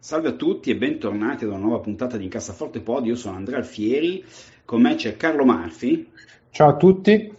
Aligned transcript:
Salve 0.00 0.28
a 0.28 0.32
tutti 0.32 0.70
e 0.70 0.76
bentornati 0.76 1.42
ad 1.42 1.50
una 1.50 1.58
nuova 1.58 1.80
puntata 1.80 2.16
di 2.16 2.22
Incassaforte 2.22 2.80
Pod. 2.80 3.04
Io 3.06 3.16
sono 3.16 3.36
Andrea 3.36 3.58
Alfieri, 3.58 4.24
con 4.64 4.80
me 4.80 4.94
c'è 4.94 5.16
Carlo 5.16 5.44
Marfi. 5.44 6.08
Ciao 6.50 6.68
a 6.68 6.76
tutti. 6.76 7.32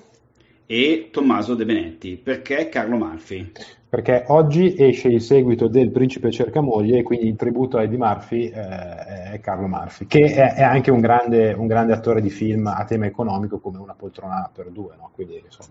E 0.65 1.07
Tommaso 1.09 1.55
De 1.55 1.63
Benetti. 1.63 2.17
Perché 2.17 2.67
Carlo 2.67 2.97
Marfi? 2.97 3.53
Perché 3.87 4.25
oggi 4.27 4.75
esce 4.77 5.07
il 5.07 5.21
seguito 5.21 5.69
del 5.69 5.89
Principe 5.89 6.31
cerca 6.31 6.59
moglie 6.59 6.99
e 6.99 7.03
quindi 7.03 7.27
il 7.27 7.37
tributo 7.37 7.77
a 7.77 7.83
Eddie 7.83 7.97
Murphy 7.97 8.49
eh, 8.49 9.31
è 9.31 9.39
Carlo 9.41 9.67
Murphy, 9.67 10.05
che 10.05 10.25
è, 10.25 10.55
è 10.55 10.61
anche 10.61 10.91
un 10.91 10.99
grande, 10.99 11.53
un 11.53 11.65
grande, 11.65 11.93
attore 11.93 12.21
di 12.21 12.29
film 12.29 12.67
a 12.67 12.83
tema 12.83 13.05
economico 13.05 13.59
come 13.59 13.79
una 13.79 13.95
poltrona 13.95 14.51
per 14.53 14.69
due, 14.69 14.95
no? 14.97 15.09
quindi 15.15 15.41
insomma, 15.43 15.69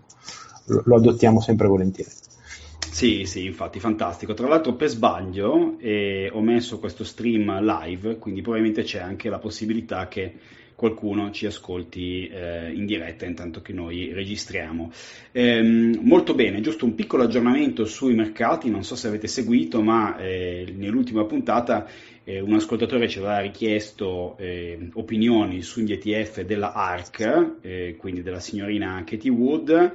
lo, 0.65 0.81
lo 0.83 0.95
adottiamo 0.95 1.39
sempre 1.39 1.67
volentieri. 1.67 2.09
Sì, 2.91 3.25
sì, 3.25 3.45
infatti, 3.45 3.79
fantastico. 3.79 4.33
Tra 4.33 4.47
l'altro 4.47 4.73
per 4.73 4.89
sbaglio 4.89 5.77
eh, 5.79 6.29
ho 6.33 6.41
messo 6.41 6.79
questo 6.79 7.03
stream 7.03 7.63
live, 7.63 8.17
quindi 8.17 8.41
probabilmente 8.41 8.83
c'è 8.83 8.99
anche 8.99 9.29
la 9.29 9.39
possibilità 9.39 10.07
che 10.07 10.33
qualcuno 10.75 11.29
ci 11.31 11.45
ascolti 11.45 12.27
eh, 12.27 12.71
in 12.73 12.85
diretta 12.85 13.25
intanto 13.25 13.61
che 13.61 13.73
noi 13.73 14.11
registriamo. 14.11 14.91
Ehm, 15.31 15.99
molto 16.01 16.33
bene, 16.33 16.61
giusto 16.61 16.85
un 16.85 16.95
piccolo 16.95 17.23
aggiornamento 17.23 17.85
sui 17.85 18.13
mercati, 18.13 18.69
non 18.69 18.83
so 18.83 18.95
se 18.95 19.07
avete 19.07 19.27
seguito, 19.27 19.81
ma 19.81 20.17
eh, 20.17 20.73
nell'ultima 20.75 21.25
puntata 21.25 21.87
eh, 22.23 22.39
un 22.39 22.53
ascoltatore 22.53 23.07
ci 23.07 23.19
aveva 23.19 23.39
richiesto 23.39 24.35
eh, 24.37 24.89
opinioni 24.93 25.61
sugli 25.61 25.91
ETF 25.91 26.41
della 26.41 26.73
ARC, 26.73 27.57
eh, 27.61 27.95
quindi 27.97 28.23
della 28.23 28.39
signorina 28.39 29.03
Katie 29.05 29.31
Wood 29.31 29.93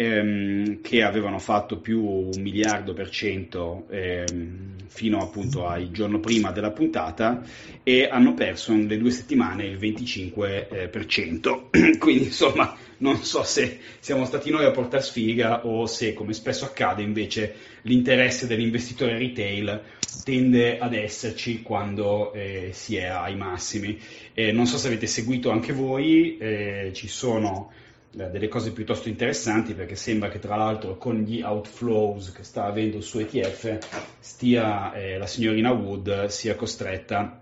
ehm, 0.00 0.80
che 0.80 1.02
avevano 1.02 1.38
fatto 1.38 1.78
più 1.78 2.02
un 2.02 2.40
miliardo 2.40 2.94
per 2.94 3.10
cento 3.10 3.84
ehm, 3.90 4.76
fino 4.86 5.18
appunto 5.18 5.66
al 5.66 5.90
giorno 5.90 6.20
prima 6.20 6.52
della 6.52 6.70
puntata 6.70 7.42
e 7.82 8.08
hanno 8.10 8.32
perso 8.32 8.72
nelle 8.72 8.96
due 8.96 9.10
settimane 9.10 9.66
il 9.66 9.76
25%. 9.76 11.68
Eh, 11.70 11.98
Quindi 12.00 12.24
insomma 12.24 12.74
non 12.98 13.18
so 13.18 13.42
se 13.42 13.78
siamo 13.98 14.24
stati 14.24 14.50
noi 14.50 14.64
a 14.64 14.70
portare 14.70 15.02
sfiga 15.02 15.66
o 15.66 15.84
se 15.86 16.14
come 16.14 16.32
spesso 16.32 16.64
accade 16.64 17.02
invece 17.02 17.54
l'interesse 17.82 18.46
dell'investitore 18.46 19.18
retail 19.18 19.82
tende 20.24 20.78
ad 20.78 20.94
esserci 20.94 21.60
quando 21.62 22.32
eh, 22.32 22.70
si 22.72 22.96
è 22.96 23.04
ai 23.04 23.36
massimi. 23.36 23.98
Eh, 24.32 24.50
non 24.50 24.64
so 24.66 24.78
se 24.78 24.86
avete 24.86 25.06
seguito 25.06 25.50
anche 25.50 25.72
voi, 25.74 26.38
eh, 26.38 26.90
ci 26.94 27.06
sono 27.06 27.70
delle 28.12 28.48
cose 28.48 28.72
piuttosto 28.72 29.08
interessanti 29.08 29.72
perché 29.72 29.94
sembra 29.94 30.28
che 30.28 30.40
tra 30.40 30.56
l'altro 30.56 30.96
con 30.96 31.20
gli 31.20 31.42
outflows 31.42 32.32
che 32.32 32.42
sta 32.42 32.64
avendo 32.64 32.96
il 32.96 33.04
suo 33.04 33.20
ETF 33.20 33.78
stia 34.18 34.92
eh, 34.92 35.16
la 35.16 35.26
signorina 35.26 35.70
Wood 35.70 36.26
sia 36.26 36.56
costretta 36.56 37.40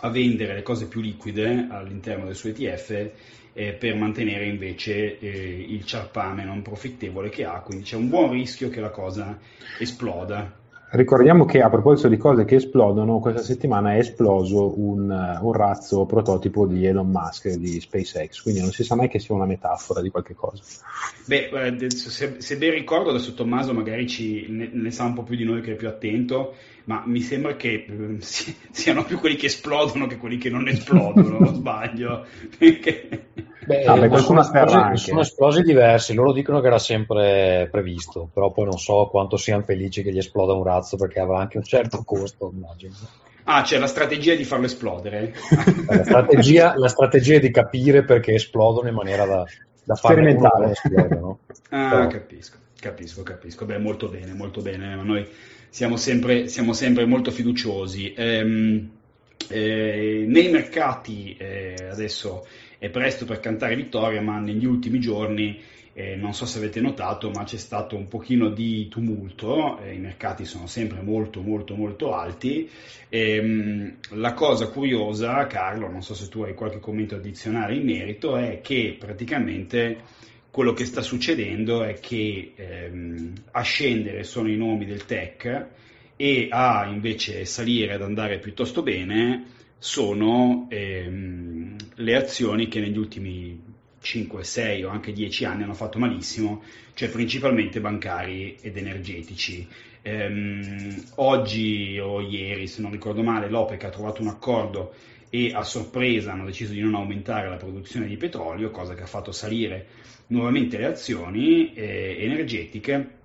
a 0.00 0.08
vendere 0.10 0.54
le 0.54 0.62
cose 0.62 0.86
più 0.86 1.00
liquide 1.00 1.66
all'interno 1.68 2.26
del 2.26 2.36
suo 2.36 2.50
ETF 2.50 3.10
eh, 3.58 3.72
per 3.72 3.96
mantenere 3.96 4.46
invece 4.46 5.18
eh, 5.18 5.66
il 5.68 5.84
ciarpame 5.84 6.44
non 6.44 6.62
profittevole 6.62 7.28
che 7.28 7.44
ha, 7.44 7.60
quindi 7.60 7.82
c'è 7.82 7.96
un 7.96 8.08
buon 8.08 8.30
rischio 8.30 8.68
che 8.68 8.80
la 8.80 8.90
cosa 8.90 9.36
esploda. 9.80 10.66
Ricordiamo 10.90 11.44
che 11.44 11.60
a 11.60 11.68
proposito 11.68 12.08
di 12.08 12.16
cose 12.16 12.46
che 12.46 12.54
esplodono, 12.54 13.18
questa 13.18 13.42
settimana 13.42 13.92
è 13.92 13.98
esploso 13.98 14.80
un, 14.80 15.10
un, 15.42 15.52
razzo 15.52 16.06
prototipo 16.06 16.66
di 16.66 16.86
Elon 16.86 17.10
Musk 17.10 17.50
di 17.56 17.78
SpaceX, 17.78 18.40
quindi 18.40 18.62
non 18.62 18.70
si 18.70 18.84
sa 18.84 18.94
mai 18.94 19.08
che 19.08 19.18
sia 19.18 19.34
una 19.34 19.44
metafora 19.44 20.00
di 20.00 20.08
qualche 20.08 20.34
cosa. 20.34 20.62
Beh, 21.26 21.50
eh, 21.50 21.90
se, 21.90 22.36
se 22.38 22.56
ben 22.56 22.70
ricordo, 22.70 23.10
adesso 23.10 23.34
Tommaso 23.34 23.74
magari 23.74 24.06
ci, 24.06 24.46
ne, 24.48 24.70
ne, 24.72 24.90
sa 24.90 25.04
un 25.04 25.12
po' 25.12 25.24
più 25.24 25.36
di 25.36 25.44
noi 25.44 25.60
che 25.60 25.72
è 25.72 25.76
più 25.76 25.88
attento, 25.88 26.54
ma 26.88 27.02
mi 27.04 27.20
sembra 27.20 27.54
che 27.54 27.84
eh, 27.86 28.16
siano 28.70 29.04
più 29.04 29.20
quelli 29.20 29.36
che 29.36 29.46
esplodono 29.46 30.06
che 30.06 30.16
quelli 30.16 30.38
che 30.38 30.50
non 30.50 30.66
esplodono, 30.68 31.46
sbaglio. 31.52 32.26
Perché... 32.56 33.26
Beh, 33.68 33.84
ah, 33.84 33.98
beh, 33.98 34.18
sono, 34.18 34.40
esplosi, 34.40 34.96
sono, 34.96 35.20
esplosi, 35.20 35.60
diversi, 35.60 36.14
loro 36.14 36.32
dicono 36.32 36.60
che 36.60 36.68
era 36.68 36.78
sempre 36.78 37.68
previsto, 37.70 38.30
però 38.32 38.50
poi 38.50 38.64
non 38.64 38.78
so 38.78 39.08
quanto 39.10 39.36
siano 39.36 39.62
felici 39.62 40.02
che 40.02 40.10
gli 40.10 40.16
esploda 40.16 40.54
un 40.54 40.64
razzo 40.64 40.96
perché 40.96 41.20
avrà 41.20 41.40
anche 41.40 41.58
un 41.58 41.64
certo 41.64 42.02
costo, 42.02 42.50
immagino. 42.50 42.94
Ah, 43.44 43.60
c'è 43.60 43.78
la 43.78 43.86
strategia 43.86 44.34
di 44.34 44.44
farlo 44.44 44.64
esplodere. 44.64 45.34
la, 45.86 46.02
strategia, 46.02 46.74
la 46.78 46.88
strategia 46.88 47.38
di 47.38 47.50
capire 47.50 48.04
perché 48.04 48.32
esplodono 48.32 48.88
in 48.88 48.94
maniera 48.94 49.26
da, 49.26 49.44
da 49.84 49.94
farne 49.96 50.34
esplodono. 50.70 51.40
Ah, 51.68 51.88
però... 51.90 52.06
capisco, 52.06 52.56
capisco, 52.80 53.22
capisco. 53.22 53.66
Beh, 53.66 53.78
molto 53.78 54.08
bene, 54.08 54.32
molto 54.32 54.62
bene. 54.62 54.96
Ma 54.96 55.02
noi 55.02 55.28
siamo 55.68 55.96
sempre, 55.96 56.48
siamo 56.48 56.72
sempre 56.72 57.04
molto 57.06 57.30
fiduciosi. 57.30 58.12
Ehm, 58.16 58.90
eh, 59.48 60.24
nei 60.26 60.50
mercati 60.50 61.36
eh, 61.38 61.74
adesso 61.90 62.46
è 62.78 62.88
presto 62.90 63.24
per 63.24 63.40
cantare 63.40 63.76
vittoria, 63.76 64.20
ma 64.20 64.38
negli 64.38 64.64
ultimi 64.64 65.00
giorni 65.00 65.60
eh, 65.98 66.14
non 66.14 66.32
so 66.32 66.46
se 66.46 66.58
avete 66.58 66.80
notato, 66.80 67.30
ma 67.30 67.42
c'è 67.42 67.56
stato 67.56 67.96
un 67.96 68.06
pochino 68.06 68.50
di 68.50 68.86
tumulto, 68.86 69.80
eh, 69.80 69.94
i 69.94 69.98
mercati 69.98 70.44
sono 70.44 70.68
sempre 70.68 71.00
molto 71.02 71.40
molto 71.40 71.74
molto 71.74 72.14
alti. 72.14 72.70
Ehm, 73.08 73.96
la 74.10 74.32
cosa 74.32 74.68
curiosa, 74.68 75.46
Carlo, 75.48 75.90
non 75.90 76.02
so 76.02 76.14
se 76.14 76.28
tu 76.28 76.42
hai 76.42 76.54
qualche 76.54 76.78
commento 76.78 77.16
addizionale 77.16 77.74
in 77.74 77.84
merito, 77.84 78.36
è 78.36 78.60
che 78.60 78.94
praticamente 78.96 79.98
quello 80.58 80.72
che 80.72 80.86
sta 80.86 81.02
succedendo 81.02 81.84
è 81.84 82.00
che 82.00 82.52
ehm, 82.56 83.32
a 83.52 83.60
scendere 83.60 84.24
sono 84.24 84.48
i 84.48 84.56
nomi 84.56 84.86
del 84.86 85.04
tech 85.04 85.66
e 86.16 86.48
a 86.50 86.84
invece 86.86 87.44
salire 87.44 87.94
ad 87.94 88.02
andare 88.02 88.40
piuttosto 88.40 88.82
bene 88.82 89.44
sono 89.78 90.66
ehm, 90.68 91.76
le 91.94 92.16
azioni 92.16 92.66
che 92.66 92.80
negli 92.80 92.98
ultimi 92.98 93.62
5, 94.00 94.42
6 94.42 94.82
o 94.82 94.88
anche 94.88 95.12
10 95.12 95.44
anni 95.44 95.62
hanno 95.62 95.74
fatto 95.74 96.00
malissimo, 96.00 96.64
cioè 96.94 97.08
principalmente 97.08 97.80
bancari 97.80 98.56
ed 98.60 98.76
energetici. 98.76 99.64
Ehm, 100.02 101.04
oggi 101.16 102.00
o 102.00 102.20
ieri, 102.20 102.66
se 102.66 102.82
non 102.82 102.90
ricordo 102.90 103.22
male, 103.22 103.48
l'OPEC 103.48 103.84
ha 103.84 103.90
trovato 103.90 104.22
un 104.22 104.28
accordo 104.28 104.92
e 105.30 105.52
a 105.52 105.62
sorpresa 105.62 106.32
hanno 106.32 106.44
deciso 106.44 106.72
di 106.72 106.80
non 106.80 106.94
aumentare 106.94 107.48
la 107.48 107.56
produzione 107.56 108.06
di 108.06 108.16
petrolio, 108.16 108.70
cosa 108.70 108.94
che 108.94 109.02
ha 109.02 109.06
fatto 109.06 109.32
salire 109.32 109.86
nuovamente 110.28 110.78
le 110.78 110.86
azioni 110.86 111.72
eh, 111.74 112.16
energetiche 112.18 113.16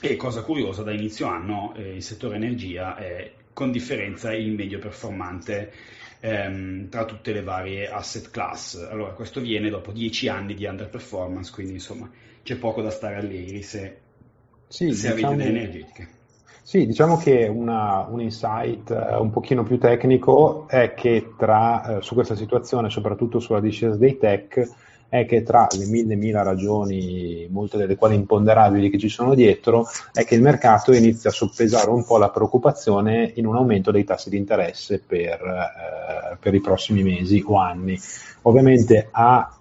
e 0.00 0.16
cosa 0.16 0.42
curiosa 0.42 0.82
da 0.82 0.92
inizio 0.92 1.26
anno 1.26 1.74
eh, 1.76 1.96
il 1.96 2.02
settore 2.02 2.36
energia 2.36 2.96
è 2.96 3.30
con 3.52 3.70
differenza 3.70 4.34
il 4.34 4.52
meglio 4.52 4.78
performante 4.78 5.72
ehm, 6.20 6.88
tra 6.88 7.04
tutte 7.04 7.32
le 7.32 7.42
varie 7.42 7.88
asset 7.88 8.30
class. 8.30 8.74
Allora, 8.90 9.12
questo 9.12 9.40
viene 9.40 9.70
dopo 9.70 9.92
dieci 9.92 10.28
anni 10.28 10.54
di 10.54 10.64
underperformance, 10.64 11.52
quindi 11.52 11.74
insomma 11.74 12.10
c'è 12.42 12.56
poco 12.56 12.82
da 12.82 12.90
stare 12.90 13.16
allegri 13.16 13.62
se, 13.62 13.96
sì, 14.68 14.92
se 14.92 15.14
diciamo, 15.14 15.32
avete 15.32 15.44
delle 15.44 15.58
energetiche. 15.58 16.08
Sì, 16.66 16.86
diciamo 16.86 17.18
che 17.18 17.46
una, 17.46 18.06
un 18.08 18.22
insight 18.22 18.88
uh, 18.88 19.20
un 19.20 19.28
pochino 19.28 19.64
più 19.64 19.78
tecnico 19.78 20.66
è 20.66 20.94
che 20.94 21.34
tra, 21.36 21.98
uh, 21.98 22.00
su 22.00 22.14
questa 22.14 22.34
situazione, 22.34 22.88
soprattutto 22.88 23.38
sulla 23.38 23.60
discesa 23.60 23.96
dei 23.96 24.16
tech, 24.16 24.66
è 25.10 25.26
che 25.26 25.42
tra 25.42 25.66
le 25.76 25.84
mille 25.84 26.14
mila 26.14 26.42
ragioni, 26.42 27.46
molte 27.50 27.76
delle 27.76 27.96
quali 27.96 28.14
imponderabili 28.14 28.88
che 28.88 28.96
ci 28.96 29.10
sono 29.10 29.34
dietro, 29.34 29.86
è 30.10 30.24
che 30.24 30.36
il 30.36 30.40
mercato 30.40 30.94
inizia 30.94 31.28
a 31.28 31.34
soppesare 31.34 31.90
un 31.90 32.02
po' 32.02 32.16
la 32.16 32.30
preoccupazione 32.30 33.32
in 33.34 33.44
un 33.44 33.56
aumento 33.56 33.90
dei 33.90 34.04
tassi 34.04 34.30
di 34.30 34.38
interesse 34.38 35.02
per, 35.06 35.42
eh, 35.42 36.36
per 36.40 36.54
i 36.54 36.60
prossimi 36.60 37.02
mesi 37.02 37.44
o 37.46 37.58
anni. 37.58 38.00
Ovviamente 38.40 39.08
a 39.10 39.54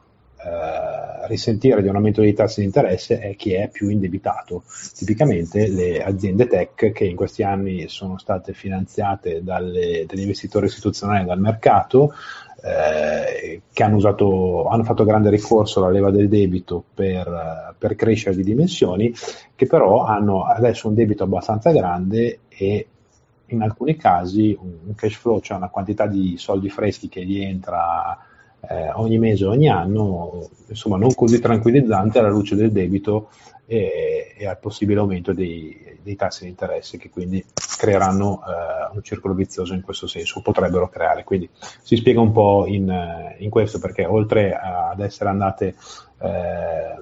eh, 0.45 1.27
risentire 1.27 1.81
di 1.81 1.87
un 1.87 1.95
aumento 1.95 2.21
dei 2.21 2.33
tassi 2.33 2.59
di 2.59 2.65
interesse 2.65 3.19
è 3.19 3.35
chi 3.35 3.53
è 3.53 3.69
più 3.69 3.89
indebitato. 3.89 4.63
Tipicamente 4.93 5.67
le 5.67 6.03
aziende 6.03 6.47
tech 6.47 6.91
che 6.91 7.05
in 7.05 7.15
questi 7.15 7.43
anni 7.43 7.87
sono 7.87 8.17
state 8.17 8.53
finanziate 8.53 9.41
dalle, 9.41 10.05
dagli 10.05 10.21
investitori 10.21 10.65
istituzionali 10.65 11.25
dal 11.25 11.39
mercato 11.39 12.13
eh, 12.61 13.61
che 13.71 13.83
hanno, 13.83 13.95
usato, 13.95 14.67
hanno, 14.67 14.83
fatto 14.83 15.03
grande 15.03 15.29
ricorso 15.29 15.79
alla 15.79 15.91
leva 15.91 16.11
del 16.11 16.29
debito 16.29 16.83
per, 16.93 17.75
per, 17.77 17.95
crescere 17.95 18.35
di 18.35 18.43
dimensioni, 18.43 19.13
che 19.55 19.65
però 19.65 20.03
hanno 20.05 20.43
adesso 20.43 20.87
un 20.87 20.93
debito 20.93 21.23
abbastanza 21.23 21.71
grande 21.71 22.39
e 22.49 22.87
in 23.47 23.61
alcuni 23.61 23.95
casi 23.95 24.57
un, 24.59 24.75
un 24.87 24.95
cash 24.95 25.15
flow, 25.15 25.39
cioè 25.39 25.57
una 25.57 25.69
quantità 25.69 26.07
di 26.07 26.35
soldi 26.37 26.69
freschi 26.69 27.09
che 27.09 27.25
gli 27.25 27.41
entra 27.41 28.17
eh, 28.69 28.91
ogni 28.93 29.17
mese, 29.17 29.45
ogni 29.45 29.67
anno, 29.67 30.49
insomma 30.67 30.97
non 30.97 31.13
così 31.13 31.39
tranquillizzante 31.39 32.19
alla 32.19 32.29
luce 32.29 32.55
del 32.55 32.71
debito 32.71 33.29
e, 33.65 34.33
e 34.37 34.47
al 34.47 34.59
possibile 34.59 34.99
aumento 34.99 35.33
dei, 35.33 35.97
dei, 36.01 36.15
tassi 36.15 36.43
di 36.43 36.49
interesse 36.49 36.97
che 36.97 37.09
quindi 37.09 37.43
creeranno 37.77 38.41
eh, 38.41 38.95
un 38.95 39.03
circolo 39.03 39.33
vizioso 39.33 39.73
in 39.73 39.81
questo 39.81 40.07
senso, 40.07 40.41
potrebbero 40.41 40.89
creare. 40.89 41.23
Quindi 41.23 41.49
si 41.81 41.95
spiega 41.95 42.21
un 42.21 42.31
po' 42.31 42.65
in, 42.67 43.35
in 43.37 43.49
questo 43.49 43.79
perché 43.79 44.05
oltre 44.05 44.53
ad 44.53 44.99
essere 44.99 45.29
andate 45.29 45.75
eh, 46.21 47.01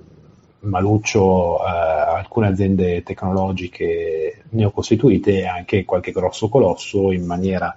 maluccio 0.61 1.59
eh, 1.59 1.69
alcune 1.69 2.47
aziende 2.47 3.03
tecnologiche 3.03 4.43
neocostituite 4.49 5.39
e 5.39 5.47
anche 5.47 5.85
qualche 5.85 6.11
grosso 6.11 6.49
colosso 6.49 7.11
in 7.11 7.25
maniera 7.25 7.75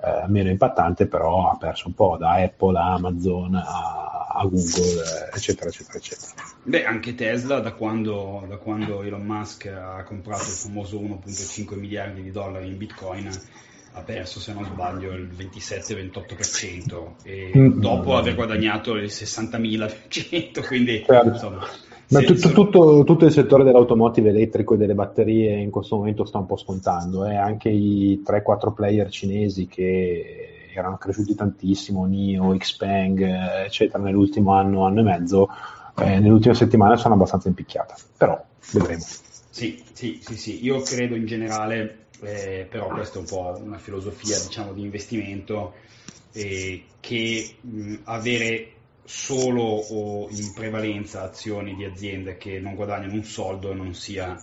eh, 0.00 0.24
meno 0.28 0.48
impattante, 0.48 1.06
però 1.06 1.50
ha 1.50 1.56
perso 1.56 1.88
un 1.88 1.94
po' 1.94 2.16
da 2.18 2.34
Apple 2.34 2.78
a 2.78 2.92
Amazon 2.94 3.54
a, 3.54 4.28
a 4.32 4.42
Google, 4.44 5.02
eh, 5.02 5.36
eccetera, 5.36 5.68
eccetera, 5.68 5.98
eccetera. 5.98 6.32
Beh, 6.62 6.84
anche 6.84 7.14
Tesla, 7.14 7.60
da 7.60 7.72
quando, 7.72 8.44
da 8.48 8.56
quando 8.56 9.02
Elon 9.02 9.24
Musk 9.24 9.66
ha 9.66 10.02
comprato 10.04 10.44
il 10.44 10.56
famoso 10.56 11.00
1,5 11.00 11.78
miliardi 11.78 12.22
di 12.22 12.30
dollari 12.30 12.68
in 12.68 12.76
Bitcoin, 12.76 13.28
ha 13.92 14.00
perso, 14.02 14.38
se 14.38 14.52
non 14.52 14.64
sbaglio, 14.64 15.12
il 15.12 15.28
27-28% 15.36 17.24
e 17.24 17.50
mm. 17.56 17.80
dopo 17.80 18.16
aver 18.16 18.34
guadagnato 18.36 18.94
il 18.94 19.06
60.000%, 19.06 20.64
quindi 20.66 21.02
certo. 21.04 21.28
insomma 21.28 21.66
ma 22.10 22.20
tutto, 22.20 22.52
tutto, 22.52 23.04
tutto, 23.04 23.24
il 23.26 23.32
settore 23.32 23.64
dell'automotive 23.64 24.30
elettrico 24.30 24.74
e 24.74 24.76
delle 24.78 24.94
batterie 24.94 25.56
in 25.56 25.70
questo 25.70 25.96
momento 25.96 26.24
sta 26.24 26.38
un 26.38 26.46
po' 26.46 26.56
scontando, 26.56 27.26
eh? 27.26 27.36
anche 27.36 27.68
i 27.68 28.22
3-4 28.26 28.72
player 28.72 29.10
cinesi 29.10 29.66
che 29.66 30.70
erano 30.74 30.96
cresciuti 30.96 31.34
tantissimo, 31.34 32.06
NIO, 32.06 32.56
Xpeng, 32.56 33.20
eccetera, 33.64 34.02
nell'ultimo 34.02 34.52
anno, 34.52 34.86
anno 34.86 35.00
e 35.00 35.02
mezzo, 35.02 35.48
eh, 35.98 36.18
nell'ultima 36.18 36.54
settimana 36.54 36.96
sono 36.96 37.14
abbastanza 37.14 37.48
impicchiate, 37.48 37.94
però 38.16 38.42
vedremo. 38.72 39.04
Sì, 39.50 39.82
sì, 39.92 40.20
sì, 40.22 40.36
sì. 40.36 40.64
io 40.64 40.80
credo 40.80 41.14
in 41.14 41.26
generale, 41.26 42.06
eh, 42.20 42.66
però 42.70 42.88
questa 42.88 43.16
è 43.16 43.20
un 43.20 43.26
po' 43.26 43.60
una 43.62 43.78
filosofia 43.78 44.38
diciamo, 44.38 44.72
di 44.72 44.82
investimento, 44.82 45.74
eh, 46.32 46.84
che 47.00 47.54
mh, 47.60 47.94
avere 48.04 48.72
solo 49.08 49.62
o 49.62 50.28
in 50.28 50.52
prevalenza 50.52 51.22
azioni 51.22 51.74
di 51.74 51.86
aziende 51.86 52.36
che 52.36 52.60
non 52.60 52.74
guadagnano 52.74 53.14
un 53.14 53.24
soldo 53.24 53.72
non 53.72 53.94
sia 53.94 54.38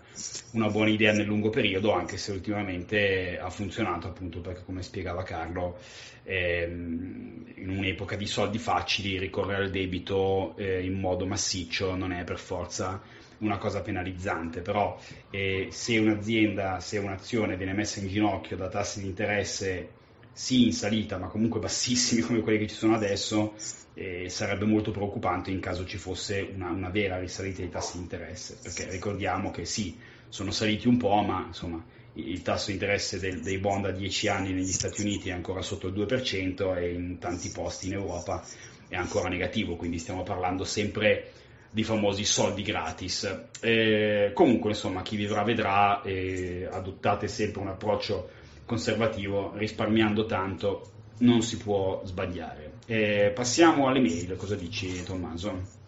una 0.53 0.69
buona 0.69 0.89
idea 0.89 1.13
nel 1.13 1.27
lungo 1.27 1.51
periodo, 1.51 1.93
anche 1.93 2.17
se 2.17 2.31
ultimamente 2.31 3.37
ha 3.37 3.51
funzionato 3.51 4.07
appunto 4.07 4.41
perché 4.41 4.63
come 4.65 4.81
spiegava 4.81 5.21
Carlo, 5.21 5.77
ehm, 6.23 7.53
in 7.57 7.69
un'epoca 7.69 8.15
di 8.15 8.25
soldi 8.25 8.57
facili 8.57 9.19
ricorrere 9.19 9.65
al 9.65 9.69
debito 9.69 10.55
eh, 10.57 10.83
in 10.83 10.99
modo 10.99 11.27
massiccio 11.27 11.95
non 11.95 12.11
è 12.11 12.23
per 12.23 12.39
forza 12.39 12.99
una 13.39 13.59
cosa 13.59 13.81
penalizzante, 13.81 14.61
però 14.61 14.99
eh, 15.29 15.67
se 15.69 15.99
un'azienda, 15.99 16.79
se 16.79 16.97
un'azione 16.97 17.55
viene 17.55 17.73
messa 17.73 17.99
in 17.99 18.07
ginocchio 18.07 18.57
da 18.57 18.67
tassi 18.67 19.01
di 19.01 19.07
interesse 19.07 19.89
sì 20.35 20.65
in 20.65 20.73
salita, 20.73 21.17
ma 21.17 21.27
comunque 21.27 21.61
bassissimi 21.61 22.21
come 22.21 22.41
quelli 22.41 22.57
che 22.59 22.67
ci 22.67 22.75
sono 22.75 22.93
adesso, 22.93 23.53
eh, 23.93 24.27
sarebbe 24.27 24.65
molto 24.65 24.91
preoccupante 24.91 25.49
in 25.49 25.61
caso 25.61 25.85
ci 25.85 25.97
fosse 25.97 26.51
una, 26.53 26.69
una, 26.69 26.89
vera 26.89 27.17
risalita 27.17 27.61
dei 27.61 27.69
tassi 27.69 27.95
di 27.95 28.03
interesse, 28.03 28.57
perché 28.61 28.89
ricordiamo 28.89 29.49
che 29.49 29.63
sì, 29.63 29.97
sono 30.27 30.51
saliti 30.51 30.89
un 30.89 30.97
po', 30.97 31.21
ma 31.21 31.45
insomma 31.47 31.81
il 32.15 32.41
tasso 32.41 32.67
di 32.67 32.73
interesse 32.73 33.17
del, 33.17 33.39
dei 33.39 33.57
bond 33.59 33.85
a 33.85 33.91
10 33.91 34.27
anni 34.27 34.51
negli 34.51 34.71
Stati 34.73 35.01
Uniti 35.01 35.29
è 35.29 35.31
ancora 35.31 35.61
sotto 35.61 35.87
il 35.87 35.93
2% 35.93 36.77
e 36.77 36.91
in 36.91 37.17
tanti 37.17 37.49
posti 37.49 37.87
in 37.87 37.93
Europa 37.93 38.43
è 38.89 38.97
ancora 38.97 39.29
negativo, 39.29 39.77
quindi 39.77 39.99
stiamo 39.99 40.23
parlando 40.23 40.65
sempre 40.65 41.31
di 41.71 41.83
famosi 41.83 42.25
soldi 42.25 42.61
gratis. 42.61 43.47
Eh, 43.61 44.31
comunque, 44.33 44.71
insomma, 44.71 45.01
chi 45.01 45.15
vivrà 45.15 45.43
vedrà, 45.43 46.01
eh, 46.03 46.67
adottate 46.69 47.29
sempre 47.29 47.61
un 47.61 47.69
approccio 47.69 48.43
conservativo, 48.65 49.51
risparmiando 49.55 50.25
tanto, 50.25 50.81
non 51.19 51.41
si 51.41 51.57
può 51.57 52.01
sbagliare. 52.03 52.73
Eh, 52.87 53.31
passiamo 53.33 53.87
alle 53.87 53.99
mail, 53.99 54.35
cosa 54.35 54.55
dici 54.55 55.03
Tommaso? 55.03 55.83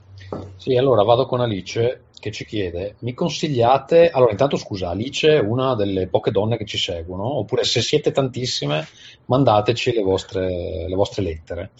Sì, 0.56 0.75
allora 0.75 1.03
vado 1.03 1.25
con 1.25 1.41
Alice 1.41 2.03
che 2.19 2.31
ci 2.31 2.45
chiede, 2.45 2.95
mi 3.00 3.13
consigliate, 3.13 4.09
allora 4.09 4.31
intanto 4.31 4.57
scusa, 4.57 4.89
Alice 4.89 5.29
è 5.29 5.39
una 5.39 5.75
delle 5.75 6.07
poche 6.07 6.31
donne 6.31 6.57
che 6.57 6.65
ci 6.65 6.77
seguono, 6.77 7.38
oppure 7.38 7.63
se 7.63 7.81
siete 7.81 8.12
tantissime 8.12 8.88
mandateci 9.25 9.94
le 9.94 10.01
vostre, 10.01 10.85
le 10.88 10.95
vostre 10.95 11.21
lettere. 11.21 11.71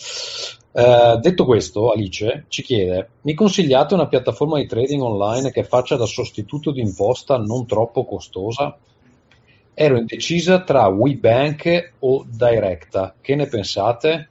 Eh, 0.72 1.18
detto 1.20 1.46
questo, 1.46 1.92
Alice 1.92 2.46
ci 2.50 2.62
chiede, 2.62 3.10
mi 3.22 3.34
consigliate 3.34 3.96
una 3.96 4.08
piattaforma 4.08 4.58
di 4.58 4.68
trading 4.68 5.02
online 5.02 5.52
che 5.52 5.64
faccia 5.64 5.96
da 5.96 6.06
sostituto 6.06 6.72
di 6.72 6.82
imposta 6.82 7.38
non 7.38 7.66
troppo 7.66 8.06
costosa? 8.06 8.78
Ero 9.80 9.96
indecisa 9.96 10.64
tra 10.64 10.88
WeBank 10.88 11.94
o 12.00 12.26
Directa, 12.28 13.14
che 13.22 13.36
ne 13.36 13.46
pensate? 13.46 14.30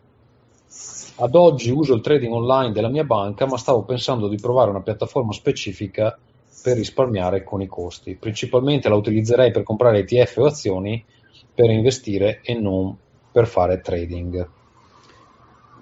Ad 1.18 1.36
oggi 1.36 1.70
uso 1.70 1.94
il 1.94 2.00
trading 2.00 2.32
online 2.32 2.72
della 2.72 2.88
mia 2.88 3.04
banca, 3.04 3.46
ma 3.46 3.56
stavo 3.56 3.84
pensando 3.84 4.26
di 4.26 4.38
provare 4.38 4.70
una 4.70 4.82
piattaforma 4.82 5.30
specifica 5.30 6.18
per 6.64 6.76
risparmiare 6.76 7.44
con 7.44 7.62
i 7.62 7.68
costi. 7.68 8.16
Principalmente 8.16 8.88
la 8.88 8.96
utilizzerei 8.96 9.52
per 9.52 9.62
comprare 9.62 10.00
ETF 10.00 10.36
o 10.38 10.46
azioni 10.46 11.04
per 11.54 11.70
investire 11.70 12.40
e 12.42 12.54
non 12.54 12.96
per 13.30 13.46
fare 13.46 13.80
trading. 13.80 14.48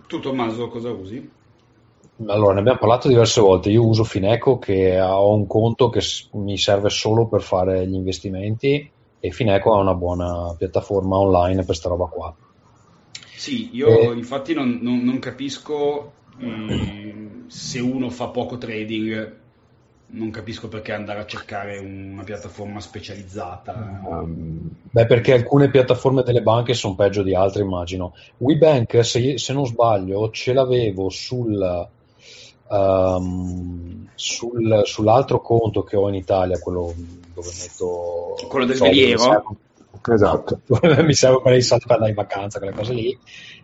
Tu 0.07 0.21
Tommaso 0.21 0.69
cosa 0.69 0.91
usi? 0.91 1.27
Allora, 2.27 2.53
ne 2.53 2.61
abbiamo 2.61 2.79
parlato 2.79 3.09
diverse 3.09 3.41
volte. 3.41 3.71
Io 3.71 3.87
uso 3.87 4.05
Fineco 4.05 4.59
che 4.59 5.01
ho 5.01 5.33
un 5.33 5.47
conto 5.47 5.89
che 5.89 6.03
mi 6.33 6.59
serve 6.59 6.91
solo 6.91 7.27
per 7.29 7.41
fare 7.41 7.87
gli 7.87 7.95
investimenti 7.95 8.93
e 9.25 9.31
Fineco 9.31 9.75
è 9.75 9.81
una 9.81 9.95
buona 9.95 10.55
piattaforma 10.55 11.17
online 11.17 11.57
per 11.57 11.65
questa 11.65 11.89
roba 11.89 12.05
qua. 12.05 12.35
Sì, 13.35 13.71
io 13.73 14.13
e... 14.13 14.17
infatti 14.17 14.53
non, 14.53 14.81
non, 14.83 15.03
non 15.03 15.19
capisco 15.19 16.13
eh, 16.39 17.29
se 17.47 17.81
uno 17.81 18.11
fa 18.11 18.29
poco 18.29 18.59
trading, 18.59 19.37
non 20.09 20.31
capisco 20.31 20.69
perché 20.69 20.93
andare 20.93 21.21
a 21.21 21.25
cercare 21.25 21.79
una 21.79 22.23
piattaforma 22.23 22.81
specializzata. 22.81 24.03
Um, 24.05 24.69
beh, 24.91 25.07
perché 25.07 25.33
alcune 25.33 25.71
piattaforme 25.71 26.23
delle 26.23 26.43
banche 26.43 26.75
sono 26.75 26.95
peggio 26.95 27.23
di 27.23 27.35
altre, 27.35 27.63
immagino. 27.63 28.13
WeBank, 28.37 29.03
se, 29.03 29.39
se 29.39 29.53
non 29.55 29.65
sbaglio, 29.65 30.29
ce 30.33 30.53
l'avevo 30.53 31.09
sul, 31.09 31.89
um, 32.69 34.09
sul, 34.15 34.83
sull'altro 34.85 35.41
conto 35.41 35.83
che 35.83 35.97
ho 35.97 36.09
in 36.09 36.15
Italia, 36.15 36.59
quello 36.59 36.93
dove 37.33 37.51
metto... 37.59 38.37
Quello 38.49 38.65
del 38.67 38.79
veliero? 38.79 39.57
Esatto, 40.13 40.61
mi 41.03 41.15
serve 41.15 41.41
per 41.43 41.55
i 41.55 41.63
soldi 41.63 41.85
per 41.87 41.95
andare 41.97 42.11
in 42.11 42.17
vacanza, 42.17 42.59
quelle 42.59 42.75
cose 42.75 42.93
lì. 42.93 43.19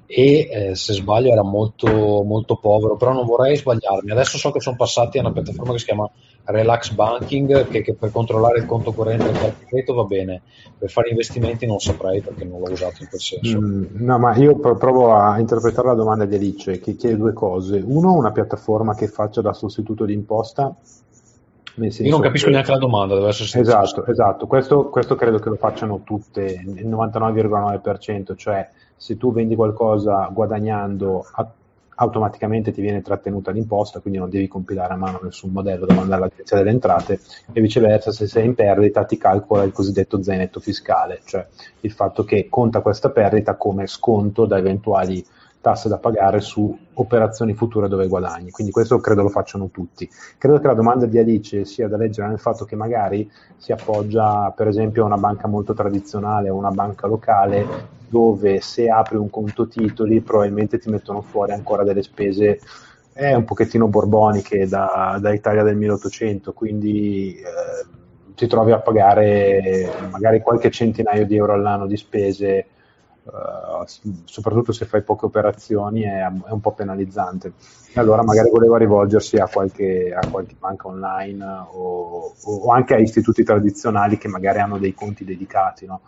E 0.07 0.49
eh, 0.51 0.75
se 0.75 0.95
sbaglio 0.95 1.31
era 1.31 1.45
molto, 1.45 1.87
molto 2.25 2.57
povero, 2.57 2.97
però 2.97 3.13
non 3.13 3.27
vorrei 3.27 3.57
sbagliarmi. 3.57 4.11
Adesso 4.11 4.39
so 4.39 4.51
che 4.51 4.59
sono 4.59 4.75
passati 4.75 5.19
a 5.19 5.21
una 5.21 5.31
piattaforma 5.33 5.73
che 5.73 5.79
si 5.79 5.85
chiama 5.85 6.11
Relax 6.45 6.91
Banking, 6.93 7.69
che, 7.69 7.83
che 7.83 7.95
per 7.95 8.11
controllare 8.11 8.59
il 8.59 8.67
conto 8.67 8.93
corrente 8.93 9.29
e 9.29 9.31
il 9.31 9.67
credito 9.67 9.95
va 9.95 10.05
bene. 10.05 10.43
Per 10.77 10.91
fare 10.91 11.11
investimenti 11.11 11.65
non 11.67 11.79
saprei 11.79 12.23
perché 12.23 12.45
non 12.45 12.59
l'ho 12.59 12.73
usato 12.73 13.03
in 13.03 13.09
quel 13.09 13.21
senso. 13.21 13.61
Mm, 13.61 13.85
no, 13.93 14.19
ma 14.19 14.35
io 14.35 14.57
provo 14.57 15.15
a 15.15 15.39
interpretare 15.39 15.89
la 15.89 15.95
domanda 15.95 16.25
di 16.25 16.35
Alice 16.35 16.81
che 16.81 16.97
chiede 16.97 17.17
due 17.17 17.33
cose. 17.33 17.81
Uno, 17.85 18.15
una 18.15 18.33
piattaforma 18.33 18.97
che 18.97 19.07
faccia 19.07 19.43
da 19.43 19.53
sostituto 19.53 20.05
di 20.07 20.15
imposta 20.15 20.75
io 21.77 22.11
non 22.11 22.21
capisco 22.21 22.47
che... 22.47 22.53
neanche 22.53 22.71
la 22.71 22.79
domanda, 22.79 23.15
deve 23.15 23.29
essere 23.29 23.61
Esatto, 23.61 24.07
esatto. 24.07 24.47
Questo, 24.47 24.89
questo, 24.89 25.15
credo 25.15 25.39
che 25.39 25.49
lo 25.49 25.57
facciano 25.57 26.03
tutte, 26.05 26.43
il 26.43 26.89
99,9%, 26.89 28.37
cioè 28.37 28.69
se 28.97 29.17
tu 29.17 29.33
vendi 29.33 29.55
qualcosa 29.55 30.29
guadagnando 30.33 31.25
automaticamente 32.01 32.73
ti 32.73 32.81
viene 32.81 33.03
trattenuta 33.03 33.51
l'imposta, 33.51 34.01
quindi 34.01 34.19
non 34.19 34.31
devi 34.31 34.49
compilare 34.49 34.95
a 34.95 34.97
mano 34.97 35.21
nessun 35.23 35.51
modello 35.53 35.85
da 35.85 35.95
mandare 35.95 36.23
all'agenzia 36.23 36.57
delle 36.57 36.71
entrate 36.71 37.21
e 37.53 37.61
viceversa 37.61 38.11
se 38.11 38.27
sei 38.27 38.47
in 38.47 38.55
perdita 38.55 39.05
ti 39.05 39.19
calcola 39.19 39.65
il 39.65 39.73
cosiddetto 39.73 40.23
zainetto 40.23 40.61
fiscale, 40.61 41.21
cioè 41.25 41.47
il 41.81 41.93
fatto 41.93 42.25
che 42.25 42.49
conta 42.49 42.81
questa 42.81 43.11
perdita 43.11 43.57
come 43.57 43.87
sconto 43.87 44.47
da 44.47 44.57
eventuali 44.57 45.25
tasse 45.61 45.89
da 45.89 45.99
pagare 45.99 46.41
su 46.41 46.77
operazioni 46.95 47.55
future 47.55 47.89
dove 47.89 48.09
guadagni. 48.09 48.51
Quindi 48.51 48.73
questo 48.73 48.99
credo 48.99 49.23
lo 49.23 49.29
facciano 49.29 49.69
tutti. 49.71 50.09
Credo 50.39 50.59
che 50.59 50.67
la 50.67 50.75
domanda 50.75 51.07
di 51.07 51.19
Alice 51.19 51.65
sia 51.65 51.89
da 51.89 51.97
leggere 51.97 52.29
nel 52.29 52.39
fatto 52.39 52.65
che 52.65 52.77
magari 52.77 53.31
si 53.57 53.73
appoggia 53.73 54.51
per 54.51 54.69
esempio 54.69 55.03
a 55.03 55.07
una 55.07 55.17
banca 55.17 55.47
molto 55.49 55.75
tradizionale 55.75 56.49
o 56.49 56.57
una 56.57 56.71
banca 56.71 57.07
locale 57.07 57.99
dove 58.09 58.61
se 58.61 58.89
apri 58.89 59.17
un 59.17 59.31
conto 59.31 59.69
titoli 59.69 60.21
probabilmente 60.21 60.79
ti 60.79 60.91
mettono 60.91 61.21
fuori 61.21 61.53
ancora 61.53 61.85
delle 61.85 62.03
spese 62.03 62.59
eh, 63.13 63.35
un 63.35 63.45
pochettino 63.45 63.87
borboniche 63.87 64.67
da, 64.67 65.19
da 65.21 65.33
Italia 65.33 65.63
del 65.63 65.77
1800, 65.77 66.53
quindi 66.53 67.35
eh, 67.35 67.87
ti 68.35 68.47
trovi 68.47 68.73
a 68.73 68.81
pagare 68.81 69.91
magari 70.11 70.41
qualche 70.41 70.71
centinaio 70.71 71.27
di 71.27 71.37
euro 71.37 71.53
all'anno 71.53 71.87
di 71.87 71.97
spese 71.97 72.67
Uh, 73.23 73.85
soprattutto 74.25 74.73
se 74.73 74.87
fai 74.87 75.03
poche 75.03 75.27
operazioni 75.27 76.03
è, 76.03 76.23
è, 76.23 76.51
un 76.51 76.61
po' 76.61 76.73
penalizzante. 76.73 77.53
E 77.93 78.01
allora 78.01 78.23
magari 78.23 78.51
voleva 78.51 78.79
rivolgersi 78.79 79.37
a 79.37 79.47
qualche, 79.47 80.13
a 80.13 80.27
qualche 80.27 80.55
banca 80.59 80.89
online 80.89 81.45
o, 81.45 82.35
o, 82.43 82.73
anche 82.73 82.95
a 82.95 82.99
istituti 82.99 83.45
tradizionali 83.45 84.17
che 84.17 84.29
magari 84.29 84.61
hanno 84.61 84.79
dei 84.79 84.95
conti 84.95 85.25
dedicati. 85.25 85.87
No? 85.87 86.01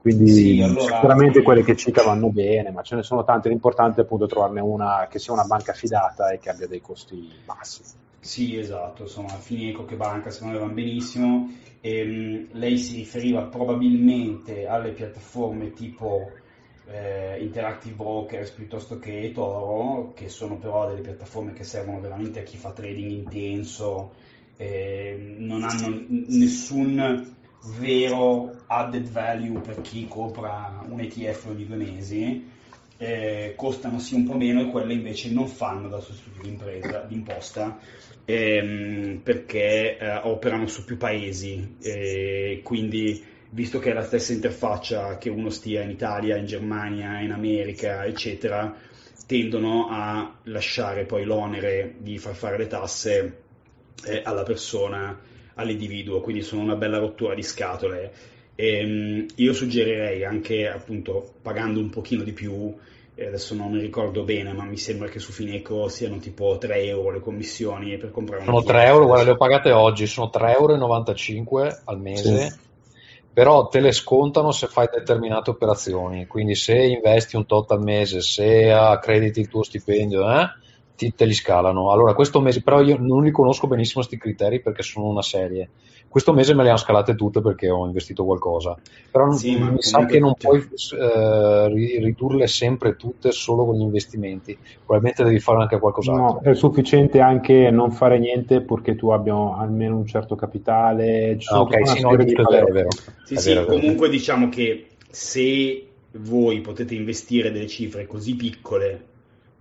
Quindi 0.00 0.30
sì, 0.30 0.62
allora... 0.62 0.80
sicuramente 0.80 1.42
quelle 1.42 1.62
che 1.62 1.76
cita 1.76 2.02
vanno 2.02 2.30
bene, 2.30 2.70
ma 2.70 2.82
ce 2.82 2.94
ne 2.94 3.02
sono 3.02 3.24
tante. 3.24 3.48
L'importante 3.48 4.00
è 4.00 4.04
appunto 4.04 4.26
trovarne 4.26 4.60
una 4.60 5.06
che 5.10 5.18
sia 5.18 5.32
una 5.32 5.44
banca 5.44 5.72
fidata 5.72 6.30
e 6.30 6.38
che 6.38 6.50
abbia 6.50 6.68
dei 6.68 6.80
costi 6.80 7.28
bassi. 7.44 7.82
Sì, 8.20 8.58
esatto, 8.58 9.02
insomma, 9.02 9.28
Fineco 9.28 9.84
che 9.84 9.96
banca 9.96 10.30
secondo 10.30 10.58
me 10.58 10.66
va 10.66 10.72
benissimo. 10.72 11.50
E, 11.80 12.02
um, 12.02 12.48
lei 12.52 12.76
si 12.78 12.96
riferiva 12.96 13.42
probabilmente 13.42 14.66
alle 14.66 14.92
piattaforme 14.92 15.72
tipo 15.72 16.30
eh, 16.90 17.38
Interactive 17.40 17.94
Brokers 17.94 18.50
piuttosto 18.50 18.98
che 18.98 19.30
Toro, 19.32 20.12
che 20.14 20.28
sono 20.28 20.56
però 20.56 20.88
delle 20.88 21.00
piattaforme 21.00 21.52
che 21.52 21.64
servono 21.64 22.00
veramente 22.00 22.40
a 22.40 22.42
chi 22.42 22.56
fa 22.56 22.72
trading 22.72 23.10
intenso, 23.10 24.12
eh, 24.56 25.16
non 25.38 25.62
hanno 25.62 26.04
nessun 26.08 27.36
vero 27.78 28.54
added 28.66 29.08
value 29.08 29.60
per 29.60 29.80
chi 29.80 30.06
compra 30.08 30.82
un 30.86 31.00
ETF 31.00 31.46
ogni 31.46 31.66
due 31.66 31.76
mesi, 31.76 32.48
eh, 32.96 33.54
costano 33.56 33.98
sì 33.98 34.14
un 34.14 34.24
po' 34.24 34.36
meno 34.36 34.60
e 34.60 34.70
quelle 34.70 34.92
invece 34.92 35.30
non 35.30 35.46
fanno 35.46 35.88
da 35.88 36.00
sostituto 36.00 36.42
d'impresa, 36.42 37.00
d'imposta 37.00 37.78
ehm, 38.24 39.20
perché 39.22 39.96
eh, 39.96 40.16
operano 40.24 40.66
su 40.66 40.84
più 40.84 40.96
paesi, 40.96 41.76
quindi 42.62 43.29
visto 43.50 43.78
che 43.78 43.90
è 43.90 43.94
la 43.94 44.04
stessa 44.04 44.32
interfaccia 44.32 45.18
che 45.18 45.28
uno 45.28 45.50
stia 45.50 45.82
in 45.82 45.90
Italia, 45.90 46.36
in 46.36 46.46
Germania, 46.46 47.20
in 47.20 47.32
America, 47.32 48.04
eccetera, 48.04 48.74
tendono 49.26 49.88
a 49.90 50.38
lasciare 50.44 51.04
poi 51.04 51.24
l'onere 51.24 51.94
di 51.98 52.18
far 52.18 52.34
fare 52.34 52.58
le 52.58 52.66
tasse 52.66 53.42
eh, 54.04 54.22
alla 54.24 54.44
persona, 54.44 55.18
all'individuo, 55.54 56.20
quindi 56.20 56.42
sono 56.42 56.62
una 56.62 56.76
bella 56.76 56.98
rottura 56.98 57.34
di 57.34 57.42
scatole. 57.42 58.12
E, 58.54 58.84
um, 58.84 59.26
io 59.36 59.52
suggerirei 59.52 60.24
anche, 60.24 60.68
appunto, 60.68 61.34
pagando 61.42 61.80
un 61.80 61.90
pochino 61.90 62.22
di 62.22 62.32
più, 62.32 62.72
eh, 63.14 63.26
adesso 63.26 63.54
non 63.54 63.72
mi 63.72 63.80
ricordo 63.80 64.22
bene, 64.22 64.52
ma 64.52 64.64
mi 64.64 64.76
sembra 64.76 65.08
che 65.08 65.18
su 65.18 65.32
Fineco 65.32 65.88
siano 65.88 66.18
tipo 66.18 66.56
3 66.56 66.84
euro 66.84 67.10
le 67.10 67.20
commissioni 67.20 67.96
per 67.98 68.12
comprare 68.12 68.44
Sono 68.44 68.62
3 68.62 68.84
euro, 68.84 69.06
guarda, 69.06 69.24
le 69.24 69.30
ho 69.32 69.36
pagate 69.36 69.72
oggi, 69.72 70.06
sono 70.06 70.30
3,95 70.32 71.36
euro 71.38 71.78
al 71.84 72.00
mese. 72.00 72.48
Sì 72.48 72.68
però 73.32 73.68
te 73.68 73.80
le 73.80 73.92
scontano 73.92 74.50
se 74.50 74.66
fai 74.66 74.88
determinate 74.92 75.50
operazioni, 75.50 76.26
quindi 76.26 76.54
se 76.54 76.74
investi 76.74 77.36
un 77.36 77.46
tot 77.46 77.70
al 77.70 77.82
mese, 77.82 78.20
se 78.20 78.72
accrediti 78.72 79.40
il 79.40 79.48
tuo 79.48 79.62
stipendio, 79.62 80.30
eh, 80.30 80.48
ti, 81.00 81.14
te 81.14 81.24
li 81.24 81.32
scalano. 81.32 81.90
Allora, 81.90 82.12
questo 82.12 82.42
mese, 82.42 82.62
però 82.62 82.82
io 82.82 82.98
non 83.00 83.22
li 83.22 83.30
conosco 83.30 83.66
benissimo 83.66 84.04
questi 84.04 84.18
criteri 84.18 84.60
perché 84.60 84.82
sono 84.82 85.06
una 85.06 85.22
serie. 85.22 85.70
Questo 86.06 86.32
mese 86.34 86.54
me 86.54 86.62
le 86.62 86.70
hanno 86.70 86.78
scalate 86.78 87.14
tutte 87.14 87.40
perché 87.40 87.70
ho 87.70 87.86
investito 87.86 88.24
qualcosa, 88.24 88.76
però 89.12 89.30
sì, 89.30 89.56
mi 89.56 89.80
sa 89.80 90.04
che 90.06 90.18
non 90.18 90.34
puoi 90.34 90.58
eh, 90.58 91.68
ridurle 91.68 92.48
sempre 92.48 92.96
tutte 92.96 93.30
solo 93.30 93.64
con 93.64 93.76
gli 93.76 93.82
investimenti, 93.82 94.58
probabilmente 94.84 95.22
devi 95.22 95.38
fare 95.38 95.62
anche 95.62 95.78
qualcos'altro. 95.78 96.40
No, 96.42 96.50
è 96.50 96.54
sufficiente 96.54 97.20
anche 97.20 97.70
non 97.70 97.92
fare 97.92 98.18
niente 98.18 98.60
purché 98.60 98.96
tu 98.96 99.10
abbia 99.10 99.34
almeno 99.56 99.96
un 99.98 100.06
certo 100.06 100.34
capitale. 100.34 101.38
Ah, 101.44 101.60
ok, 101.60 101.88
sì, 101.88 102.00
no, 102.00 102.16
di... 102.16 102.32
è 102.32 102.42
vero, 102.42 102.66
è 102.66 102.72
vero. 102.72 102.88
Sì, 103.24 103.34
è 103.34 103.38
sì, 103.38 103.48
vero, 103.50 103.66
comunque 103.66 104.08
vero. 104.08 104.10
diciamo 104.10 104.48
che 104.48 104.88
se 105.08 105.86
voi 106.14 106.60
potete 106.60 106.96
investire 106.96 107.52
delle 107.52 107.68
cifre 107.68 108.08
così 108.08 108.34
piccole 108.34 109.09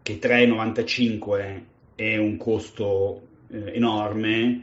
che 0.09 0.19
3,95 0.19 1.61
è 1.93 2.17
un 2.17 2.37
costo 2.37 3.21
eh, 3.51 3.75
enorme, 3.75 4.61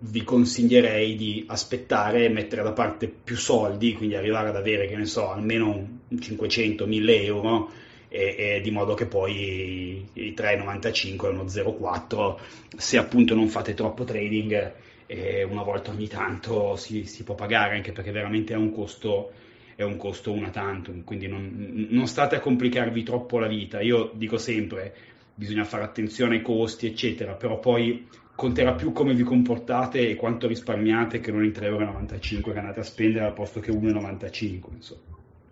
vi 0.00 0.22
consiglierei 0.22 1.16
di 1.16 1.44
aspettare 1.46 2.24
e 2.24 2.28
mettere 2.28 2.62
da 2.62 2.72
parte 2.72 3.08
più 3.08 3.36
soldi, 3.36 3.94
quindi 3.94 4.14
arrivare 4.14 4.48
ad 4.48 4.56
avere, 4.56 4.86
che 4.86 4.96
ne 4.96 5.06
so, 5.06 5.30
almeno 5.30 6.00
500-1000 6.12 7.24
euro, 7.24 7.70
e, 8.08 8.34
e 8.36 8.60
di 8.62 8.70
modo 8.70 8.92
che 8.92 9.06
poi 9.06 10.06
i 10.12 10.34
3,95 10.36 11.24
e 11.24 11.28
uno 11.28 11.44
0,4, 11.44 12.36
se 12.76 12.98
appunto 12.98 13.34
non 13.34 13.48
fate 13.48 13.72
troppo 13.72 14.04
trading, 14.04 14.72
eh, 15.06 15.42
una 15.44 15.62
volta 15.62 15.90
ogni 15.92 16.08
tanto 16.08 16.76
si, 16.76 17.06
si, 17.06 17.24
può 17.24 17.34
pagare, 17.34 17.76
anche 17.76 17.92
perché 17.92 18.10
veramente 18.10 18.52
è 18.52 18.56
un 18.56 18.70
costo, 18.70 19.32
è 19.76 19.82
un 19.82 19.96
costo 19.96 20.32
una 20.32 20.50
tantum, 20.50 21.04
quindi 21.04 21.26
non, 21.26 21.86
non 21.90 22.06
state 22.06 22.36
a 22.36 22.40
complicarvi 22.40 23.02
troppo 23.02 23.38
la 23.38 23.48
vita. 23.48 23.80
Io 23.80 24.12
dico 24.14 24.36
sempre, 24.36 24.94
bisogna 25.34 25.64
fare 25.64 25.84
attenzione 25.84 26.36
ai 26.36 26.42
costi, 26.42 26.86
eccetera, 26.86 27.34
però 27.34 27.58
poi 27.58 28.06
conterà 28.34 28.74
più 28.74 28.92
come 28.92 29.14
vi 29.14 29.22
comportate 29.22 30.08
e 30.08 30.16
quanto 30.16 30.46
risparmiate 30.46 31.20
che 31.20 31.30
non 31.30 31.44
i 31.44 31.48
3,95 31.48 31.64
euro 31.64 32.52
che 32.52 32.58
andate 32.58 32.80
a 32.80 32.84
spendere 32.84 33.26
al 33.26 33.32
posto 33.32 33.60
che 33.60 33.70
1,95 33.70 34.60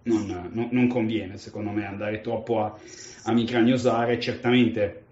non, 0.04 0.50
non, 0.52 0.68
non, 0.72 0.88
conviene 0.88 1.36
secondo 1.36 1.70
me 1.70 1.86
andare 1.86 2.20
troppo 2.20 2.64
a, 2.64 2.76
a 3.24 3.32
micragnosare 3.32 4.18
certamente 4.18 5.04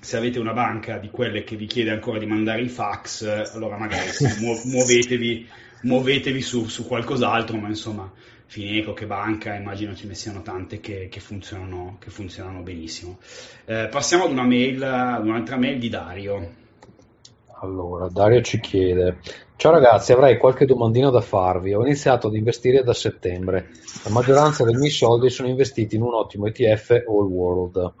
se 0.00 0.16
avete 0.16 0.38
una 0.38 0.52
banca 0.52 0.98
di 0.98 1.10
quelle 1.10 1.42
che 1.42 1.56
vi 1.56 1.66
chiede 1.66 1.90
ancora 1.90 2.18
di 2.18 2.26
mandare 2.26 2.62
i 2.62 2.68
fax 2.68 3.52
allora 3.52 3.76
magari 3.76 4.08
muovetevi, 4.66 5.48
muovetevi 5.82 6.40
su, 6.40 6.68
su, 6.68 6.86
qualcos'altro 6.86 7.56
ma 7.58 7.68
insomma 7.68 8.10
Fineco 8.50 8.94
che 8.94 9.06
banca 9.06 9.54
immagino 9.54 9.94
ce 9.94 10.08
ne 10.08 10.14
siano 10.14 10.42
tante 10.42 10.80
che, 10.80 11.06
che, 11.08 11.20
funzionano, 11.20 11.98
che 12.00 12.10
funzionano, 12.10 12.62
benissimo 12.62 13.20
eh, 13.64 13.86
passiamo 13.88 14.24
ad 14.24 14.32
una 14.32 14.44
mail 14.44 14.82
ad 14.82 15.24
un'altra 15.24 15.56
mail 15.56 15.78
di 15.78 15.88
Dario 15.88 16.58
allora, 17.62 18.08
Dario 18.08 18.40
ci 18.40 18.58
chiede: 18.58 19.18
Ciao 19.56 19.70
ragazzi, 19.70 20.12
avrei 20.12 20.38
qualche 20.38 20.64
domandina 20.64 21.10
da 21.10 21.20
farvi. 21.20 21.74
Ho 21.74 21.82
iniziato 21.82 22.28
ad 22.28 22.34
investire 22.34 22.82
da 22.82 22.94
settembre. 22.94 23.68
La 24.04 24.10
maggioranza 24.10 24.64
dei 24.64 24.74
miei 24.74 24.90
soldi 24.90 25.28
sono 25.28 25.48
investiti 25.48 25.96
in 25.96 26.02
un 26.02 26.14
ottimo 26.14 26.46
ETF 26.46 27.04
All 27.06 27.26
World, 27.26 27.92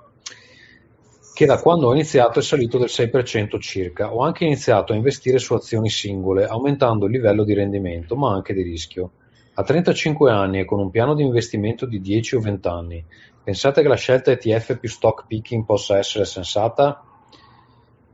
che 1.34 1.44
da 1.44 1.60
quando 1.60 1.88
ho 1.88 1.92
iniziato 1.92 2.38
è 2.38 2.42
salito 2.42 2.78
del 2.78 2.88
6% 2.90 3.60
circa. 3.60 4.14
Ho 4.14 4.22
anche 4.22 4.44
iniziato 4.44 4.94
a 4.94 4.96
investire 4.96 5.38
su 5.38 5.52
azioni 5.52 5.90
singole, 5.90 6.46
aumentando 6.46 7.04
il 7.04 7.12
livello 7.12 7.44
di 7.44 7.52
rendimento, 7.52 8.16
ma 8.16 8.32
anche 8.32 8.54
di 8.54 8.62
rischio. 8.62 9.10
A 9.54 9.62
35 9.62 10.30
anni 10.30 10.60
e 10.60 10.64
con 10.64 10.78
un 10.78 10.90
piano 10.90 11.14
di 11.14 11.22
investimento 11.22 11.84
di 11.84 12.00
10 12.00 12.36
o 12.36 12.40
20 12.40 12.68
anni, 12.68 13.04
pensate 13.42 13.82
che 13.82 13.88
la 13.88 13.96
scelta 13.96 14.30
ETF 14.30 14.78
più 14.78 14.88
stock 14.88 15.26
picking 15.26 15.64
possa 15.64 15.98
essere 15.98 16.24
sensata? 16.24 17.04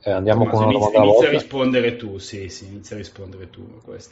Eh, 0.07 0.13
andiamo 0.13 0.45
Tommaso, 0.45 0.63
con 0.63 0.69
una 0.69 0.79
domanda 0.79 0.99
inizia, 0.99 1.09
inizia 1.09 1.29
a 1.29 1.41
rispondere 1.41 1.97
tu, 1.97 2.19
sì, 2.19 2.49
sì, 2.49 2.67
inizia 2.67 2.95
a 2.95 2.99
rispondere 2.99 3.51
tu. 3.51 3.67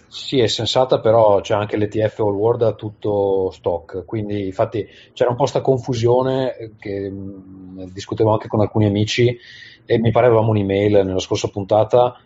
Sì, 0.08 0.40
è 0.40 0.48
sensata, 0.48 0.98
però 0.98 1.40
c'è 1.40 1.54
anche 1.54 1.76
l'ETF 1.76 2.18
All 2.18 2.34
World 2.34 2.62
a 2.62 2.72
tutto 2.72 3.50
stock, 3.52 4.04
quindi 4.04 4.46
infatti 4.46 4.84
c'era 5.12 5.30
un 5.30 5.36
po' 5.36 5.42
questa 5.42 5.60
confusione 5.60 6.72
che 6.80 7.08
mh, 7.08 7.92
discutevo 7.92 8.32
anche 8.32 8.48
con 8.48 8.60
alcuni 8.60 8.86
amici 8.86 9.38
e 9.86 9.98
mi 9.98 10.10
pare 10.10 10.26
avevamo 10.26 10.50
un'email 10.50 11.04
nella 11.04 11.20
scorsa 11.20 11.48
puntata 11.48 12.18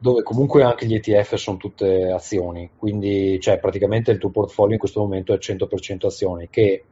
dove 0.00 0.22
comunque 0.22 0.62
anche 0.62 0.86
gli 0.86 0.94
ETF 0.94 1.34
sono 1.34 1.58
tutte 1.58 2.10
azioni, 2.10 2.70
quindi 2.74 3.38
cioè, 3.38 3.58
praticamente 3.58 4.10
il 4.10 4.18
tuo 4.18 4.30
portfolio 4.30 4.72
in 4.72 4.78
questo 4.78 5.00
momento 5.00 5.34
è 5.34 5.36
100% 5.36 6.06
azioni, 6.06 6.48
che 6.48 6.84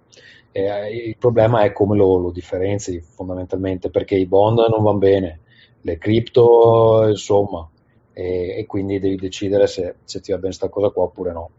eh, 0.53 1.07
il 1.07 1.17
problema 1.17 1.63
è 1.63 1.73
come 1.73 1.97
lo, 1.97 2.19
lo 2.19 2.31
differenzi 2.31 3.01
fondamentalmente, 3.01 3.89
perché 3.89 4.15
i 4.15 4.27
bond 4.27 4.59
non 4.59 4.83
vanno 4.83 4.99
bene, 4.99 5.41
le 5.81 5.97
cripto, 5.97 7.07
insomma, 7.09 7.67
e, 8.13 8.59
e, 8.59 8.67
quindi 8.67 8.99
devi 8.99 9.17
decidere 9.17 9.67
se, 9.67 9.95
se 10.05 10.21
ti 10.21 10.31
va 10.31 10.37
bene 10.37 10.49
questa 10.49 10.69
cosa 10.69 10.91
qua 10.91 11.05
oppure 11.05 11.33
no. 11.33 11.51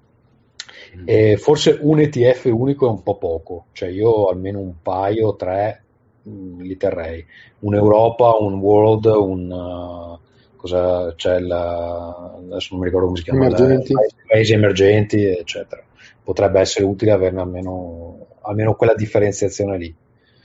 Mm. 0.98 1.04
E 1.06 1.38
forse 1.38 1.80
un 1.82 2.00
ETF 2.00 2.46
unico 2.54 2.86
è 2.86 2.90
un 2.90 3.02
po' 3.02 3.18
poco, 3.18 3.66
cioè 3.72 3.90
io 3.90 4.28
almeno 4.28 4.60
un 4.60 4.76
paio, 4.84 5.36
tre 5.36 5.84
mh, 6.22 6.32
mm, 6.32 6.60
li 6.62 6.78
terrei. 6.78 7.26
Un 7.62 7.74
Europa, 7.74 8.36
un 8.38 8.54
World, 8.60 9.06
un... 9.06 9.52
Uh, 9.52 10.28
cosa 10.60 11.14
c'è 11.16 11.40
la, 11.40 12.34
adesso 12.38 12.68
non 12.72 12.80
mi 12.80 12.86
ricordo 12.86 13.06
come 13.08 13.18
si 13.18 13.24
chiama 13.24 13.46
emergenti. 13.46 13.94
La, 13.94 14.06
paesi 14.28 14.54
emergenti 14.54 15.24
eccetera 15.24 15.82
potrebbe 16.22 16.60
essere 16.60 16.84
utile 16.84 17.12
averne 17.12 17.40
almeno, 17.40 18.28
almeno 18.42 18.76
quella 18.76 18.94
differenziazione 18.94 19.78
lì 19.78 19.96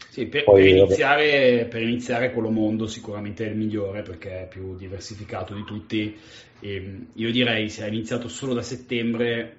sì, 0.09 0.27
per, 0.27 0.45
Poi, 0.45 0.63
per, 0.63 0.77
iniziare, 0.77 1.67
per, 1.69 1.83
iniziare, 1.83 2.33
quello 2.33 2.49
mondo 2.49 2.87
sicuramente 2.87 3.45
è 3.45 3.49
il 3.49 3.57
migliore 3.57 4.03
perché 4.03 4.43
è 4.43 4.47
più 4.47 4.77
diversificato 4.77 5.55
di 5.55 5.65
tutti. 5.65 6.17
E 6.61 6.99
io 7.13 7.33
direi 7.33 7.69
se 7.69 7.83
hai 7.83 7.89
iniziato 7.89 8.29
solo 8.29 8.55
da 8.55 8.63
settembre 8.63 9.57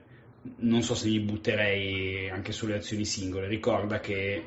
non 0.59 0.81
so 0.81 0.95
se 0.95 1.09
mi 1.09 1.19
butterei 1.19 2.29
anche 2.29 2.53
sulle 2.53 2.75
azioni 2.75 3.03
singole. 3.03 3.47
Ricorda 3.47 3.99
che 3.99 4.43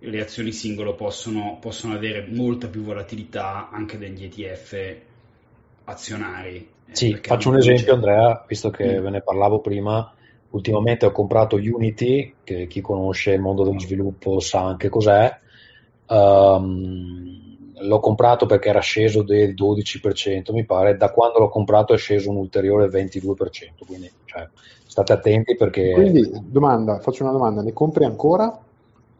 le 0.00 0.20
azioni 0.20 0.50
singole 0.50 0.94
possono, 0.94 1.58
possono 1.60 1.94
avere 1.94 2.26
molta 2.28 2.66
più 2.66 2.82
volatilità 2.82 3.70
anche 3.70 3.96
degli 3.96 4.24
ETF 4.24 4.96
azionari. 5.84 6.68
Eh, 6.86 6.94
sì, 6.94 7.18
faccio 7.22 7.50
un 7.50 7.56
esempio 7.56 7.94
Andrea, 7.94 8.44
visto 8.46 8.70
che 8.70 9.00
mm. 9.00 9.02
ve 9.02 9.10
ne 9.10 9.20
parlavo 9.22 9.60
prima, 9.60 10.12
ultimamente 10.50 11.06
ho 11.06 11.12
comprato 11.12 11.56
Unity, 11.56 12.34
che 12.44 12.66
chi 12.66 12.80
conosce 12.80 13.32
il 13.32 13.40
mondo 13.40 13.64
dello 13.64 13.80
sviluppo 13.80 14.40
sa 14.40 14.64
anche 14.64 14.88
cos'è, 14.88 15.38
um, 16.06 17.54
l'ho 17.76 18.00
comprato 18.00 18.46
perché 18.46 18.68
era 18.68 18.80
sceso 18.80 19.22
del 19.22 19.54
12%, 19.54 20.52
mi 20.52 20.64
pare, 20.64 20.96
da 20.96 21.10
quando 21.10 21.38
l'ho 21.38 21.48
comprato 21.48 21.92
è 21.92 21.96
sceso 21.96 22.30
un 22.30 22.36
ulteriore 22.36 22.86
22%, 22.86 23.34
quindi 23.86 24.10
cioè, 24.24 24.48
state 24.86 25.12
attenti 25.12 25.56
perché... 25.56 25.92
Quindi, 25.92 26.30
domanda, 26.44 27.00
faccio 27.00 27.24
una 27.24 27.32
domanda, 27.32 27.62
ne 27.62 27.72
compri 27.72 28.04
ancora? 28.04 28.56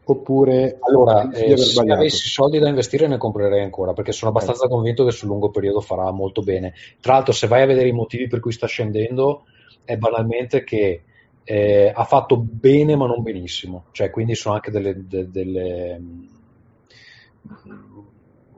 Oppure 0.07 0.77
allora, 0.81 1.31
eh, 1.31 1.57
se 1.57 1.81
avessi 1.81 2.27
soldi 2.27 2.59
da 2.59 2.69
investire 2.69 3.07
ne 3.07 3.17
comprerei 3.17 3.63
ancora 3.63 3.93
perché 3.93 4.11
sono 4.11 4.29
abbastanza 4.29 4.67
convinto 4.67 5.03
che 5.03 5.09
sul 5.09 5.29
lungo 5.29 5.49
periodo 5.49 5.81
farà 5.81 6.11
molto 6.11 6.43
bene. 6.43 6.73
Tra 6.99 7.13
l'altro, 7.13 7.33
se 7.33 7.47
vai 7.47 7.63
a 7.63 7.65
vedere 7.65 7.87
i 7.87 7.93
motivi 7.93 8.27
per 8.27 8.39
cui 8.39 8.51
sta 8.51 8.67
scendendo, 8.67 9.45
è 9.83 9.97
banalmente 9.97 10.63
che 10.63 11.01
eh, 11.43 11.91
ha 11.93 12.03
fatto 12.03 12.37
bene 12.37 12.95
ma 12.95 13.07
non 13.07 13.23
benissimo, 13.23 13.85
cioè 13.91 14.11
quindi 14.11 14.35
sono 14.35 14.53
anche 14.53 14.69
delle, 14.69 15.07
de, 15.07 15.31
delle, 15.31 16.01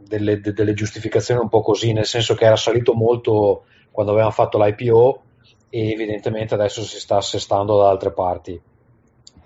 delle, 0.05 0.39
delle, 0.41 0.73
giustificazioni 0.73 1.39
un 1.39 1.49
po' 1.49 1.61
così, 1.61 1.93
nel 1.93 2.05
senso 2.05 2.35
che 2.35 2.43
era 2.43 2.57
salito 2.57 2.93
molto 2.93 3.63
quando 3.91 4.11
avevano 4.11 4.33
fatto 4.33 4.61
l'IPO 4.61 5.21
e 5.69 5.91
evidentemente 5.91 6.55
adesso 6.55 6.81
si 6.83 6.99
sta 6.99 7.17
assestando 7.17 7.77
da 7.77 7.89
altre 7.89 8.11
parti 8.11 8.61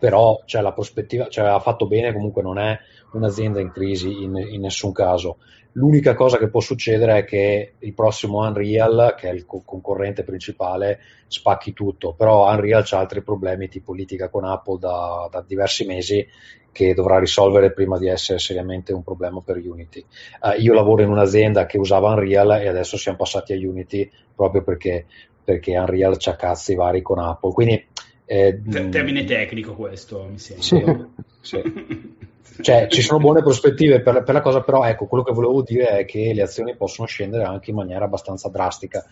però 0.01 0.41
cioè, 0.46 0.63
la 0.63 0.74
prospettiva 0.74 1.27
cioè, 1.27 1.46
ha 1.46 1.60
fatto 1.60 1.86
bene, 1.86 2.12
comunque 2.12 2.41
non 2.41 2.58
è 2.58 2.75
un'azienda 3.12 3.60
in 3.60 3.70
crisi 3.70 4.24
in, 4.24 4.36
in, 4.36 4.62
nessun 4.62 4.91
caso. 4.91 5.38
L'unica 5.74 6.15
cosa 6.15 6.39
che 6.39 6.50
può 6.50 6.60
succedere 6.60 7.20
è 7.20 7.24
che 7.24 7.74
il 7.77 7.93
prossimo 7.93 8.39
Unreal, 8.39 9.13
che 9.15 9.29
è 9.29 9.31
il 9.31 9.46
co- 9.46 9.62
concorrente 9.63 10.24
principale, 10.24 11.01
spacchi 11.27 11.74
tutto, 11.74 12.13
però 12.13 12.51
Unreal 12.51 12.84
ha 12.89 12.98
altri 12.98 13.22
problemi 13.22 13.67
tipo 13.67 13.91
politica 13.91 14.29
con 14.29 14.43
Apple 14.43 14.79
da, 14.79 15.29
da, 15.29 15.46
diversi 15.48 15.86
mesi 15.86 16.27
che 16.72 16.96
dovrà 16.96 17.20
risolvere 17.20 17.72
prima 17.72 18.00
di 18.00 18.08
essere 18.08 18.39
seriamente 18.39 18.93
un 18.93 19.03
problema 19.03 19.39
per 19.41 19.58
Unity. 19.58 20.03
Uh, 20.41 20.60
io 20.60 20.74
lavoro 20.74 21.03
in 21.03 21.12
un'azienda 21.12 21.67
che 21.67 21.77
usava 21.77 22.10
Unreal 22.10 22.60
e 22.60 22.67
adesso 22.67 22.98
siamo 22.98 23.20
passati 23.20 23.53
a 23.53 23.55
Unity 23.55 24.10
proprio 24.34 24.63
perché, 24.63 25.05
perché 25.43 25.77
Unreal 25.77 26.17
c'ha 26.17 26.36
cazzi 26.36 26.74
vari 26.74 27.03
con 27.03 27.20
Apple. 27.20 27.51
Quindi 27.51 27.89
eh, 28.31 28.61
termine 28.89 29.25
tecnico 29.25 29.73
questo, 29.73 30.25
mi 30.29 30.39
sembra. 30.39 31.05
Sì, 31.41 31.61
sì. 31.61 32.15
cioè, 32.61 32.88
ci 32.88 33.01
sono 33.01 33.19
buone 33.19 33.41
prospettive 33.41 34.01
per, 34.01 34.23
per, 34.23 34.33
la 34.33 34.41
cosa, 34.41 34.61
però 34.61 34.85
ecco, 34.85 35.05
quello 35.07 35.23
che 35.23 35.33
volevo 35.33 35.61
dire 35.61 35.97
è 35.97 36.05
che 36.05 36.31
le 36.33 36.41
azioni 36.41 36.77
possono 36.77 37.07
scendere 37.07 37.43
anche 37.43 37.71
in 37.71 37.75
maniera 37.75 38.05
abbastanza 38.05 38.47
drastica. 38.47 39.03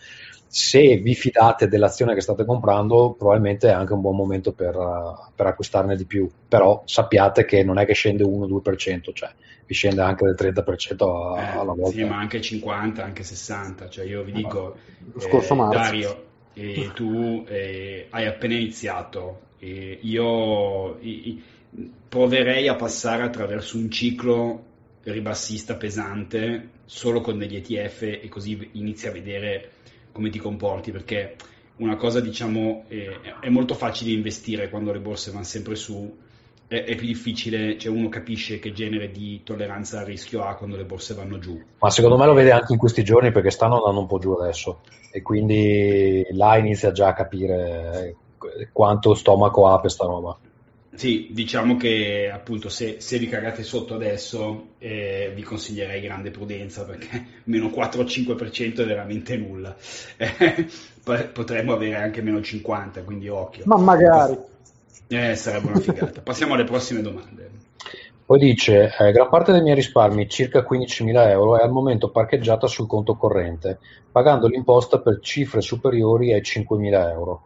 Se 0.46 0.96
vi 0.96 1.14
fidate 1.14 1.68
dell'azione 1.68 2.14
che 2.14 2.22
state 2.22 2.46
comprando, 2.46 3.14
probabilmente 3.16 3.68
è 3.68 3.72
anche 3.72 3.92
un 3.92 4.00
buon 4.00 4.16
momento 4.16 4.52
per, 4.52 4.74
per 5.34 5.46
acquistarne 5.46 5.96
di 5.96 6.06
più, 6.06 6.26
però 6.48 6.82
sappiate 6.86 7.44
che 7.44 7.62
non 7.62 7.78
è 7.78 7.84
che 7.84 7.92
scende 7.92 8.24
1-2%, 8.24 9.12
cioè 9.12 9.30
vi 9.66 9.74
scende 9.74 10.00
anche 10.00 10.24
del 10.24 10.34
30% 10.34 11.36
a, 11.36 11.60
alla 11.60 11.74
volta. 11.74 11.90
Sì, 11.90 12.04
ma 12.04 12.16
anche 12.16 12.40
50, 12.40 13.04
anche 13.04 13.22
60, 13.22 13.88
cioè 13.90 14.06
io 14.06 14.22
vi 14.22 14.32
dico, 14.32 14.76
lo 15.12 15.20
scorso 15.20 15.52
eh, 15.52 15.56
marzo. 15.56 15.78
Dario, 15.78 16.24
e 16.60 16.90
tu 16.94 17.44
eh, 17.48 18.06
hai 18.10 18.26
appena 18.26 18.54
iniziato. 18.54 19.48
E 19.58 19.98
io 20.02 20.98
i, 21.00 21.42
proverei 22.08 22.68
a 22.68 22.74
passare 22.74 23.22
attraverso 23.22 23.76
un 23.76 23.90
ciclo 23.90 24.66
ribassista 25.02 25.76
pesante 25.76 26.68
solo 26.84 27.20
con 27.20 27.38
degli 27.38 27.56
ETF 27.56 28.02
e 28.02 28.28
così 28.28 28.70
inizi 28.72 29.06
a 29.06 29.12
vedere 29.12 29.70
come 30.12 30.28
ti 30.28 30.38
comporti 30.38 30.90
perché 30.90 31.36
una 31.76 31.96
cosa 31.96 32.20
diciamo 32.20 32.84
eh, 32.88 33.20
è 33.40 33.48
molto 33.48 33.74
facile 33.74 34.10
investire 34.10 34.68
quando 34.68 34.92
le 34.92 34.98
borse 34.98 35.30
vanno 35.30 35.44
sempre 35.44 35.76
su 35.76 36.14
è, 36.70 36.84
è, 36.84 36.94
più 36.94 37.08
difficile, 37.08 37.76
cioè 37.76 37.92
uno 37.92 38.08
capisce 38.08 38.60
che 38.60 38.72
genere 38.72 39.10
di 39.10 39.42
tolleranza 39.42 39.98
al 39.98 40.04
rischio 40.04 40.44
ha 40.44 40.54
quando 40.54 40.76
le 40.76 40.84
borse 40.84 41.14
vanno 41.14 41.40
giù. 41.40 41.60
Ma 41.80 41.90
secondo 41.90 42.16
me 42.16 42.26
lo 42.26 42.32
vede 42.32 42.52
anche 42.52 42.72
in 42.74 42.78
questi 42.78 43.02
giorni 43.02 43.32
perché 43.32 43.50
stanno 43.50 43.78
andando 43.78 43.98
un 43.98 44.06
po' 44.06 44.20
giù 44.20 44.30
adesso 44.34 44.82
e 45.10 45.20
quindi 45.20 46.24
là 46.30 46.56
inizia 46.58 46.92
già 46.92 47.08
a 47.08 47.12
capire 47.12 48.16
eh, 48.56 48.68
quanto 48.72 49.14
stomaco 49.14 49.66
ha 49.66 49.80
questa 49.80 50.04
roba. 50.04 50.38
Sì, 50.94 51.30
diciamo 51.32 51.76
che 51.76 52.30
appunto 52.32 52.68
se, 52.68 53.00
se 53.00 53.18
vi 53.18 53.26
cagate 53.26 53.64
sotto 53.64 53.94
adesso 53.94 54.74
eh, 54.78 55.32
vi 55.34 55.42
consiglierei 55.42 56.00
grande 56.00 56.30
prudenza 56.30 56.84
perché 56.84 57.26
meno 57.44 57.66
4-5% 57.66 58.76
è 58.76 58.86
veramente 58.86 59.36
nulla. 59.36 59.74
potremmo 61.32 61.72
avere 61.72 61.96
anche 61.96 62.22
meno 62.22 62.40
50, 62.40 63.02
quindi 63.02 63.28
occhio. 63.28 63.64
Ma 63.66 63.76
magari. 63.76 64.38
Eh, 65.12 65.34
sarebbe 65.34 65.70
una 65.70 65.80
figata. 65.80 66.20
Passiamo 66.20 66.54
alle 66.54 66.62
prossime 66.62 67.02
domande. 67.02 67.50
Poi 68.24 68.38
dice, 68.38 68.94
eh, 68.96 69.10
gran 69.10 69.28
parte 69.28 69.50
dei 69.50 69.60
miei 69.60 69.74
risparmi, 69.74 70.28
circa 70.28 70.64
15.000 70.64 71.30
euro, 71.30 71.58
è 71.58 71.62
al 71.64 71.72
momento 71.72 72.10
parcheggiata 72.10 72.68
sul 72.68 72.86
conto 72.86 73.16
corrente, 73.16 73.80
pagando 74.12 74.46
l'imposta 74.46 75.00
per 75.00 75.18
cifre 75.20 75.62
superiori 75.62 76.32
ai 76.32 76.42
5.000 76.42 77.10
euro. 77.10 77.42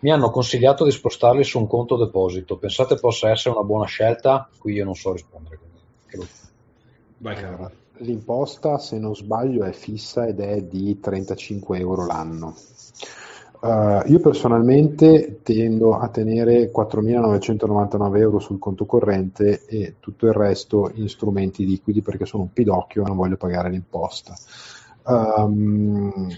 Mi 0.00 0.10
hanno 0.10 0.30
consigliato 0.30 0.84
di 0.84 0.90
spostarli 0.90 1.44
su 1.44 1.60
un 1.60 1.68
conto 1.68 1.96
deposito. 1.96 2.58
Pensate 2.58 2.96
possa 2.96 3.30
essere 3.30 3.54
una 3.54 3.64
buona 3.64 3.86
scelta? 3.86 4.48
Qui 4.58 4.72
io 4.72 4.84
non 4.84 4.96
so 4.96 5.12
rispondere. 5.12 5.60
Vai, 7.18 7.44
allora, 7.44 7.70
l'imposta, 7.98 8.78
se 8.78 8.98
non 8.98 9.14
sbaglio, 9.14 9.62
è 9.62 9.72
fissa 9.72 10.26
ed 10.26 10.40
è 10.40 10.62
di 10.62 10.98
35 10.98 11.78
euro 11.78 12.06
l'anno. 12.06 12.56
Uh, 13.64 14.02
io 14.10 14.20
personalmente 14.20 15.40
tendo 15.42 15.96
a 15.96 16.08
tenere 16.08 16.70
4.999 16.70 18.18
euro 18.18 18.38
sul 18.38 18.58
conto 18.58 18.84
corrente 18.84 19.64
e 19.64 19.94
tutto 20.00 20.26
il 20.26 20.34
resto 20.34 20.90
in 20.92 21.08
strumenti 21.08 21.64
liquidi 21.64 22.02
perché 22.02 22.26
sono 22.26 22.42
un 22.42 22.52
pidocchio 22.52 23.02
e 23.02 23.06
non 23.06 23.16
voglio 23.16 23.38
pagare 23.38 23.70
l'imposta. 23.70 24.34
Um, 25.06 26.28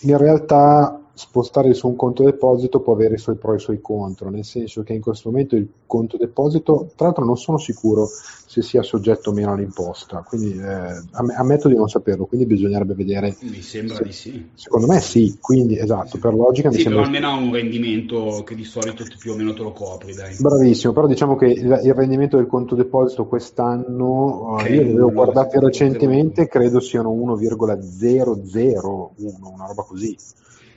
in 0.00 0.16
realtà 0.16 1.00
spostare 1.14 1.72
su 1.74 1.86
un 1.86 1.94
conto 1.94 2.24
deposito 2.24 2.80
può 2.80 2.92
avere 2.92 3.14
i 3.14 3.18
suoi 3.18 3.36
pro 3.36 3.52
e 3.52 3.56
i 3.56 3.60
suoi 3.60 3.80
contro, 3.80 4.30
nel 4.30 4.44
senso 4.44 4.82
che 4.82 4.94
in 4.94 5.00
questo 5.00 5.30
momento 5.30 5.54
il 5.54 5.68
conto 5.86 6.16
deposito, 6.16 6.90
tra 6.96 7.06
l'altro 7.06 7.24
non 7.24 7.36
sono 7.36 7.56
sicuro 7.56 8.06
se 8.06 8.62
sia 8.62 8.82
soggetto 8.82 9.30
o 9.30 9.32
meno 9.32 9.52
all'imposta, 9.52 10.24
quindi 10.26 10.58
eh, 10.58 11.02
ammetto 11.36 11.68
di 11.68 11.76
non 11.76 11.88
saperlo, 11.88 12.26
quindi 12.26 12.46
bisognerebbe 12.46 12.94
vedere. 12.94 13.36
Mi 13.40 13.62
sembra 13.62 13.94
se, 13.96 14.02
di 14.02 14.12
sì. 14.12 14.48
Secondo 14.54 14.88
me 14.88 15.00
sì, 15.00 15.38
quindi 15.40 15.78
esatto, 15.78 16.18
per 16.18 16.34
logica 16.34 16.70
sì, 16.70 16.76
mi 16.76 16.82
sembra... 16.82 17.04
almeno 17.04 17.28
ha 17.28 17.34
un 17.34 17.52
rendimento 17.52 18.42
che 18.44 18.56
di 18.56 18.64
solito 18.64 19.04
più 19.18 19.32
o 19.32 19.36
meno 19.36 19.54
te 19.54 19.62
lo 19.62 19.72
copri, 19.72 20.14
dai. 20.14 20.36
Bravissimo, 20.38 20.92
però 20.92 21.06
diciamo 21.06 21.36
che 21.36 21.46
il, 21.46 21.80
il 21.84 21.94
rendimento 21.94 22.36
del 22.36 22.46
conto 22.46 22.74
deposito 22.74 23.26
quest'anno, 23.26 24.54
okay, 24.54 24.74
io 24.74 24.82
li 24.82 24.90
avevo 24.90 25.12
guardati 25.12 25.60
recentemente, 25.60 26.48
credo 26.48 26.80
siano 26.80 27.10
1,001, 27.10 29.12
una 29.16 29.66
roba 29.66 29.82
così. 29.82 30.16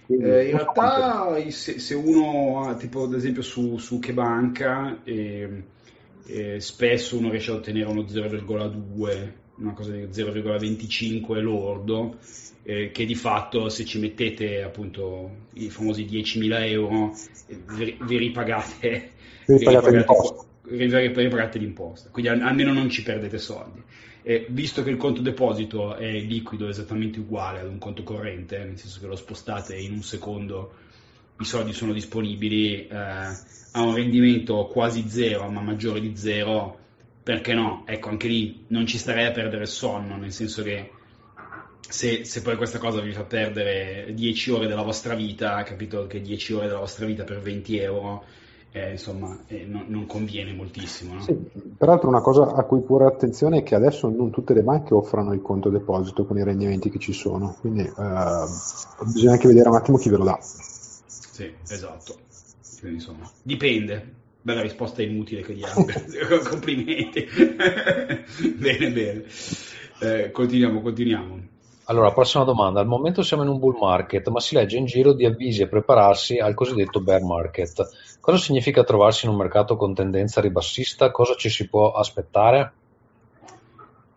Eh, 0.10 0.50
in 0.50 0.56
realtà 0.56 1.38
se, 1.50 1.80
se, 1.80 1.94
uno 1.94 2.64
ha, 2.64 2.76
tipo 2.76 3.04
ad 3.04 3.14
esempio 3.14 3.42
su, 3.42 3.78
su 3.78 4.00
che 4.00 4.14
banca, 4.14 5.02
eh, 5.04 5.64
eh, 6.28 6.60
spesso 6.60 7.18
uno 7.18 7.30
riesce 7.30 7.52
a 7.52 7.56
ottenere 7.56 7.90
uno 7.90 8.02
0,2, 8.02 9.32
una 9.58 9.74
cosa 9.74 9.92
di 9.92 10.04
0,25 10.04 11.42
lordo, 11.42 12.18
eh, 12.64 12.92
che 12.92 13.06
di 13.06 13.16
fatto 13.16 13.68
se 13.68 13.84
ci 13.84 14.00
mettete 14.00 14.62
appunto 14.62 15.48
i 15.54 15.70
famosi 15.70 16.06
10.000 16.06 16.70
euro 16.70 17.14
vi, 17.76 17.98
vi 18.02 18.18
ripagate, 18.18 19.12
vi 19.46 19.58
ripagate. 19.58 20.46
Vi 20.70 20.86
ripagate 20.86 21.60
l'imposta, 21.60 22.10
quindi 22.12 22.30
almeno 22.30 22.74
non 22.74 22.90
ci 22.90 23.04
perdete 23.04 23.38
soldi. 23.38 23.82
E 24.30 24.46
visto 24.50 24.84
che 24.84 24.90
il 24.90 24.98
conto 24.98 25.22
deposito 25.22 25.96
è 25.96 26.12
liquido 26.20 26.68
esattamente 26.68 27.18
uguale 27.18 27.62
ad 27.62 27.68
un 27.70 27.78
conto 27.78 28.04
corrente, 28.04 28.58
nel 28.58 28.78
senso 28.78 29.00
che 29.00 29.06
lo 29.06 29.16
spostate 29.16 29.78
in 29.78 29.94
un 29.94 30.04
secondo, 30.04 30.74
i 31.40 31.46
soldi 31.46 31.72
sono 31.72 31.94
disponibili, 31.94 32.88
eh, 32.88 32.94
ha 32.98 33.82
un 33.82 33.96
rendimento 33.96 34.66
quasi 34.66 35.08
zero, 35.08 35.50
ma 35.50 35.62
maggiore 35.62 36.02
di 36.02 36.18
zero, 36.18 36.78
perché 37.24 37.54
no? 37.54 37.84
Ecco, 37.88 38.10
anche 38.10 38.28
lì 38.28 38.66
non 38.68 38.86
ci 38.86 38.98
starei 38.98 39.28
a 39.28 39.32
perdere 39.32 39.66
sonno, 39.66 40.18
nel 40.18 40.34
senso 40.34 40.62
che 40.62 40.92
se, 41.88 42.26
se, 42.26 42.42
poi 42.42 42.58
questa 42.58 42.80
cosa 42.80 43.00
vi 43.00 43.14
fa 43.14 43.24
perdere 43.24 44.12
10 44.14 44.52
ore 44.52 44.68
della 44.68 44.82
vostra 44.82 45.16
vita, 45.16 45.64
capito 45.64 46.06
che 46.06 46.20
10 46.20 46.52
ore 46.52 46.68
della 46.68 46.80
vostra 46.80 47.06
vita 47.06 47.24
per 47.24 47.40
20 47.40 47.78
euro 47.78 48.26
eh, 48.78 48.92
insomma 48.92 49.38
eh, 49.48 49.66
no, 49.66 49.84
non 49.88 50.06
conviene 50.06 50.54
moltissimo. 50.54 51.16
No? 51.16 51.22
Sì, 51.22 51.34
peraltro 51.78 52.10
una 52.10 52.22
cosa 52.22 52.54
a 52.54 52.64
cui 52.64 52.82
porre 52.82 53.06
attenzione 53.06 53.60
è 53.60 53.64
che 53.64 53.76
adesso 53.76 54.10
non 54.10 54.30
tutte 54.32 54.54
le 54.54 54.62
banche 54.62 54.94
offrono 54.94 55.34
il 55.34 55.42
conto 55.42 55.70
deposito 55.70 56.26
con 56.26 56.38
i 56.38 56.44
rendimenti 56.44 56.90
che 56.90 57.00
ci 57.00 57.14
sono, 57.14 57.56
quindi 57.60 57.82
eh, 57.82 58.46
bisogna 59.04 59.32
anche 59.32 59.48
vedere 59.48 59.70
un 59.70 59.76
attimo 59.76 59.98
chi 59.98 60.10
ve 60.10 60.18
lo 60.18 60.24
dà. 60.24 60.40
Sì, 60.42 61.52
esatto. 61.68 62.16
Quindi, 62.80 62.98
insomma, 62.98 63.30
dipende. 63.42 64.16
Bella 64.42 64.62
risposta 64.62 65.02
inutile 65.02 65.42
che 65.42 65.54
diamo. 65.54 65.86
Complimenti. 66.50 67.28
bene, 68.58 68.92
bene. 68.92 69.24
Eh, 70.00 70.32
continuiamo, 70.32 70.82
continuiamo. 70.82 71.56
Allora, 71.90 72.12
prossima 72.12 72.44
domanda. 72.44 72.82
Al 72.82 72.88
momento 72.88 73.22
siamo 73.22 73.44
in 73.44 73.50
un 73.50 73.60
bull 73.60 73.78
market, 73.80 74.28
ma 74.28 74.42
si 74.42 74.56
legge 74.56 74.76
in 74.76 74.86
giro 74.86 75.14
di 75.14 75.26
avvisi 75.26 75.62
a 75.62 75.68
prepararsi 75.68 76.38
al 76.38 76.54
cosiddetto 76.54 77.00
bear 77.00 77.22
market. 77.22 78.18
Cosa 78.20 78.38
significa 78.38 78.84
trovarsi 78.84 79.26
in 79.26 79.32
un 79.32 79.38
mercato 79.38 79.78
con 79.78 79.94
tendenza 79.94 80.42
ribassista? 80.42 81.12
Cosa 81.12 81.36
ci 81.36 81.48
si 81.48 81.70
può 81.70 81.94
aspettare? 81.94 82.74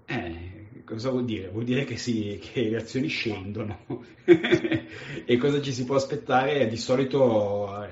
Eh, 0.07 0.83
cosa 0.85 1.11
vuol 1.11 1.25
dire? 1.25 1.49
Vuol 1.49 1.63
dire 1.63 1.85
che, 1.85 1.97
sì, 1.97 2.41
che 2.43 2.69
le 2.69 2.79
azioni 2.79 3.07
scendono. 3.07 3.79
e 5.25 5.37
cosa 5.37 5.61
ci 5.61 5.73
si 5.73 5.85
può 5.85 5.95
aspettare? 5.95 6.67
Di 6.67 6.77
solito 6.77 7.85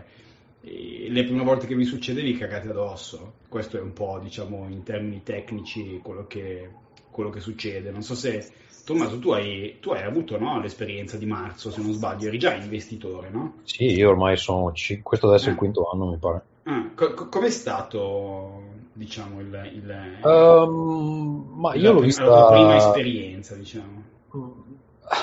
eh, 0.63 1.09
le 1.09 1.23
prime 1.23 1.45
volte 1.45 1.69
che 1.69 1.77
vi 1.77 1.85
succede 1.85 2.23
vi 2.23 2.37
cagate 2.37 2.71
addosso. 2.71 3.35
Questo 3.49 3.79
è 3.79 3.81
un 3.81 3.93
po', 3.93 4.19
diciamo, 4.21 4.67
in 4.69 4.83
termini 4.83 5.23
tecnici 5.23 6.01
quello 6.03 6.27
che, 6.27 6.69
quello 7.13 7.31
che 7.31 7.39
succede. 7.39 7.93
Non 7.93 8.03
so 8.03 8.17
se 8.17 8.67
Tommaso, 8.89 9.19
tu 9.19 9.33
hai, 9.33 9.77
tu 9.81 9.91
hai 9.91 10.03
avuto 10.03 10.39
no, 10.39 10.63
l'esperienza 10.63 11.19
di 11.19 11.27
marzo, 11.27 11.71
se 11.71 11.83
non 11.83 11.93
sbaglio, 11.93 12.29
eri 12.29 12.39
già 12.39 12.55
investitore, 12.55 13.29
no? 13.29 13.57
Sì, 13.65 13.85
io 13.85 14.09
ormai 14.09 14.39
sono, 14.39 14.73
questo 15.03 15.29
adesso 15.29 15.45
è 15.45 15.49
il 15.49 15.57
eh. 15.57 15.59
quinto 15.59 15.91
anno, 15.93 16.07
mi 16.07 16.17
pare. 16.17 16.45
Ah, 16.63 16.91
co- 16.95 17.29
com'è 17.29 17.51
stato, 17.51 18.63
diciamo, 18.95 19.41
il... 19.41 19.71
il 19.75 20.19
um, 20.23 21.53
ma 21.57 21.75
io 21.75 21.93
l'ho 21.93 22.01
vista... 22.01 22.25
La 22.25 22.47
tua 22.47 22.51
prima 22.51 22.77
esperienza, 22.77 23.55
diciamo. 23.57 24.05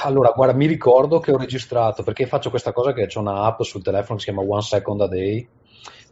Allora, 0.04 0.32
guarda, 0.36 0.56
mi 0.56 0.68
ricordo 0.68 1.20
che 1.20 1.32
ho 1.32 1.38
registrato, 1.38 2.04
perché 2.04 2.28
faccio 2.28 2.52
questa 2.52 2.72
cosa 2.72 2.94
che 2.94 3.08
c'è 3.08 3.18
una 3.18 3.46
app 3.46 3.62
sul 3.62 3.82
telefono 3.82 4.20
che 4.20 4.26
si 4.26 4.32
chiama 4.32 4.48
One 4.48 4.62
Second 4.62 5.02
a 5.02 5.08
Day, 5.08 5.48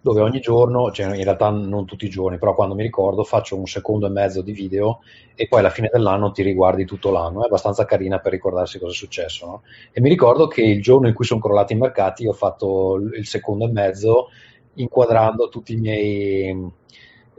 dove 0.04 0.20
ogni 0.20 0.42
giorno, 0.42 0.92
cioè 0.92 1.16
in 1.16 1.24
realtà 1.24 1.50
non 1.50 1.86
tutti 1.86 2.04
i 2.04 2.10
giorni, 2.10 2.38
però 2.38 2.54
quando 2.54 2.76
mi 2.76 2.84
ricordo 2.84 3.24
faccio 3.24 3.58
un 3.58 3.66
secondo 3.66 4.06
e 4.06 4.10
mezzo 4.10 4.42
di 4.42 4.52
video 4.52 5.00
e 5.34 5.48
poi 5.48 5.62
alla 5.62 5.70
fine 5.70 5.90
dell'anno 5.90 6.34
ti 6.34 6.44
riguardi 6.44 6.84
tutto 6.84 7.10
l'anno, 7.10 7.42
è 7.42 7.46
abbastanza 7.46 7.86
carina 7.86 8.20
per 8.20 8.34
ricordarsi 8.34 8.80
cosa 8.80 8.92
è 8.92 8.96
successo. 8.96 9.46
No? 9.46 9.62
E 9.94 10.02
mi 10.02 10.10
ricordo 10.10 10.48
che 10.48 10.62
il 10.62 10.82
giorno 10.82 11.08
in 11.08 11.14
cui 11.14 11.24
sono 11.24 11.40
crollati 11.40 11.72
i 11.72 11.78
mercati 11.78 12.28
ho 12.28 12.34
fatto 12.34 12.96
il 12.96 13.26
secondo 13.26 13.64
e 13.64 13.72
mezzo 13.72 14.28
inquadrando 14.74 15.48
tutti 15.48 15.72
i 15.72 15.78
miei 15.78 16.72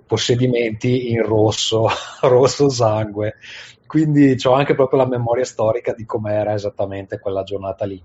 possedimenti 0.07 1.11
in 1.11 1.23
rosso, 1.23 1.87
rosso 2.23 2.71
sangue, 2.71 3.35
quindi 3.87 4.37
ho 4.43 4.53
anche 4.53 4.75
proprio 4.75 5.01
la 5.01 5.07
memoria 5.07 5.45
storica 5.45 5.93
di 5.93 6.07
com'era 6.07 6.55
esattamente 6.55 7.19
quella 7.19 7.43
giornata 7.43 7.85
lì 7.85 8.03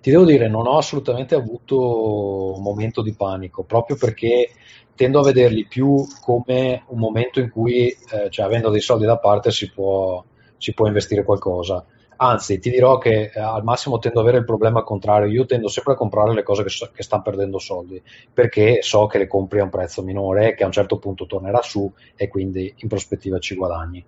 ti 0.00 0.10
devo 0.10 0.24
dire, 0.24 0.48
non 0.48 0.66
ho 0.66 0.76
assolutamente 0.76 1.34
avuto 1.34 2.54
un 2.54 2.62
momento 2.62 3.02
di 3.02 3.14
panico, 3.14 3.62
proprio 3.64 3.96
perché 3.96 4.50
tendo 4.94 5.20
a 5.20 5.24
vederli 5.24 5.66
più 5.66 6.06
come 6.20 6.84
un 6.88 6.98
momento 6.98 7.40
in 7.40 7.50
cui, 7.50 7.88
eh, 7.88 8.30
cioè, 8.30 8.46
avendo 8.46 8.70
dei 8.70 8.80
soldi 8.80 9.04
da 9.04 9.18
parte, 9.18 9.50
si 9.50 9.70
può, 9.70 10.24
si 10.56 10.72
può 10.72 10.86
investire 10.86 11.24
qualcosa. 11.24 11.84
Anzi, 12.16 12.60
ti 12.60 12.70
dirò 12.70 12.98
che 12.98 13.32
eh, 13.34 13.40
al 13.40 13.64
massimo 13.64 13.98
tendo 13.98 14.20
ad 14.20 14.26
avere 14.26 14.40
il 14.40 14.46
problema 14.46 14.82
contrario. 14.82 15.28
Io 15.28 15.46
tendo 15.46 15.68
sempre 15.68 15.94
a 15.94 15.96
comprare 15.96 16.32
le 16.32 16.42
cose 16.42 16.62
che, 16.62 16.68
so, 16.68 16.90
che, 16.92 17.02
stanno 17.02 17.22
perdendo 17.22 17.58
soldi 17.58 18.00
perché 18.32 18.82
so 18.82 19.06
che 19.06 19.18
le 19.18 19.26
compri 19.26 19.60
a 19.60 19.64
un 19.64 19.70
prezzo 19.70 20.02
minore, 20.02 20.54
che 20.54 20.62
a 20.62 20.66
un 20.66 20.72
certo 20.72 20.98
punto 20.98 21.26
tornerà 21.26 21.60
su 21.62 21.92
e 22.14 22.28
quindi 22.28 22.72
in 22.76 22.88
prospettiva 22.88 23.38
ci 23.38 23.56
guadagni. 23.56 24.04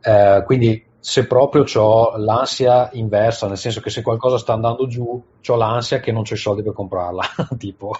Eh, 0.00 0.42
quindi 0.46 0.84
se 1.06 1.26
proprio 1.26 1.66
ho 1.74 2.16
l'ansia 2.16 2.88
inversa, 2.94 3.46
nel 3.46 3.58
senso 3.58 3.82
che 3.82 3.90
se 3.90 4.00
qualcosa 4.00 4.38
sta 4.38 4.54
andando 4.54 4.86
giù, 4.86 5.22
ho 5.46 5.54
l'ansia 5.54 6.00
che 6.00 6.12
non 6.12 6.22
ho 6.26 6.32
i 6.32 6.36
soldi 6.38 6.62
per 6.62 6.72
comprarla. 6.72 7.22
tipo. 7.58 7.94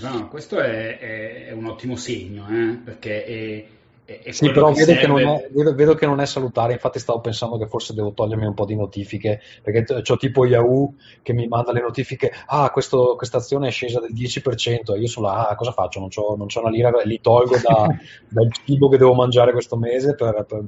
No, 0.00 0.26
questo 0.26 0.58
è, 0.58 0.98
è, 0.98 1.46
è, 1.46 1.52
un 1.52 1.66
ottimo 1.66 1.94
segno, 1.94 2.48
eh? 2.50 2.76
perché 2.84 3.24
è, 3.24 4.22
è 4.24 4.32
sì, 4.32 4.50
però 4.50 4.72
vedo, 4.72 4.92
serve... 4.92 5.14
che 5.14 5.34
è, 5.34 5.48
vedo, 5.52 5.74
vedo, 5.76 5.94
che 5.94 6.06
non 6.06 6.18
è, 6.20 6.26
salutare, 6.26 6.72
infatti 6.72 6.98
stavo 6.98 7.20
pensando 7.20 7.58
che 7.58 7.68
forse 7.68 7.94
devo 7.94 8.12
togliermi 8.12 8.46
un 8.46 8.54
po' 8.54 8.64
di 8.64 8.74
notifiche, 8.74 9.40
perché 9.62 10.02
ho 10.10 10.16
tipo 10.16 10.44
Yahoo 10.44 10.94
che 11.22 11.32
mi 11.32 11.46
manda 11.46 11.70
le 11.70 11.80
notifiche, 11.80 12.32
ah, 12.46 12.72
questa 12.72 13.36
azione 13.36 13.68
è 13.68 13.70
scesa 13.70 14.00
del 14.00 14.12
10%, 14.12 14.96
e 14.96 14.98
io 14.98 15.06
sono 15.06 15.28
là, 15.28 15.46
ah, 15.46 15.54
cosa 15.54 15.70
faccio? 15.70 16.00
Non 16.00 16.08
c'ho 16.08 16.60
una 16.60 16.70
lira, 16.70 16.90
li 17.04 17.20
tolgo 17.20 17.56
da, 17.62 17.86
dal 18.26 18.52
cibo 18.64 18.88
che 18.88 18.98
devo 18.98 19.14
mangiare 19.14 19.52
questo 19.52 19.76
mese 19.76 20.16
per, 20.16 20.44
per 20.44 20.64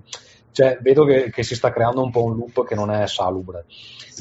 cioè, 0.52 0.78
vedo 0.80 1.04
che, 1.04 1.30
che, 1.30 1.42
si 1.42 1.54
sta 1.54 1.72
creando 1.72 2.02
un 2.02 2.10
po' 2.10 2.24
un 2.24 2.36
loop 2.36 2.66
che 2.66 2.74
non 2.74 2.90
è 2.90 3.06
salubre. 3.06 3.66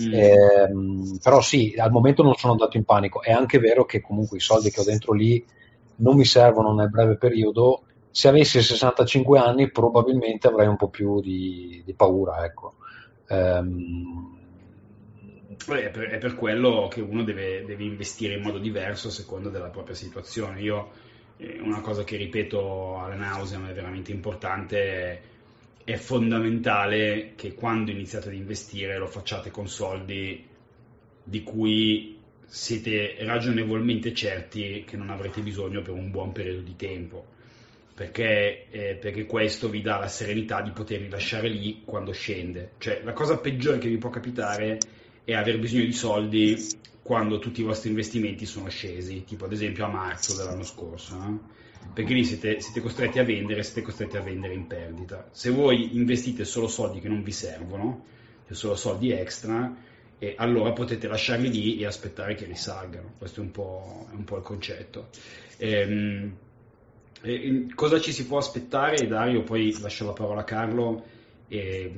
Mm. 0.01 0.13
Eh, 0.13 1.19
però 1.21 1.41
sì, 1.41 1.75
al 1.77 1.91
momento 1.91 2.23
non 2.23 2.35
sono 2.35 2.53
andato 2.53 2.77
in 2.77 2.83
panico. 2.83 3.21
È 3.21 3.31
anche 3.31 3.59
vero 3.59 3.85
che 3.85 4.01
comunque 4.01 4.37
i 4.37 4.41
soldi 4.41 4.69
che 4.69 4.81
ho 4.81 4.83
dentro 4.83 5.13
lì 5.13 5.43
non 5.97 6.15
mi 6.15 6.25
servono 6.25 6.73
nel 6.73 6.89
breve 6.89 7.17
periodo. 7.17 7.83
Se 8.11 8.27
avessi 8.27 8.61
65 8.61 9.39
anni 9.39 9.71
probabilmente 9.71 10.47
avrei 10.47 10.67
un 10.67 10.75
po' 10.75 10.89
più 10.89 11.19
di, 11.19 11.81
di 11.85 11.93
paura. 11.93 12.43
Ecco. 12.45 12.75
Um, 13.29 14.37
è 15.67 15.89
per, 15.89 16.03
è 16.09 16.17
per, 16.17 16.35
quello 16.35 16.87
che 16.89 17.01
uno 17.01 17.23
deve, 17.23 17.63
deve, 17.65 17.83
investire 17.83 18.35
in 18.35 18.41
modo 18.41 18.57
diverso 18.57 19.09
a 19.09 19.11
seconda 19.11 19.49
della 19.49 19.69
propria 19.69 19.95
situazione. 19.95 20.61
Io, 20.61 20.89
eh, 21.37 21.59
una 21.61 21.81
cosa 21.81 22.03
che 22.03 22.17
ripeto 22.17 22.99
alle 22.99 23.15
nausea, 23.15 23.59
ma 23.59 23.69
è 23.69 23.73
veramente 23.73 24.11
importante, 24.11 25.21
è 25.83 25.95
fondamentale 25.95 27.33
che 27.35 27.53
quando 27.53 27.91
iniziate 27.91 28.29
ad 28.29 28.35
investire 28.35 28.97
lo 28.97 29.07
facciate 29.07 29.49
con 29.51 29.67
soldi 29.67 30.45
di 31.23 31.43
cui 31.43 32.17
siete 32.45 33.15
ragionevolmente 33.19 34.13
certi 34.13 34.83
che 34.85 34.97
non 34.97 35.09
avrete 35.09 35.41
bisogno 35.41 35.81
per 35.81 35.93
un 35.93 36.09
buon 36.09 36.31
periodo 36.31 36.61
di 36.61 36.75
tempo, 36.75 37.25
perché, 37.93 38.65
eh, 38.69 38.97
perché 38.99 39.25
questo 39.25 39.69
vi 39.69 39.81
dà 39.81 39.97
la 39.97 40.07
serenità 40.07 40.61
di 40.61 40.71
poterli 40.71 41.09
lasciare 41.09 41.47
lì 41.47 41.83
quando 41.85 42.11
scende. 42.11 42.71
Cioè, 42.79 43.01
la 43.03 43.13
cosa 43.13 43.37
peggiore 43.37 43.77
che 43.77 43.87
vi 43.87 43.97
può 43.97 44.09
capitare 44.09 44.79
è 45.23 45.33
aver 45.33 45.59
bisogno 45.59 45.85
di 45.85 45.93
soldi 45.93 46.57
quando 47.03 47.39
tutti 47.39 47.61
i 47.61 47.63
vostri 47.63 47.89
investimenti 47.89 48.45
sono 48.45 48.69
scesi, 48.69 49.23
tipo 49.23 49.45
ad 49.45 49.51
esempio 49.51 49.85
a 49.85 49.89
marzo 49.89 50.35
dell'anno 50.35 50.63
scorso. 50.63 51.15
No? 51.15 51.49
Perché 51.93 52.13
lì 52.13 52.23
siete, 52.23 52.59
siete, 52.59 52.81
costretti 52.81 53.19
a 53.19 53.23
vendere, 53.23 53.63
siete 53.63 53.81
costretti 53.81 54.17
a 54.17 54.21
vendere 54.21 54.53
in 54.53 54.67
perdita. 54.67 55.27
Se 55.31 55.49
voi 55.49 55.95
investite 55.95 56.45
solo 56.45 56.67
soldi 56.67 56.99
che 56.99 57.09
non 57.09 57.23
vi 57.23 57.31
servono, 57.31 58.05
cioè 58.45 58.55
solo 58.55 58.75
soldi 58.75 59.11
extra, 59.11 59.75
e 60.17 60.33
allora 60.37 60.71
potete 60.73 61.07
lasciarli 61.07 61.49
lì 61.49 61.79
e 61.79 61.85
aspettare 61.85 62.35
che 62.35 62.45
risalgano. 62.45 63.13
Questo 63.17 63.39
è 63.39 63.43
un 63.43 63.51
po', 63.51 64.07
è 64.11 64.15
un 64.15 64.25
po 64.25 64.37
il 64.37 64.43
concetto. 64.43 65.07
Ehm, 65.57 66.35
e, 67.21 67.67
cosa 67.73 67.99
ci 67.99 68.11
si 68.11 68.25
può 68.25 68.37
aspettare? 68.37 69.07
Dario, 69.07 69.43
poi 69.43 69.77
lascio 69.79 70.05
la 70.05 70.13
parola 70.13 70.41
a 70.41 70.45
Carlo. 70.45 71.03
E, 71.47 71.91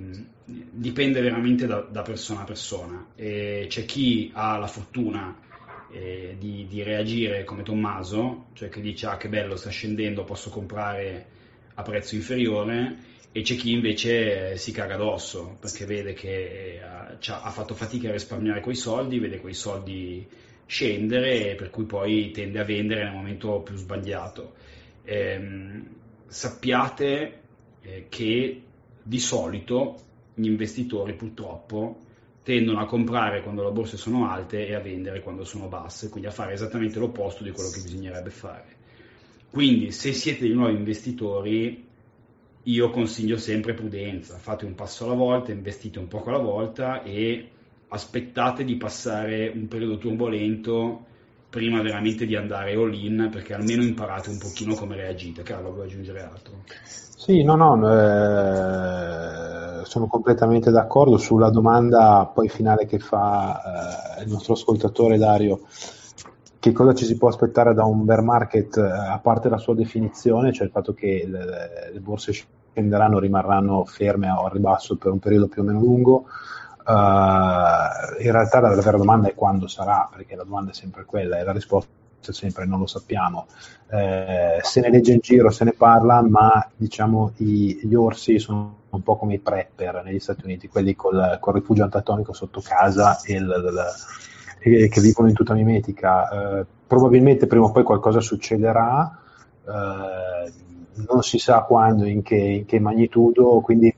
dipende 0.45 1.21
veramente 1.21 1.65
da, 1.65 1.79
da, 1.81 2.03
persona 2.03 2.41
a 2.41 2.45
persona. 2.45 3.07
E 3.15 3.65
c'è 3.67 3.85
chi 3.85 4.31
ha 4.33 4.57
la 4.57 4.67
fortuna 4.67 5.35
eh, 5.91 6.35
di, 6.37 6.67
di, 6.67 6.83
reagire 6.83 7.43
come 7.43 7.63
Tommaso, 7.63 8.47
cioè 8.53 8.69
che 8.69 8.81
dice 8.81 9.07
ah 9.07 9.17
che 9.17 9.29
bello 9.29 9.55
sta 9.55 9.69
scendendo, 9.69 10.23
posso 10.23 10.49
comprare 10.49 11.25
a 11.73 11.81
prezzo 11.81 12.15
inferiore, 12.15 13.09
e 13.31 13.41
c'è 13.43 13.55
chi 13.55 13.71
invece 13.71 14.57
si 14.57 14.71
caga 14.71 14.95
addosso 14.95 15.55
perché 15.59 15.85
vede 15.85 16.13
che 16.13 16.79
eh, 16.79 16.81
ha 16.81 17.49
fatto 17.49 17.73
fatica 17.73 18.09
a 18.09 18.11
risparmiare 18.11 18.59
quei 18.59 18.75
soldi, 18.75 19.19
vede 19.19 19.39
quei 19.39 19.53
soldi 19.53 20.27
scendere 20.65 21.51
e 21.51 21.55
per 21.55 21.69
cui 21.69 21.85
poi 21.85 22.31
tende 22.31 22.59
a 22.59 22.63
vendere 22.63 23.03
nel 23.03 23.13
momento 23.13 23.61
più 23.61 23.75
sbagliato. 23.75 24.53
Eh, 25.03 25.81
sappiate 26.27 27.39
eh, 27.81 28.05
che 28.09 28.61
di 29.03 29.19
solito 29.19 29.99
gli 30.33 30.45
investitori 30.45 31.13
purtroppo 31.13 31.99
tendono 32.43 32.79
a 32.79 32.85
comprare 32.85 33.43
quando 33.43 33.63
le 33.63 33.71
borse 33.71 33.97
sono 33.97 34.29
alte 34.29 34.67
e 34.67 34.73
a 34.73 34.79
vendere 34.79 35.21
quando 35.21 35.43
sono 35.43 35.67
basse, 35.67 36.09
quindi 36.09 36.27
a 36.27 36.31
fare 36.31 36.53
esattamente 36.53 36.99
l'opposto 36.99 37.43
di 37.43 37.51
quello 37.51 37.69
che 37.69 37.81
bisognerebbe 37.81 38.29
fare. 38.29 38.79
Quindi 39.49 39.91
se 39.91 40.13
siete 40.13 40.41
dei 40.41 40.53
nuovi 40.53 40.75
investitori, 40.75 41.87
io 42.63 42.89
consiglio 42.89 43.37
sempre 43.37 43.73
prudenza, 43.73 44.37
fate 44.37 44.65
un 44.65 44.75
passo 44.75 45.05
alla 45.05 45.13
volta, 45.13 45.51
investite 45.51 45.99
un 45.99 46.07
poco 46.07 46.29
alla 46.29 46.39
volta 46.39 47.03
e 47.03 47.49
aspettate 47.89 48.63
di 48.63 48.75
passare 48.77 49.51
un 49.53 49.67
periodo 49.67 49.97
turbolento 49.97 51.05
prima 51.49 51.81
veramente 51.81 52.25
di 52.25 52.35
andare 52.37 52.73
all 52.75 52.93
in 52.93 53.27
perché 53.29 53.53
almeno 53.53 53.83
imparate 53.83 54.29
un 54.29 54.37
pochino 54.37 54.73
come 54.75 54.95
reagite. 54.95 55.43
Carlo, 55.43 55.73
vuoi 55.73 55.87
aggiungere 55.87 56.21
altro? 56.21 56.63
Sì, 57.17 57.43
no, 57.43 57.55
no, 57.55 57.75
eh, 57.91 59.40
sono 59.83 60.07
completamente 60.07 60.71
d'accordo 60.71 61.17
sulla 61.17 61.49
domanda 61.49 62.29
poi 62.33 62.49
finale 62.49 62.85
che 62.85 62.99
fa 62.99 64.17
eh, 64.17 64.23
il 64.23 64.31
nostro 64.31 64.53
ascoltatore 64.53 65.17
Dario. 65.17 65.61
Che 66.59 66.71
cosa 66.71 66.93
ci 66.93 67.05
si 67.05 67.17
può 67.17 67.27
aspettare 67.27 67.73
da 67.73 67.85
un 67.85 68.05
bear 68.05 68.21
market, 68.21 68.77
eh, 68.77 68.81
a 68.81 69.19
parte 69.19 69.49
la 69.49 69.57
sua 69.57 69.73
definizione, 69.73 70.53
cioè 70.53 70.65
il 70.65 70.71
fatto 70.71 70.93
che 70.93 71.25
le, 71.27 71.91
le 71.91 71.99
borse 71.99 72.33
scenderanno, 72.33 73.19
rimarranno 73.19 73.85
ferme 73.85 74.29
o 74.29 74.45
al 74.45 74.51
ribasso 74.51 74.95
per 74.95 75.11
un 75.11 75.19
periodo 75.19 75.47
più 75.47 75.61
o 75.61 75.65
meno 75.65 75.79
lungo? 75.79 76.25
Uh, 76.83 78.23
in 78.23 78.31
realtà 78.31 78.59
la 78.59 78.73
vera 78.73 78.97
domanda 78.97 79.29
è 79.29 79.35
quando 79.35 79.67
sarà, 79.67 80.09
perché 80.11 80.35
la 80.35 80.43
domanda 80.43 80.71
è 80.71 80.73
sempre 80.73 81.05
quella 81.05 81.37
e 81.37 81.43
la 81.43 81.51
risposta 81.51 82.00
sempre 82.21 82.65
non 82.65 82.79
lo 82.79 82.87
sappiamo. 82.87 83.47
Eh, 83.89 84.59
se 84.61 84.79
ne 84.81 84.89
legge 84.89 85.13
in 85.13 85.19
giro, 85.21 85.49
se 85.49 85.63
ne 85.63 85.73
parla, 85.73 86.21
ma 86.21 86.69
diciamo 86.75 87.33
i, 87.37 87.79
gli 87.83 87.93
orsi 87.95 88.39
sono 88.39 88.77
un 88.89 89.03
po' 89.03 89.17
come 89.17 89.35
i 89.35 89.39
prepper 89.39 90.03
negli 90.03 90.19
Stati 90.19 90.45
Uniti, 90.45 90.67
quelli 90.67 90.95
col, 90.95 91.37
col 91.39 91.53
rifugio 91.53 91.83
antatonico 91.83 92.33
sotto 92.33 92.61
casa 92.61 93.19
e, 93.21 93.35
il, 93.35 93.85
il, 94.63 94.89
che 94.89 95.01
vivono 95.01 95.29
in 95.29 95.33
tutta 95.33 95.53
mimetica. 95.53 96.59
Eh, 96.59 96.65
probabilmente 96.85 97.47
prima 97.47 97.65
o 97.65 97.71
poi 97.71 97.83
qualcosa 97.83 98.19
succederà, 98.19 99.17
eh, 99.65 100.51
non 101.07 101.23
si 101.23 101.39
sa 101.39 101.61
quando, 101.61 102.05
in 102.05 102.21
che, 102.21 102.35
in 102.35 102.65
che 102.65 102.79
magnitudo, 102.79 103.61
quindi 103.61 103.93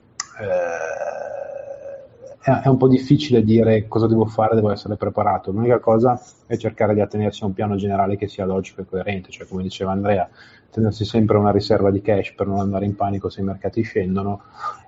eh, 2.46 2.62
è, 2.62 2.68
un 2.68 2.78
po' 2.78 2.88
difficile 2.88 3.44
dire 3.44 3.88
cosa 3.88 4.08
devo 4.08 4.26
fare, 4.26 4.56
devo 4.56 4.72
essere 4.72 4.98
preparato. 4.98 5.52
L'unica 5.52 5.80
cosa 5.80 6.22
è 6.46 6.58
cercare 6.58 6.94
di 6.94 7.00
attenersi 7.00 7.44
a 7.44 7.48
un 7.48 7.54
piano 7.54 7.76
generale 7.76 8.18
che 8.18 8.28
sia 8.28 8.46
logico 8.46 8.82
e 8.82 8.86
coerente, 8.86 9.32
cioè 9.32 9.48
come 9.48 9.64
diceva 9.64 9.92
Andrea, 9.92 10.28
tenersi 10.70 11.06
sempre 11.06 11.38
una 11.38 11.52
riserva 11.52 11.92
di 11.92 12.02
cash 12.02 12.34
per 12.34 12.48
non 12.48 12.60
andare 12.60 12.86
in 12.86 12.96
panico 12.96 13.30
se 13.30 13.42
i 13.42 13.44
mercati 13.44 13.84
scendono 13.84 14.42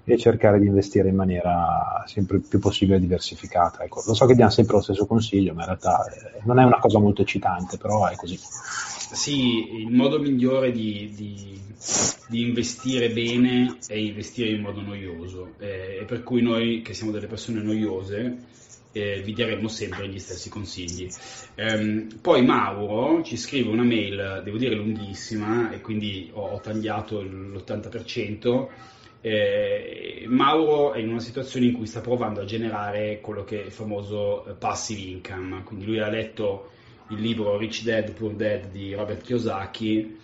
e 0.03 0.17
cercare 0.17 0.59
di 0.59 0.65
investire 0.65 1.09
in 1.09 1.15
maniera 1.15 2.03
sempre 2.07 2.39
più 2.39 2.59
possibile 2.59 2.99
diversificata. 2.99 3.83
Ecco, 3.83 4.03
lo 4.05 4.13
so 4.13 4.25
che 4.25 4.35
diamo 4.35 4.51
sempre 4.51 4.75
lo 4.75 4.81
stesso 4.81 5.05
consiglio, 5.05 5.53
ma 5.53 5.61
in 5.61 5.67
realtà 5.67 6.05
eh, 6.05 6.41
non 6.43 6.59
è 6.59 6.63
una 6.63 6.79
cosa 6.79 6.99
molto 6.99 7.21
eccitante, 7.21 7.77
però 7.77 8.07
è 8.07 8.15
così. 8.15 8.37
Sì, 9.15 9.80
il 9.80 9.91
modo 9.91 10.19
migliore 10.19 10.73
di, 10.73 11.10
di, 11.15 11.58
di 12.28 12.41
investire 12.41 13.10
bene 13.12 13.78
è 13.88 13.95
investire 13.95 14.49
in 14.49 14.62
modo 14.62 14.82
noioso 14.82 15.54
eh, 15.58 15.99
e 16.01 16.04
per 16.04 16.21
cui 16.21 16.41
noi 16.41 16.82
che 16.82 16.93
siamo 16.93 17.13
delle 17.13 17.28
persone 17.28 17.62
noiose 17.62 18.38
eh, 18.91 19.21
vi 19.21 19.34
daremo 19.34 19.69
sempre 19.69 20.10
gli 20.10 20.19
stessi 20.19 20.49
consigli. 20.49 21.08
Ehm, 21.56 22.19
poi 22.21 22.43
Mauro 22.43 23.23
ci 23.23 23.38
scrive 23.38 23.69
una 23.69 23.84
mail, 23.84 24.41
devo 24.43 24.58
dire 24.58 24.75
lunghissima, 24.75 25.71
e 25.71 25.80
quindi 25.80 26.30
ho, 26.34 26.49
ho 26.49 26.60
tagliato 26.60 27.21
l'80%. 27.21 28.67
Eh, 29.21 30.25
Mauro 30.28 30.91
è 30.91 30.99
in 30.99 31.08
una 31.08 31.19
situazione 31.19 31.67
in 31.67 31.73
cui 31.73 31.88
sta 31.88 32.01
provando 32.01 32.41
a 32.41 32.45
generare 32.45 33.21
quello 33.21 33.45
che 33.45 33.62
è 33.62 33.65
il 33.65 33.71
famoso 33.71 34.45
eh, 34.45 34.54
passive 34.54 35.01
income, 35.01 35.63
quindi 35.63 35.86
lui 35.86 35.99
ha 35.99 36.10
letto 36.10 36.71
il 37.09 37.19
libro 37.19 37.57
Rich 37.57 37.83
Dad 37.83 38.11
Poor 38.13 38.33
Dad 38.33 38.69
di 38.71 38.93
Robert 38.93 39.21
Kiyosaki, 39.21 40.17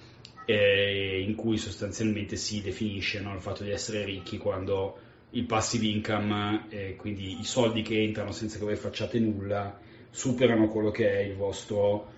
eh, 0.46 1.24
in 1.26 1.36
cui 1.36 1.58
sostanzialmente 1.58 2.36
si 2.36 2.62
definisce 2.62 3.22
no, 3.22 3.34
il 3.34 3.42
fatto 3.42 3.64
di 3.64 3.72
essere 3.72 4.04
ricchi 4.04 4.38
quando 4.38 4.98
il 5.32 5.46
passive 5.46 5.86
income, 5.86 6.66
eh, 6.70 6.96
quindi 6.96 7.40
i 7.40 7.44
soldi 7.44 7.82
che 7.82 8.02
entrano 8.02 8.32
senza 8.32 8.58
che 8.58 8.66
voi 8.66 8.76
facciate 8.76 9.20
nulla, 9.20 9.80
superano 10.10 10.68
quello 10.68 10.92
che 10.92 11.10
è 11.10 11.34
vostro, 11.34 12.12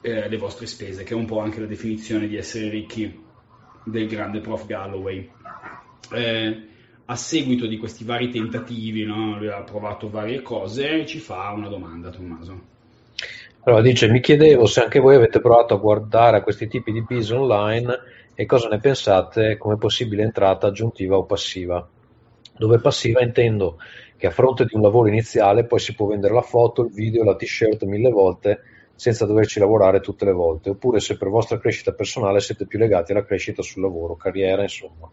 eh, 0.00 0.28
le 0.28 0.36
vostre 0.38 0.66
spese, 0.66 1.02
che 1.02 1.12
è 1.12 1.16
un 1.16 1.26
po' 1.26 1.40
anche 1.40 1.60
la 1.60 1.66
definizione 1.66 2.26
di 2.26 2.36
essere 2.36 2.70
ricchi 2.70 3.24
del 3.84 4.08
grande 4.08 4.40
prof 4.40 4.64
Galloway. 4.66 5.30
Eh, 6.12 6.66
a 7.04 7.16
seguito 7.16 7.66
di 7.66 7.76
questi 7.76 8.04
vari 8.04 8.30
tentativi, 8.30 9.04
no, 9.04 9.36
lui 9.36 9.48
ha 9.48 9.62
provato 9.62 10.08
varie 10.08 10.42
cose, 10.42 11.04
ci 11.06 11.18
fa 11.18 11.50
una 11.50 11.68
domanda, 11.68 12.10
Tommaso. 12.10 12.74
Allora 13.66 13.82
dice, 13.82 14.08
mi 14.08 14.20
chiedevo 14.20 14.64
se 14.66 14.80
anche 14.80 15.00
voi 15.00 15.16
avete 15.16 15.40
provato 15.40 15.74
a 15.74 15.78
guardare 15.78 16.36
a 16.36 16.42
questi 16.42 16.68
tipi 16.68 16.92
di 16.92 17.02
bis 17.02 17.30
online 17.30 17.98
e 18.32 18.46
cosa 18.46 18.68
ne 18.68 18.78
pensate 18.78 19.56
come 19.56 19.76
possibile 19.76 20.22
entrata 20.22 20.68
aggiuntiva 20.68 21.16
o 21.16 21.24
passiva. 21.24 21.84
Dove 22.56 22.78
passiva 22.78 23.22
intendo 23.22 23.78
che 24.16 24.28
a 24.28 24.30
fronte 24.30 24.66
di 24.66 24.76
un 24.76 24.82
lavoro 24.82 25.08
iniziale 25.08 25.66
poi 25.66 25.80
si 25.80 25.96
può 25.96 26.06
vendere 26.06 26.32
la 26.32 26.42
foto, 26.42 26.82
il 26.82 26.92
video, 26.92 27.24
la 27.24 27.34
t-shirt 27.34 27.82
mille 27.86 28.10
volte 28.10 28.60
senza 28.94 29.26
doverci 29.26 29.58
lavorare 29.58 29.98
tutte 29.98 30.24
le 30.24 30.32
volte, 30.32 30.70
oppure 30.70 31.00
se 31.00 31.16
per 31.16 31.28
vostra 31.28 31.58
crescita 31.58 31.90
personale 31.90 32.38
siete 32.38 32.68
più 32.68 32.78
legati 32.78 33.10
alla 33.10 33.24
crescita 33.24 33.62
sul 33.62 33.82
lavoro, 33.82 34.14
carriera, 34.14 34.62
insomma, 34.62 35.10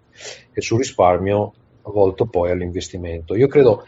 e 0.53 0.61
sul 0.61 0.77
risparmio 0.77 1.53
volto 1.81 2.27
poi 2.27 2.51
all'investimento. 2.51 3.35
Io 3.35 3.47
credo 3.47 3.83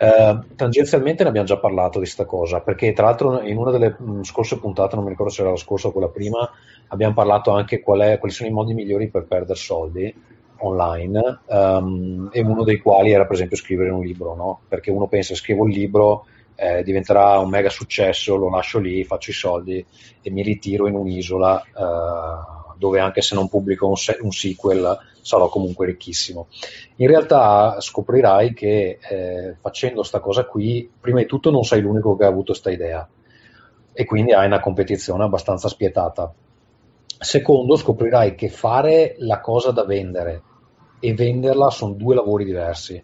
eh, 0.00 0.38
tangenzialmente 0.54 1.24
ne 1.24 1.28
abbiamo 1.28 1.46
già 1.46 1.58
parlato 1.58 1.98
di 1.98 2.04
questa 2.04 2.24
cosa, 2.24 2.60
perché 2.60 2.92
tra 2.92 3.06
l'altro 3.06 3.42
in 3.42 3.56
una 3.56 3.72
delle 3.72 3.96
mh, 3.98 4.22
scorse 4.22 4.58
puntate, 4.60 4.94
non 4.94 5.04
mi 5.04 5.10
ricordo 5.10 5.32
se 5.32 5.40
era 5.40 5.50
la 5.50 5.56
scorsa 5.56 5.88
o 5.88 5.92
quella 5.92 6.08
prima, 6.08 6.48
abbiamo 6.88 7.14
parlato 7.14 7.50
anche 7.50 7.80
qual 7.80 8.00
è, 8.00 8.18
quali 8.18 8.32
sono 8.32 8.48
i 8.48 8.52
modi 8.52 8.74
migliori 8.74 9.08
per 9.08 9.24
perdere 9.24 9.58
soldi 9.58 10.14
online 10.60 11.40
um, 11.46 12.28
e 12.32 12.40
uno 12.40 12.64
dei 12.64 12.78
quali 12.78 13.12
era 13.12 13.24
per 13.24 13.34
esempio 13.34 13.56
scrivere 13.56 13.90
un 13.90 14.04
libro, 14.04 14.34
no? 14.34 14.60
perché 14.68 14.90
uno 14.92 15.08
pensa 15.08 15.34
scrivo 15.34 15.66
il 15.66 15.72
libro, 15.72 16.26
eh, 16.54 16.82
diventerà 16.84 17.38
un 17.38 17.48
mega 17.48 17.68
successo, 17.68 18.36
lo 18.36 18.50
lascio 18.50 18.78
lì, 18.78 19.04
faccio 19.04 19.30
i 19.30 19.34
soldi 19.34 19.84
e 20.22 20.30
mi 20.30 20.42
ritiro 20.42 20.86
in 20.86 20.94
un'isola. 20.94 21.64
Uh, 21.74 22.66
dove 22.78 23.00
anche 23.00 23.20
se 23.20 23.34
non 23.34 23.48
pubblico 23.48 23.86
un, 23.86 23.96
se- 23.96 24.18
un, 24.20 24.30
sequel 24.30 24.98
sarò 25.20 25.48
comunque 25.48 25.86
ricchissimo. 25.86 26.46
In 26.96 27.08
realtà 27.08 27.80
scoprirai 27.80 28.54
che 28.54 28.98
eh, 29.00 29.56
facendo 29.60 29.98
questa 29.98 30.20
cosa 30.20 30.44
qui, 30.44 30.90
prima 31.00 31.18
di 31.18 31.26
tutto 31.26 31.50
non 31.50 31.64
sei 31.64 31.80
l'unico 31.80 32.16
che 32.16 32.24
ha 32.24 32.28
avuto 32.28 32.52
questa 32.52 32.70
idea 32.70 33.06
e 33.92 34.04
quindi 34.04 34.32
hai 34.32 34.46
una 34.46 34.60
competizione 34.60 35.24
abbastanza 35.24 35.68
spietata. 35.68 36.32
Secondo, 37.18 37.74
scoprirai 37.74 38.36
che 38.36 38.48
fare 38.48 39.16
la 39.18 39.40
cosa 39.40 39.72
da 39.72 39.84
vendere 39.84 40.42
e 41.00 41.14
venderla 41.14 41.68
sono 41.70 41.94
due 41.94 42.14
lavori 42.14 42.44
diversi. 42.44 43.02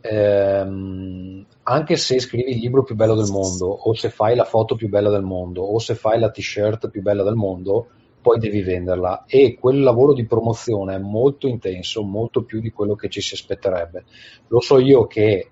Ehm, 0.00 1.46
anche 1.62 1.96
se 1.96 2.20
scrivi 2.20 2.52
il 2.52 2.58
libro 2.58 2.82
più 2.82 2.94
bello 2.94 3.14
del 3.14 3.30
mondo, 3.30 3.66
o 3.66 3.94
se 3.94 4.10
fai 4.10 4.36
la 4.36 4.44
foto 4.44 4.74
più 4.74 4.88
bella 4.88 5.10
del 5.10 5.22
mondo, 5.22 5.62
o 5.62 5.78
se 5.78 5.94
fai 5.94 6.18
la 6.18 6.30
t-shirt 6.30 6.90
più 6.90 7.02
bella 7.02 7.22
del 7.22 7.34
mondo, 7.34 7.88
poi 8.20 8.38
devi 8.38 8.62
venderla. 8.62 9.24
E 9.26 9.56
quel 9.58 9.80
lavoro 9.80 10.12
di 10.12 10.26
promozione 10.26 10.94
è 10.94 10.98
molto 10.98 11.46
intenso, 11.46 12.02
molto 12.02 12.42
più 12.42 12.60
di 12.60 12.70
quello 12.70 12.94
che 12.94 13.08
ci 13.08 13.20
si 13.20 13.34
aspetterebbe. 13.34 14.04
Lo 14.48 14.60
so 14.60 14.78
io 14.78 15.06
che 15.06 15.24
eh, 15.28 15.50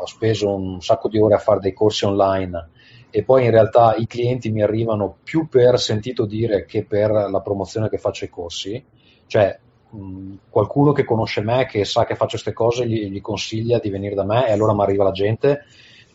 ho 0.00 0.06
speso 0.06 0.54
un 0.54 0.80
sacco 0.80 1.08
di 1.08 1.18
ore 1.18 1.34
a 1.34 1.38
fare 1.38 1.60
dei 1.60 1.72
corsi 1.72 2.04
online 2.04 2.70
e 3.10 3.22
poi 3.22 3.44
in 3.44 3.50
realtà 3.50 3.94
i 3.96 4.06
clienti 4.06 4.50
mi 4.50 4.62
arrivano 4.62 5.18
più 5.22 5.48
per 5.48 5.78
sentito 5.78 6.26
dire 6.26 6.64
che 6.64 6.84
per 6.84 7.10
la 7.10 7.40
promozione 7.40 7.88
che 7.88 7.98
faccio 7.98 8.24
ai 8.24 8.30
corsi, 8.30 8.84
cioè 9.26 9.56
mh, 9.90 10.34
qualcuno 10.48 10.92
che 10.92 11.04
conosce 11.04 11.40
me, 11.40 11.66
che 11.66 11.84
sa 11.84 12.04
che 12.04 12.16
faccio 12.16 12.32
queste 12.32 12.52
cose, 12.52 12.88
gli, 12.88 13.08
gli 13.10 13.20
consiglia 13.20 13.78
di 13.78 13.90
venire 13.90 14.14
da 14.14 14.24
me 14.24 14.48
e 14.48 14.52
allora 14.52 14.74
mi 14.74 14.82
arriva 14.82 15.04
la 15.04 15.12
gente 15.12 15.64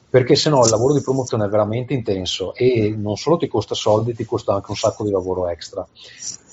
perché 0.09 0.35
se 0.35 0.49
no 0.49 0.63
il 0.63 0.71
lavoro 0.71 0.93
di 0.95 1.01
promozione 1.01 1.45
è 1.45 1.49
veramente 1.49 1.93
intenso 1.93 2.55
e 2.55 2.95
non 2.97 3.15
solo 3.15 3.37
ti 3.37 3.47
costa 3.47 3.75
soldi, 3.75 4.15
ti 4.15 4.25
costa 4.25 4.53
anche 4.53 4.71
un 4.71 4.77
sacco 4.77 5.03
di 5.03 5.11
lavoro 5.11 5.47
extra. 5.47 5.87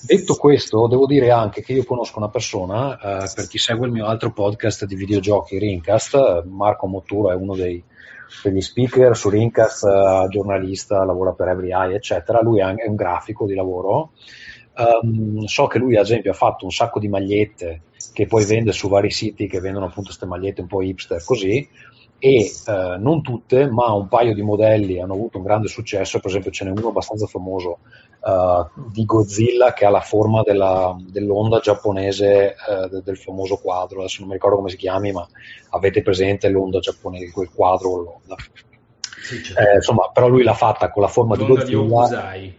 Detto 0.02 0.34
questo, 0.34 0.86
devo 0.86 1.06
dire 1.06 1.30
anche 1.30 1.62
che 1.62 1.72
io 1.72 1.84
conosco 1.84 2.18
una 2.18 2.28
persona, 2.28 2.98
eh, 2.98 3.30
per 3.34 3.48
chi 3.48 3.56
segue 3.56 3.86
il 3.86 3.92
mio 3.92 4.04
altro 4.04 4.30
podcast 4.30 4.84
di 4.84 4.94
videogiochi, 4.94 5.58
Rincast, 5.58 6.44
Marco 6.44 6.86
Motturo 6.86 7.30
è 7.30 7.34
uno 7.34 7.54
dei, 7.54 7.82
degli 8.42 8.60
speaker 8.60 9.16
su 9.16 9.30
Rincast, 9.30 9.84
eh, 9.84 10.26
giornalista, 10.28 11.02
lavora 11.04 11.32
per 11.32 11.48
Every 11.48 11.72
Eye, 11.72 11.96
eccetera, 11.96 12.42
lui 12.42 12.60
è 12.60 12.86
un 12.86 12.94
grafico 12.94 13.46
di 13.46 13.54
lavoro. 13.54 14.10
Um, 14.76 15.46
so 15.46 15.66
che 15.68 15.78
lui 15.78 15.96
ad 15.96 16.04
esempio 16.04 16.32
ha 16.32 16.34
fatto 16.34 16.66
un 16.66 16.70
sacco 16.70 16.98
di 16.98 17.08
magliette 17.08 17.80
che 18.12 18.26
poi 18.26 18.44
vende 18.44 18.72
su 18.72 18.90
vari 18.90 19.10
siti 19.10 19.46
che 19.48 19.58
vendono 19.58 19.86
appunto 19.86 20.08
queste 20.08 20.26
magliette 20.26 20.60
un 20.60 20.66
po' 20.66 20.82
hipster 20.82 21.24
così 21.24 21.66
e 22.18 22.50
eh, 22.66 22.96
non 22.98 23.22
tutte, 23.22 23.68
ma 23.68 23.92
un 23.92 24.08
paio 24.08 24.34
di 24.34 24.42
modelli 24.42 25.00
hanno 25.00 25.12
avuto 25.12 25.38
un 25.38 25.44
grande 25.44 25.68
successo, 25.68 26.18
per 26.18 26.30
esempio 26.30 26.50
ce 26.50 26.64
n'è 26.64 26.70
uno 26.70 26.88
abbastanza 26.88 27.26
famoso 27.26 27.78
uh, 28.20 28.90
di 28.90 29.04
Godzilla 29.04 29.72
che 29.74 29.84
ha 29.84 29.90
la 29.90 30.00
forma 30.00 30.42
della, 30.42 30.96
dell'onda 30.98 31.60
giapponese 31.60 32.54
uh, 32.68 33.02
del 33.02 33.18
famoso 33.18 33.56
quadro, 33.56 34.00
adesso 34.00 34.20
non 34.20 34.28
mi 34.28 34.34
ricordo 34.34 34.56
come 34.56 34.70
si 34.70 34.76
chiami, 34.76 35.12
ma 35.12 35.26
avete 35.70 36.02
presente 36.02 36.48
l'onda 36.48 36.78
giapponese, 36.78 37.32
quel 37.32 37.50
quadro 37.54 37.96
l'onda. 37.96 38.36
Sì, 39.22 39.42
certo. 39.42 39.60
eh, 39.60 39.74
insomma, 39.74 40.10
però 40.12 40.28
lui 40.28 40.42
l'ha 40.42 40.54
fatta 40.54 40.90
con 40.90 41.02
la 41.02 41.08
forma 41.08 41.36
l'onda 41.36 41.64
di 41.64 41.74
Godzilla. 41.74 42.32
Di 42.32 42.54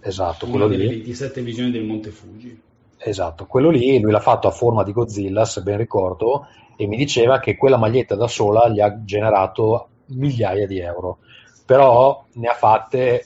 esatto, 0.00 0.46
quello 0.46 0.68
delle 0.68 0.84
lì. 0.84 0.94
27 0.96 1.42
visioni 1.42 1.70
del 1.70 1.84
Monte 1.84 2.10
Fuji. 2.10 2.62
Esatto, 2.96 3.46
quello 3.46 3.70
lì 3.70 3.98
lui 3.98 4.12
l'ha 4.12 4.20
fatto 4.20 4.46
a 4.46 4.52
forma 4.52 4.84
di 4.84 4.92
Godzilla, 4.92 5.44
se 5.44 5.62
ben 5.62 5.76
ricordo, 5.76 6.46
e 6.82 6.88
mi 6.88 6.96
diceva 6.96 7.38
che 7.38 7.56
quella 7.56 7.76
maglietta 7.76 8.16
da 8.16 8.26
sola 8.26 8.68
gli 8.68 8.80
ha 8.80 9.04
generato 9.04 9.88
migliaia 10.06 10.66
di 10.66 10.80
euro, 10.80 11.18
però 11.64 12.24
ne 12.32 12.48
ha 12.48 12.54
fatte 12.54 13.24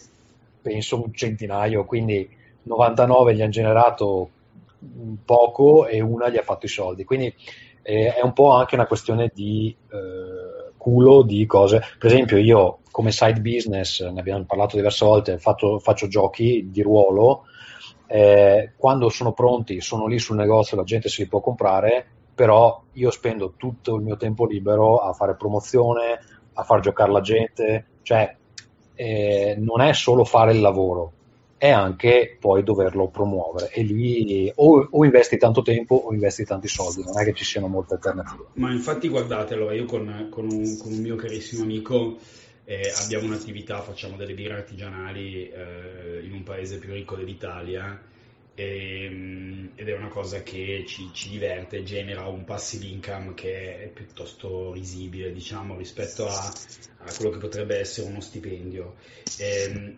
penso 0.61 1.03
un 1.03 1.15
centinaio, 1.15 1.87
quindi 1.87 2.29
99 2.65 3.35
gli 3.35 3.41
hanno 3.41 3.51
generato 3.51 4.29
poco 5.25 5.87
e 5.87 6.03
una 6.03 6.29
gli 6.29 6.37
ha 6.37 6.43
fatto 6.43 6.67
i 6.67 6.69
soldi, 6.69 7.05
quindi 7.05 7.35
eh, 7.81 8.13
è 8.13 8.23
un 8.23 8.35
po' 8.35 8.51
anche 8.51 8.75
una 8.75 8.87
questione 8.87 9.31
di 9.33 9.75
eh, 9.91 10.73
culo 10.77 11.23
di 11.23 11.47
cose, 11.47 11.81
per 11.99 12.13
esempio 12.13 12.37
io 12.37 12.81
come 12.91 13.11
side 13.11 13.41
business, 13.41 14.07
ne 14.07 14.21
abbiamo 14.21 14.45
parlato 14.45 14.77
diverse 14.77 15.03
volte, 15.03 15.39
faccio, 15.39 15.79
faccio 15.79 16.09
giochi 16.09 16.69
di 16.71 16.83
ruolo, 16.83 17.45
eh, 18.07 18.73
quando 18.77 19.09
sono 19.09 19.33
pronti 19.33 19.81
sono 19.81 20.07
lì 20.07 20.19
sul 20.19 20.37
negozio, 20.37 20.77
la 20.77 20.85
gente 20.85 21.09
se 21.09 21.23
li 21.23 21.29
può 21.29 21.41
comprare, 21.41 22.16
però 22.37 22.83
io 22.93 23.11
spendo 23.11 23.55
tutto 23.57 23.97
il 23.97 24.03
mio 24.03 24.19
tempo 24.19 24.45
libero 24.45 24.99
a 24.99 25.15
fare 25.15 25.37
promozione, 25.37 26.21
a 26.53 26.63
far 26.65 26.81
giocare 26.81 27.11
la 27.11 27.23
gente, 27.23 27.87
cioè 28.03 28.37
eh, 28.95 29.57
non 29.59 29.81
è 29.81 29.95
solo 29.95 30.23
fare 30.25 30.53
il 30.53 30.61
lavoro, 30.61 31.13
è 31.57 31.71
anche 31.71 32.37
poi 32.39 32.63
doverlo 32.63 33.09
promuovere 33.09 33.71
e 33.71 33.83
lì 33.83 34.53
o, 34.55 34.87
o, 34.91 35.05
investi 35.07 35.39
tanto 35.39 35.63
tempo 35.63 35.95
o 35.95 36.13
investi 36.13 36.45
tanti 36.45 36.69
soldi, 36.69 37.03
non 37.03 37.19
è 37.19 37.25
che 37.25 37.33
ci 37.33 37.45
siano 37.45 37.69
molte 37.69 37.95
alternative. 37.95 38.49
Ma 38.55 38.71
infatti 38.71 39.09
guardate, 39.09 39.55
allora 39.55 39.73
io 39.73 39.87
con, 39.87 40.29
con, 40.31 40.45
un, 40.45 40.77
con 40.77 40.93
un, 40.93 41.01
mio 41.01 41.17
carissimo 41.17 41.63
amico 41.63 42.19
eh, 42.65 42.93
abbiamo 43.03 43.25
un'attività, 43.25 43.81
facciamo 43.81 44.17
delle 44.17 44.35
birre 44.35 44.57
artigianali 44.57 45.49
eh, 45.49 46.21
in 46.23 46.33
un 46.33 46.43
paese 46.43 46.77
più 46.79 46.93
ricco 46.93 47.17
dell'Italia 47.17 47.99
e, 48.57 49.05
ehm, 49.05 49.71
ed 49.75 49.89
è 49.89 49.95
una 49.95 50.09
cosa 50.09 50.43
che 50.43 50.85
ci, 50.89 51.11
ci, 51.13 51.29
diverte, 51.29 51.83
genera 51.85 52.27
un 52.27 52.45
passive 52.45 52.87
income 52.87 53.35
che 53.35 53.85
è 53.85 53.89
piuttosto 53.89 54.73
risibile 54.73 55.31
diciamo 55.31 55.77
rispetto 55.77 56.27
a, 56.27 56.53
a 56.99 57.13
quello 57.15 57.31
che 57.31 57.39
potrebbe 57.39 57.79
essere 57.79 58.09
uno 58.09 58.21
stipendio. 58.21 58.95
E, 59.39 59.63
ehm, 59.63 59.97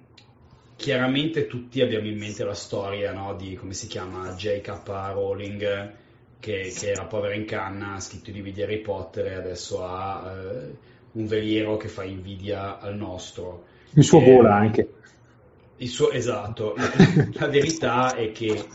chiaramente 0.77 1.47
tutti 1.47 1.81
abbiamo 1.81 2.09
in 2.09 2.19
mente 2.19 2.45
la 2.45 2.55
storia 2.55 3.13
no, 3.13 3.35
di 3.37 3.55
come 3.55 3.73
si 3.73 3.87
chiama 3.87 4.35
J.K. 4.35 4.83
Rowling 4.85 5.93
che, 6.41 6.73
che, 6.77 6.91
era 6.91 7.05
povera 7.05 7.35
in 7.35 7.45
canna, 7.45 7.95
ha 7.95 8.01
scritto 8.01 8.31
i 8.31 8.33
libri 8.33 8.53
di 8.53 8.63
Harry 8.63 8.81
Potter 8.81 9.27
e 9.27 9.35
adesso 9.35 9.85
ha 9.85 10.33
eh, 10.33 10.77
un 11.13 11.27
veliero 11.27 11.77
che 11.77 11.89
fa 11.89 12.03
invidia 12.03 12.79
al 12.81 12.97
nostro. 12.97 13.65
Il 13.93 14.05
suo 14.05 14.21
e, 14.21 14.35
vola 14.35 14.55
anche. 14.57 14.89
Suo, 15.87 16.11
esatto, 16.11 16.75
la, 17.35 17.47
verità 17.47 18.15
è 18.15 18.33
che 18.33 18.67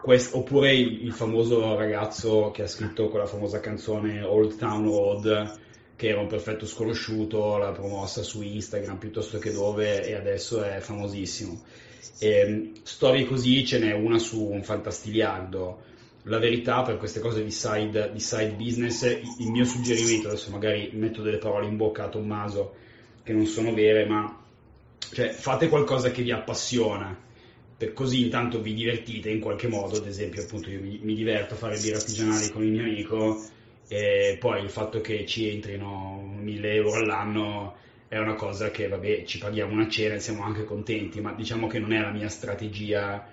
quest, 0.00 0.34
oppure 0.34 0.72
il, 0.74 1.12
famoso 1.12 1.74
ragazzo 1.76 2.52
che 2.52 2.62
ha 2.62 2.68
scritto 2.68 3.08
quella 3.08 3.26
famosa 3.26 3.58
canzone 3.58 4.22
Old 4.22 4.56
Town 4.56 4.84
Road, 4.84 5.58
che 5.96 6.08
era 6.08 6.20
un 6.20 6.28
perfetto 6.28 6.64
sconosciuto, 6.64 7.56
l'ha 7.56 7.72
promossa 7.72 8.22
su 8.22 8.42
Instagram 8.42 8.98
piuttosto 8.98 9.38
che 9.38 9.52
dove 9.52 10.06
e 10.06 10.14
adesso 10.14 10.62
è 10.62 10.78
famosissimo. 10.78 11.60
E, 12.20 12.72
storie 12.82 13.26
così 13.26 13.66
ce 13.66 13.80
n'è 13.80 13.92
una 13.92 14.18
su 14.18 14.40
un 14.40 14.62
fantastiliardo. 14.62 15.82
La 16.24 16.38
verità 16.38 16.82
per 16.82 16.96
queste 16.96 17.20
cose 17.20 17.42
di 17.42 17.50
side, 17.50 18.10
di 18.12 18.20
side 18.20 18.52
business, 18.52 19.02
il 19.02 19.50
mio 19.50 19.64
suggerimento, 19.64 20.28
adesso 20.28 20.50
magari 20.50 20.90
metto 20.92 21.22
delle 21.22 21.38
parole 21.38 21.66
in 21.66 21.76
bocca 21.76 22.04
a 22.04 22.08
Tommaso 22.08 22.74
che 23.22 23.32
non 23.32 23.46
sono 23.46 23.74
vere, 23.74 24.04
ma 24.06 24.44
cioè, 24.98 25.30
fate 25.30 25.68
qualcosa 25.68 26.10
che 26.10 26.22
vi 26.22 26.30
appassiona, 26.32 27.16
per 27.76 27.92
così 27.92 28.22
intanto 28.22 28.60
vi 28.60 28.74
divertite 28.74 29.30
in 29.30 29.40
qualche 29.40 29.68
modo, 29.68 29.96
ad 29.96 30.06
esempio 30.06 30.42
appunto 30.42 30.70
io 30.70 30.80
mi, 30.80 30.98
mi 31.02 31.14
diverto 31.14 31.54
a 31.54 31.56
fare 31.56 31.78
birre 31.78 31.96
artigianali 31.96 32.50
con 32.50 32.62
il 32.64 32.70
mio 32.70 32.82
amico 32.82 33.42
e 33.88 34.36
poi 34.40 34.62
il 34.62 34.70
fatto 34.70 35.00
che 35.00 35.26
ci 35.26 35.48
entrino 35.48 36.20
1000 36.40 36.72
euro 36.72 36.94
all'anno 36.94 37.76
è 38.08 38.18
una 38.18 38.34
cosa 38.34 38.70
che 38.70 38.88
vabbè 38.88 39.24
ci 39.24 39.38
paghiamo 39.38 39.72
una 39.72 39.88
cena 39.88 40.14
e 40.14 40.20
siamo 40.20 40.42
anche 40.42 40.64
contenti, 40.64 41.20
ma 41.20 41.32
diciamo 41.32 41.66
che 41.66 41.78
non 41.78 41.92
è 41.92 42.00
la 42.00 42.10
mia 42.10 42.28
strategia 42.28 43.24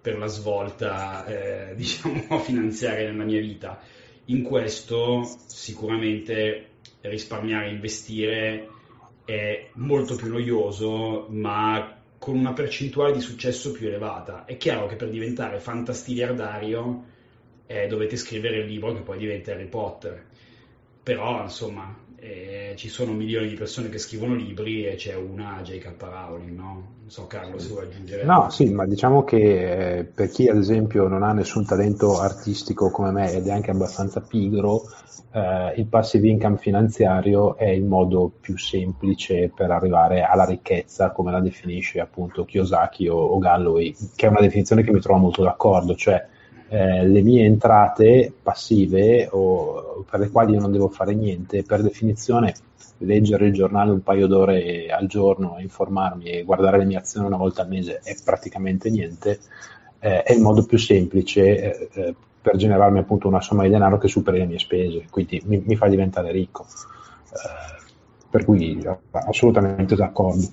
per 0.00 0.18
la 0.18 0.26
svolta 0.26 1.24
eh, 1.26 1.74
diciamo 1.76 2.38
finanziaria 2.38 3.10
nella 3.10 3.24
mia 3.24 3.40
vita. 3.40 3.80
In 4.26 4.42
questo 4.42 5.22
sicuramente 5.46 6.70
risparmiare 7.02 7.70
investire 7.70 8.68
è 9.26 9.68
molto 9.74 10.14
più 10.14 10.28
noioso, 10.28 11.26
ma 11.28 11.94
con 12.16 12.38
una 12.38 12.52
percentuale 12.52 13.12
di 13.12 13.20
successo 13.20 13.72
più 13.72 13.88
elevata. 13.88 14.44
È 14.46 14.56
chiaro 14.56 14.86
che 14.86 14.96
per 14.96 15.10
diventare 15.10 15.58
fantastiliardario 15.58 17.04
eh, 17.66 17.88
dovete 17.88 18.16
scrivere 18.16 18.58
il 18.58 18.66
libro 18.66 18.94
che 18.94 19.00
poi 19.00 19.18
diventa 19.18 19.52
Harry 19.52 19.66
Potter. 19.66 20.24
Però, 21.02 21.42
insomma, 21.42 21.94
eh, 22.26 22.74
ci 22.76 22.88
sono 22.88 23.12
milioni 23.12 23.48
di 23.48 23.54
persone 23.54 23.88
che 23.88 23.98
scrivono 23.98 24.34
libri 24.34 24.84
e 24.84 24.96
c'è 24.96 25.14
una 25.14 25.60
J.K. 25.62 25.94
Rowling, 25.98 26.56
no? 26.56 26.94
Non 27.00 27.10
so 27.10 27.26
Carlo 27.28 27.58
se 27.58 27.68
vuoi 27.68 27.84
aggiungere. 27.84 28.24
No, 28.24 28.50
sì, 28.50 28.68
ma 28.70 28.84
diciamo 28.84 29.22
che 29.22 29.98
eh, 29.98 30.04
per 30.04 30.28
chi 30.28 30.48
ad 30.48 30.56
esempio 30.56 31.06
non 31.06 31.22
ha 31.22 31.32
nessun 31.32 31.64
talento 31.64 32.20
artistico 32.20 32.90
come 32.90 33.12
me 33.12 33.32
ed 33.32 33.46
è 33.46 33.52
anche 33.52 33.70
abbastanza 33.70 34.20
pigro, 34.20 34.82
eh, 35.32 35.74
il 35.76 35.86
passive 35.86 36.28
income 36.28 36.56
finanziario 36.56 37.56
è 37.56 37.68
il 37.68 37.84
modo 37.84 38.32
più 38.40 38.58
semplice 38.58 39.52
per 39.54 39.70
arrivare 39.70 40.22
alla 40.22 40.44
ricchezza, 40.44 41.12
come 41.12 41.30
la 41.30 41.40
definisce 41.40 42.00
appunto 42.00 42.44
Kiyosaki 42.44 43.06
o, 43.06 43.16
o 43.16 43.38
Galloway, 43.38 43.94
che 44.16 44.26
è 44.26 44.30
una 44.30 44.40
definizione 44.40 44.82
che 44.82 44.90
mi 44.90 45.00
trovo 45.00 45.20
molto 45.20 45.44
d'accordo, 45.44 45.94
cioè 45.94 46.26
eh, 46.68 47.06
le 47.06 47.22
mie 47.22 47.44
entrate 47.44 48.32
passive 48.42 49.28
o 49.30 50.04
per 50.08 50.20
le 50.20 50.30
quali 50.30 50.52
io 50.52 50.60
non 50.60 50.72
devo 50.72 50.88
fare 50.88 51.14
niente, 51.14 51.62
per 51.62 51.82
definizione 51.82 52.54
leggere 52.98 53.46
il 53.46 53.52
giornale 53.52 53.90
un 53.90 54.02
paio 54.02 54.26
d'ore 54.26 54.88
al 54.88 55.06
giorno, 55.06 55.56
informarmi 55.58 56.24
e 56.24 56.42
guardare 56.44 56.78
le 56.78 56.86
mie 56.86 56.96
azioni 56.96 57.26
una 57.26 57.36
volta 57.36 57.62
al 57.62 57.68
mese 57.68 58.00
è 58.02 58.16
praticamente 58.24 58.90
niente, 58.90 59.40
eh, 60.00 60.22
è 60.22 60.32
il 60.32 60.40
modo 60.40 60.64
più 60.64 60.78
semplice 60.78 61.42
eh, 61.56 61.88
eh 61.92 62.14
per 62.46 62.54
generarmi 62.54 63.00
appunto 63.00 63.26
una 63.26 63.40
somma 63.40 63.64
di 63.64 63.70
denaro 63.70 63.98
che 63.98 64.06
superi 64.06 64.38
le 64.38 64.46
mie 64.46 64.60
spese, 64.60 65.06
quindi 65.10 65.42
mi, 65.46 65.60
mi 65.66 65.74
fa 65.74 65.88
diventare 65.88 66.30
ricco. 66.30 66.64
Eh, 66.64 67.76
per 68.30 68.44
cui 68.44 68.80
assolutamente 69.10 69.96
d'accordo. 69.96 70.46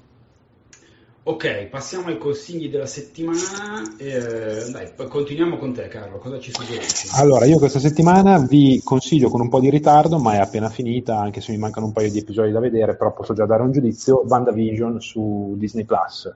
Ok, 1.26 1.68
passiamo 1.68 2.08
ai 2.08 2.18
consigli 2.18 2.70
della 2.70 2.86
settimana. 2.86 3.96
Eh, 3.98 4.70
dai, 4.70 4.92
continuiamo 5.08 5.56
con 5.56 5.72
te, 5.72 5.88
Carlo. 5.88 6.18
Cosa 6.18 6.38
ci 6.38 6.52
suggerisci? 6.52 7.08
Allora, 7.14 7.46
io 7.46 7.60
questa 7.60 7.80
settimana 7.80 8.40
vi 8.40 8.82
consiglio 8.84 9.30
con 9.30 9.40
un 9.40 9.48
po' 9.48 9.62
di 9.62 9.70
ritardo, 9.70 10.20
ma 10.20 10.34
è 10.34 10.40
appena 10.40 10.68
finita, 10.68 11.18
anche 11.18 11.40
se 11.40 11.54
mi 11.54 11.60
mancano 11.60 11.86
un 11.86 11.94
paio 11.94 12.12
di 12.12 12.20
episodi 12.20 12.52
da 12.52 12.60
vedere, 12.60 12.98
però 12.98 13.14
posso 13.14 13.34
già 13.34 13.46
dare 13.46 13.64
un 13.64 13.72
giudizio. 13.72 14.26
WandaVision 14.28 15.00
su 15.00 15.54
Disney 15.56 15.86
Plus. 15.86 16.30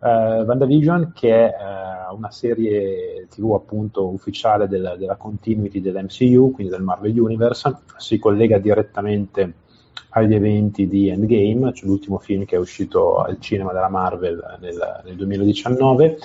Uh, 0.00 0.42
WandaVision, 0.42 1.12
che 1.14 1.30
è 1.32 1.54
uh, 2.10 2.16
una 2.16 2.32
serie 2.32 3.28
TV 3.30 3.52
appunto 3.52 4.08
ufficiale 4.08 4.66
della, 4.66 4.96
della 4.96 5.14
continuity 5.14 5.80
dell'MCU, 5.80 6.50
quindi 6.50 6.72
del 6.72 6.82
Marvel 6.82 7.16
Universe, 7.16 7.72
si 7.98 8.18
collega 8.18 8.58
direttamente 8.58 9.54
agli 10.16 10.34
eventi 10.34 10.88
di 10.88 11.08
Endgame, 11.08 11.74
cioè 11.74 11.88
l'ultimo 11.88 12.18
film 12.18 12.46
che 12.46 12.56
è 12.56 12.58
uscito 12.58 13.18
al 13.18 13.38
cinema 13.38 13.72
della 13.72 13.90
Marvel 13.90 14.56
nel, 14.60 15.02
nel 15.04 15.14
2019 15.14 16.18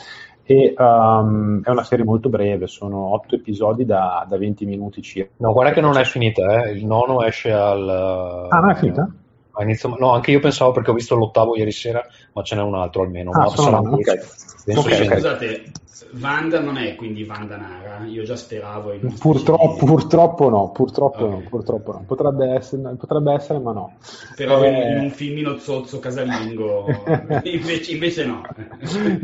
e 0.43 0.73
um, 0.77 1.61
è 1.61 1.69
una 1.69 1.83
serie 1.83 2.05
molto 2.05 2.29
breve, 2.29 2.67
sono 2.67 3.13
otto 3.13 3.35
episodi 3.35 3.85
da, 3.85 4.25
da 4.27 4.37
20 4.37 4.65
minuti 4.65 5.01
circa. 5.01 5.33
No, 5.37 5.51
guarda 5.51 5.73
che 5.73 5.81
non 5.81 5.97
è 5.97 6.05
finita, 6.05 6.63
eh. 6.63 6.71
il 6.71 6.85
nono 6.85 7.21
esce 7.21 7.51
al... 7.51 8.47
Ah, 8.49 8.59
non 8.59 8.69
è 8.71 8.75
finita? 8.75 9.11
Inizio, 9.59 9.93
no, 9.99 10.13
anche 10.13 10.31
io 10.31 10.39
pensavo 10.39 10.71
perché 10.71 10.91
ho 10.91 10.93
visto 10.93 11.15
l'ottavo 11.15 11.57
ieri 11.57 11.71
sera, 11.71 12.01
ma 12.31 12.41
ce 12.41 12.55
n'è 12.55 12.61
un 12.61 12.75
altro 12.75 13.01
almeno. 13.01 13.31
Ah, 13.31 13.49
sono, 13.49 13.79
okay. 13.93 14.17
Okay, 14.65 15.05
scusate, 15.05 15.71
Vanda 16.13 16.59
non 16.59 16.77
è 16.77 16.95
quindi 16.95 17.23
Vanda 17.23 17.57
Nara, 17.57 18.05
io 18.05 18.23
già 18.23 18.35
speravo. 18.35 18.93
Purtroppo, 19.17 19.85
purtroppo, 19.85 20.49
no, 20.49 20.71
purtroppo 20.71 21.25
okay. 21.25 21.29
no, 21.29 21.43
purtroppo 21.49 21.91
no. 21.93 22.03
Potrebbe 22.05 22.49
essere, 22.53 22.95
potrebbe 22.95 23.33
essere 23.33 23.59
ma 23.59 23.71
no. 23.71 23.93
Però 24.35 24.63
eh... 24.63 24.91
in 24.91 24.99
un 24.99 25.09
filmino 25.11 25.57
zozzo 25.57 25.99
casalingo, 25.99 26.85
invece, 27.43 27.91
invece, 27.91 28.25
no. 28.25 28.41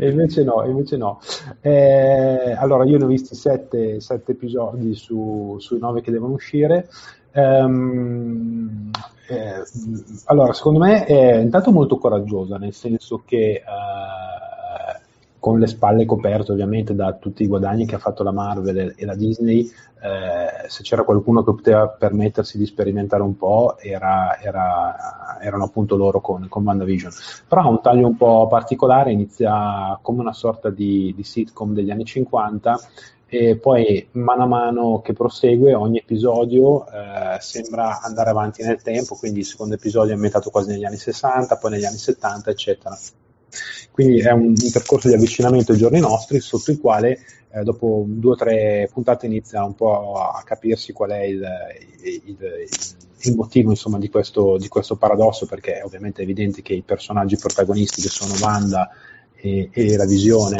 invece 0.00 0.44
no, 0.44 0.64
invece 0.64 0.96
no. 0.96 1.20
Eh, 1.60 2.54
allora, 2.56 2.84
io 2.84 2.96
ne 2.96 3.04
ho 3.04 3.08
visti 3.08 3.34
sette, 3.34 4.00
sette 4.00 4.32
episodi 4.32 4.94
su, 4.94 5.56
sui 5.58 5.78
nove 5.78 6.00
che 6.00 6.10
devono 6.10 6.34
uscire. 6.34 6.88
Um, 7.32 8.90
eh, 9.30 9.62
allora, 10.24 10.54
secondo 10.54 10.78
me 10.78 11.04
è 11.04 11.36
intanto 11.36 11.70
molto 11.70 11.98
coraggiosa, 11.98 12.56
nel 12.56 12.72
senso 12.72 13.22
che 13.26 13.62
uh, 13.62 13.97
con 15.48 15.58
le 15.58 15.66
spalle 15.66 16.04
coperte 16.04 16.52
ovviamente 16.52 16.94
da 16.94 17.14
tutti 17.14 17.42
i 17.42 17.46
guadagni 17.46 17.86
che 17.86 17.94
ha 17.94 17.98
fatto 17.98 18.22
la 18.22 18.32
Marvel 18.32 18.92
e 18.94 19.04
la 19.06 19.14
Disney, 19.14 19.62
eh, 19.62 20.68
se 20.68 20.82
c'era 20.82 21.04
qualcuno 21.04 21.42
che 21.42 21.54
poteva 21.54 21.88
permettersi 21.88 22.58
di 22.58 22.66
sperimentare 22.66 23.22
un 23.22 23.34
po' 23.34 23.78
era, 23.78 24.38
era, 24.42 25.38
erano 25.40 25.64
appunto 25.64 25.96
loro 25.96 26.20
con, 26.20 26.48
con 26.50 26.66
WandaVision. 26.66 27.10
Però 27.48 27.62
ha 27.62 27.68
un 27.68 27.80
taglio 27.80 28.08
un 28.08 28.18
po' 28.18 28.46
particolare, 28.46 29.10
inizia 29.10 29.98
come 30.02 30.20
una 30.20 30.34
sorta 30.34 30.68
di, 30.68 31.14
di 31.16 31.22
sitcom 31.22 31.72
degli 31.72 31.90
anni 31.90 32.04
50 32.04 32.78
e 33.26 33.56
poi 33.56 34.06
mano 34.12 34.42
a 34.42 34.46
mano 34.46 35.00
che 35.00 35.14
prosegue 35.14 35.72
ogni 35.72 35.96
episodio 35.96 36.84
eh, 36.88 37.40
sembra 37.40 38.02
andare 38.02 38.28
avanti 38.28 38.62
nel 38.62 38.82
tempo, 38.82 39.14
quindi 39.14 39.38
il 39.38 39.46
secondo 39.46 39.76
episodio 39.76 40.10
è 40.10 40.14
ambientato 40.14 40.50
quasi 40.50 40.72
negli 40.72 40.84
anni 40.84 40.98
60, 40.98 41.56
poi 41.56 41.70
negli 41.70 41.86
anni 41.86 41.96
70, 41.96 42.50
eccetera. 42.50 42.98
Quindi 43.90 44.20
è 44.20 44.30
un, 44.30 44.48
un 44.48 44.70
percorso 44.72 45.08
di 45.08 45.14
avvicinamento 45.14 45.72
ai 45.72 45.78
giorni 45.78 46.00
nostri 46.00 46.40
sotto 46.40 46.70
il 46.70 46.78
quale 46.78 47.18
eh, 47.50 47.62
dopo 47.62 48.04
due 48.06 48.32
o 48.32 48.36
tre 48.36 48.88
puntate 48.92 49.26
inizia 49.26 49.64
un 49.64 49.74
po' 49.74 50.14
a 50.14 50.42
capirsi 50.44 50.92
qual 50.92 51.10
è 51.10 51.22
il, 51.22 51.46
il, 52.02 52.22
il, 52.26 52.68
il 53.20 53.34
motivo 53.34 53.70
insomma, 53.70 53.98
di, 53.98 54.08
questo, 54.08 54.56
di, 54.58 54.68
questo, 54.68 54.96
paradosso, 54.96 55.46
perché 55.46 55.78
è 55.78 55.84
ovviamente 55.84 56.22
evidente 56.22 56.62
che 56.62 56.74
i 56.74 56.82
personaggi 56.82 57.36
protagonisti 57.36 58.02
che 58.02 58.08
sono 58.08 58.34
Wanda 58.40 58.90
e, 59.34 59.70
e 59.72 59.96
la 59.96 60.06
visione 60.06 60.56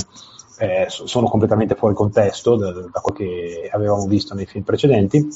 eh, 0.58 0.86
sono 0.88 1.28
completamente 1.28 1.74
fuori 1.74 1.94
contesto 1.94 2.56
da, 2.56 2.72
da 2.72 3.00
quel 3.00 3.16
che 3.16 3.70
avevamo 3.72 4.06
visto 4.06 4.34
nei 4.34 4.46
film 4.46 4.64
precedenti 4.64 5.28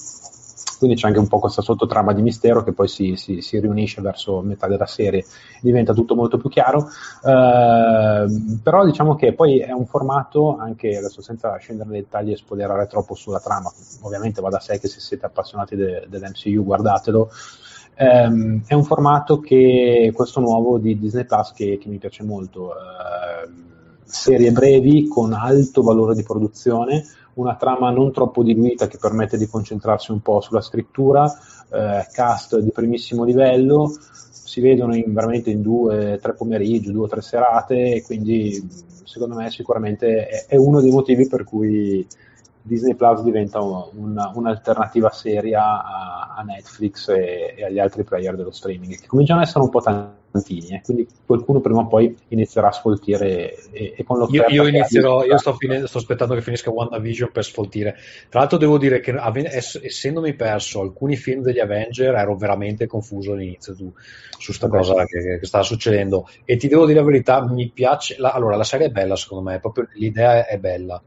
quindi 0.82 1.00
c'è 1.00 1.06
anche 1.06 1.20
un 1.20 1.28
po' 1.28 1.38
questa 1.38 1.62
sottotrama 1.62 2.12
di 2.12 2.22
mistero 2.22 2.64
che 2.64 2.72
poi 2.72 2.88
si, 2.88 3.14
si, 3.14 3.40
si 3.40 3.60
riunisce 3.60 4.02
verso 4.02 4.40
metà 4.40 4.66
della 4.66 4.86
serie, 4.86 5.24
diventa 5.60 5.92
tutto 5.92 6.16
molto 6.16 6.38
più 6.38 6.48
chiaro, 6.48 6.88
eh, 7.24 8.58
però 8.60 8.84
diciamo 8.84 9.14
che 9.14 9.32
poi 9.32 9.60
è 9.60 9.70
un 9.70 9.86
formato, 9.86 10.56
anche 10.56 10.96
adesso 10.96 11.22
senza 11.22 11.56
scendere 11.58 11.88
nei 11.90 12.00
dettagli 12.00 12.32
e 12.32 12.36
spoilerare 12.36 12.88
troppo 12.88 13.14
sulla 13.14 13.38
trama, 13.38 13.72
ovviamente 14.00 14.40
va 14.40 14.48
da 14.48 14.58
sé 14.58 14.80
che 14.80 14.88
se 14.88 14.98
siete 14.98 15.24
appassionati 15.24 15.76
de, 15.76 16.06
dell'MCU 16.08 16.64
guardatelo, 16.64 17.30
ehm, 17.94 18.62
è 18.66 18.74
un 18.74 18.82
formato 18.82 19.38
che 19.38 20.10
questo 20.12 20.40
nuovo 20.40 20.78
di 20.78 20.98
Disney 20.98 21.26
Plus 21.26 21.52
che, 21.52 21.78
che 21.80 21.88
mi 21.88 21.98
piace 21.98 22.24
molto. 22.24 22.72
Eh, 22.72 23.70
serie 24.04 24.52
brevi 24.52 25.08
con 25.08 25.32
alto 25.32 25.80
valore 25.80 26.14
di 26.14 26.22
produzione, 26.22 27.02
una 27.34 27.56
trama 27.56 27.90
non 27.90 28.12
troppo 28.12 28.42
diluita 28.42 28.86
che 28.88 28.98
permette 28.98 29.38
di 29.38 29.46
concentrarsi 29.46 30.10
un 30.10 30.20
po' 30.20 30.40
sulla 30.40 30.60
scrittura, 30.60 31.30
eh, 31.70 32.06
cast 32.12 32.58
di 32.58 32.70
primissimo 32.70 33.24
livello, 33.24 33.90
si 34.52 34.60
vedono 34.60 34.94
in, 34.94 35.12
veramente 35.12 35.50
in 35.50 35.62
due, 35.62 36.18
tre 36.20 36.34
pomeriggi, 36.34 36.92
due 36.92 37.04
o 37.04 37.08
tre 37.08 37.22
serate 37.22 38.02
quindi 38.04 38.90
secondo 39.04 39.34
me 39.34 39.50
sicuramente 39.50 40.26
è, 40.26 40.46
è 40.46 40.56
uno 40.56 40.80
dei 40.80 40.90
motivi 40.90 41.26
per 41.26 41.44
cui 41.44 42.06
Disney 42.62 42.94
Plus 42.94 43.22
diventa 43.22 43.60
un, 43.60 44.16
un'alternativa 44.34 45.10
seria 45.10 45.82
a, 45.82 46.34
a 46.36 46.42
Netflix 46.42 47.08
e, 47.08 47.54
e, 47.56 47.64
agli 47.64 47.80
altri 47.80 48.04
player 48.04 48.36
dello 48.36 48.52
streaming, 48.52 49.00
che 49.00 49.06
cominciano 49.08 49.40
ad 49.40 49.46
essere 49.46 49.64
un 49.64 49.70
po' 49.70 49.80
tantini, 49.80 50.68
eh, 50.68 50.80
quindi 50.82 51.08
qualcuno 51.26 51.60
prima 51.60 51.80
o 51.80 51.88
poi 51.88 52.16
inizierà 52.28 52.68
a 52.68 52.72
sfoltire 52.72 53.54
e, 53.72 53.94
e 53.96 54.04
con 54.04 54.18
l'offerta... 54.18 54.52
Io, 54.52 54.62
io 54.62 54.68
inizierò, 54.68 55.24
io 55.24 55.36
sto, 55.38 55.54
finendo, 55.54 55.88
sto, 55.88 55.98
aspettando 55.98 56.34
che 56.34 56.42
finisca 56.42 56.70
WandaVision 56.70 57.32
per 57.32 57.44
sfoltire. 57.44 57.96
Tra 58.28 58.40
l'altro 58.40 58.58
devo 58.58 58.78
dire 58.78 59.00
che 59.00 59.12
essendomi 59.20 60.34
perso 60.34 60.80
alcuni 60.80 61.16
film 61.16 61.42
degli 61.42 61.58
Avenger 61.58 62.14
ero 62.14 62.36
veramente 62.36 62.86
confuso 62.86 63.32
all'inizio 63.32 63.74
tu, 63.74 63.92
su 64.38 64.46
questa 64.46 64.68
cosa 64.68 65.04
che, 65.04 65.38
che, 65.40 65.46
stava 65.46 65.64
succedendo. 65.64 66.28
E 66.44 66.56
ti 66.56 66.68
devo 66.68 66.86
dire 66.86 67.00
la 67.00 67.06
verità, 67.06 67.44
mi 67.44 67.68
piace... 67.70 68.14
La, 68.18 68.30
allora, 68.30 68.56
la 68.56 68.64
serie 68.64 68.86
è 68.86 68.90
bella 68.90 69.16
secondo 69.16 69.50
me, 69.50 69.58
proprio 69.58 69.88
l'idea 69.94 70.46
è 70.46 70.58
bella 70.58 71.02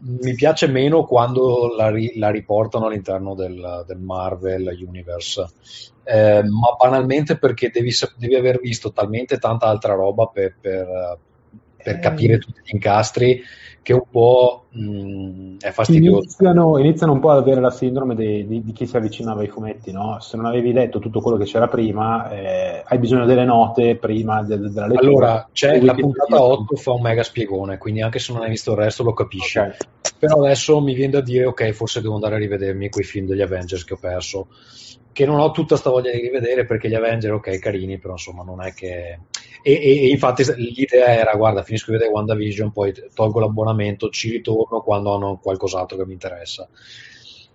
mi 0.00 0.34
piace 0.34 0.68
meno 0.68 1.04
quando 1.04 1.74
la, 1.76 1.90
ri- 1.90 2.16
la 2.18 2.30
riportano 2.30 2.86
all'interno 2.86 3.34
del, 3.34 3.84
del 3.86 3.98
Marvel 3.98 4.76
Universe, 4.80 5.46
eh, 6.04 6.42
ma 6.42 6.76
banalmente 6.78 7.36
perché 7.36 7.70
devi, 7.70 7.92
devi, 8.16 8.34
aver 8.34 8.60
visto 8.60 8.92
talmente 8.92 9.38
tanta 9.38 9.66
altra 9.66 9.94
roba 9.94 10.26
per, 10.26 10.56
per, 10.60 11.18
per 11.82 11.96
eh. 11.96 11.98
capire 11.98 12.38
tutti 12.38 12.60
gli 12.64 12.74
incastri 12.74 13.42
che 13.88 13.94
un 13.94 14.02
po' 14.10 14.66
mh, 14.68 15.56
è 15.60 15.70
fastidioso. 15.70 16.18
Iniziano, 16.18 16.76
iniziano, 16.76 17.12
un 17.14 17.20
po' 17.20 17.30
ad 17.30 17.38
avere 17.38 17.58
la 17.62 17.70
sindrome 17.70 18.14
di, 18.14 18.46
di, 18.46 18.62
di, 18.62 18.72
chi 18.72 18.84
si 18.84 18.98
avvicinava 18.98 19.40
ai 19.40 19.48
fumetti, 19.48 19.92
no? 19.92 20.20
Se 20.20 20.36
non 20.36 20.44
avevi 20.44 20.74
letto 20.74 20.98
tutto 20.98 21.22
quello 21.22 21.38
che 21.38 21.46
c'era 21.46 21.68
prima, 21.68 22.28
eh, 22.28 22.82
hai 22.86 22.98
bisogno 22.98 23.24
delle 23.24 23.46
note 23.46 23.96
prima 23.96 24.42
de, 24.42 24.58
de, 24.58 24.68
della 24.68 24.88
lettura. 24.88 25.08
Allora, 25.08 25.48
c'è 25.52 25.80
la 25.80 25.94
puntata 25.94 26.42
8 26.42 26.76
fa 26.76 26.92
un 26.92 27.00
mega 27.00 27.22
spiegone, 27.22 27.78
quindi 27.78 28.02
anche 28.02 28.18
se 28.18 28.34
non 28.34 28.42
hai 28.42 28.50
visto 28.50 28.72
il 28.72 28.76
resto 28.76 29.02
lo 29.04 29.14
capisci. 29.14 29.58
Okay. 29.58 29.76
Però 30.18 30.42
adesso 30.42 30.78
mi 30.82 30.92
viene 30.92 31.12
da 31.12 31.22
dire, 31.22 31.46
ok, 31.46 31.70
forse 31.70 32.02
devo 32.02 32.16
andare 32.16 32.34
a 32.34 32.38
rivedermi 32.38 32.90
quei 32.90 33.06
film 33.06 33.24
degli 33.24 33.40
Avengers 33.40 33.84
che 33.84 33.94
ho 33.94 33.98
perso 33.98 34.48
che 35.18 35.26
non 35.26 35.40
ho 35.40 35.50
tutta 35.50 35.74
sta 35.74 35.90
voglia 35.90 36.12
di 36.12 36.20
rivedere 36.20 36.64
perché 36.64 36.88
gli 36.88 36.94
Avenger, 36.94 37.32
ok, 37.32 37.58
carini, 37.58 37.98
però 37.98 38.12
insomma 38.12 38.44
non 38.44 38.62
è 38.62 38.72
che... 38.72 39.18
E, 39.62 39.72
e, 39.72 40.08
infatti 40.08 40.44
l'idea 40.56 41.08
era, 41.08 41.34
guarda, 41.34 41.62
finisco 41.62 41.90
di 41.90 41.96
vedere 41.96 42.14
WandaVision, 42.14 42.72
poi 42.72 42.92
tolgo 43.14 43.40
l'abbonamento, 43.40 44.08
ci 44.10 44.30
ritorno 44.30 44.80
quando 44.80 45.14
hanno 45.14 45.38
qualcos'altro 45.38 45.96
che 45.96 46.06
mi 46.06 46.12
interessa. 46.12 46.68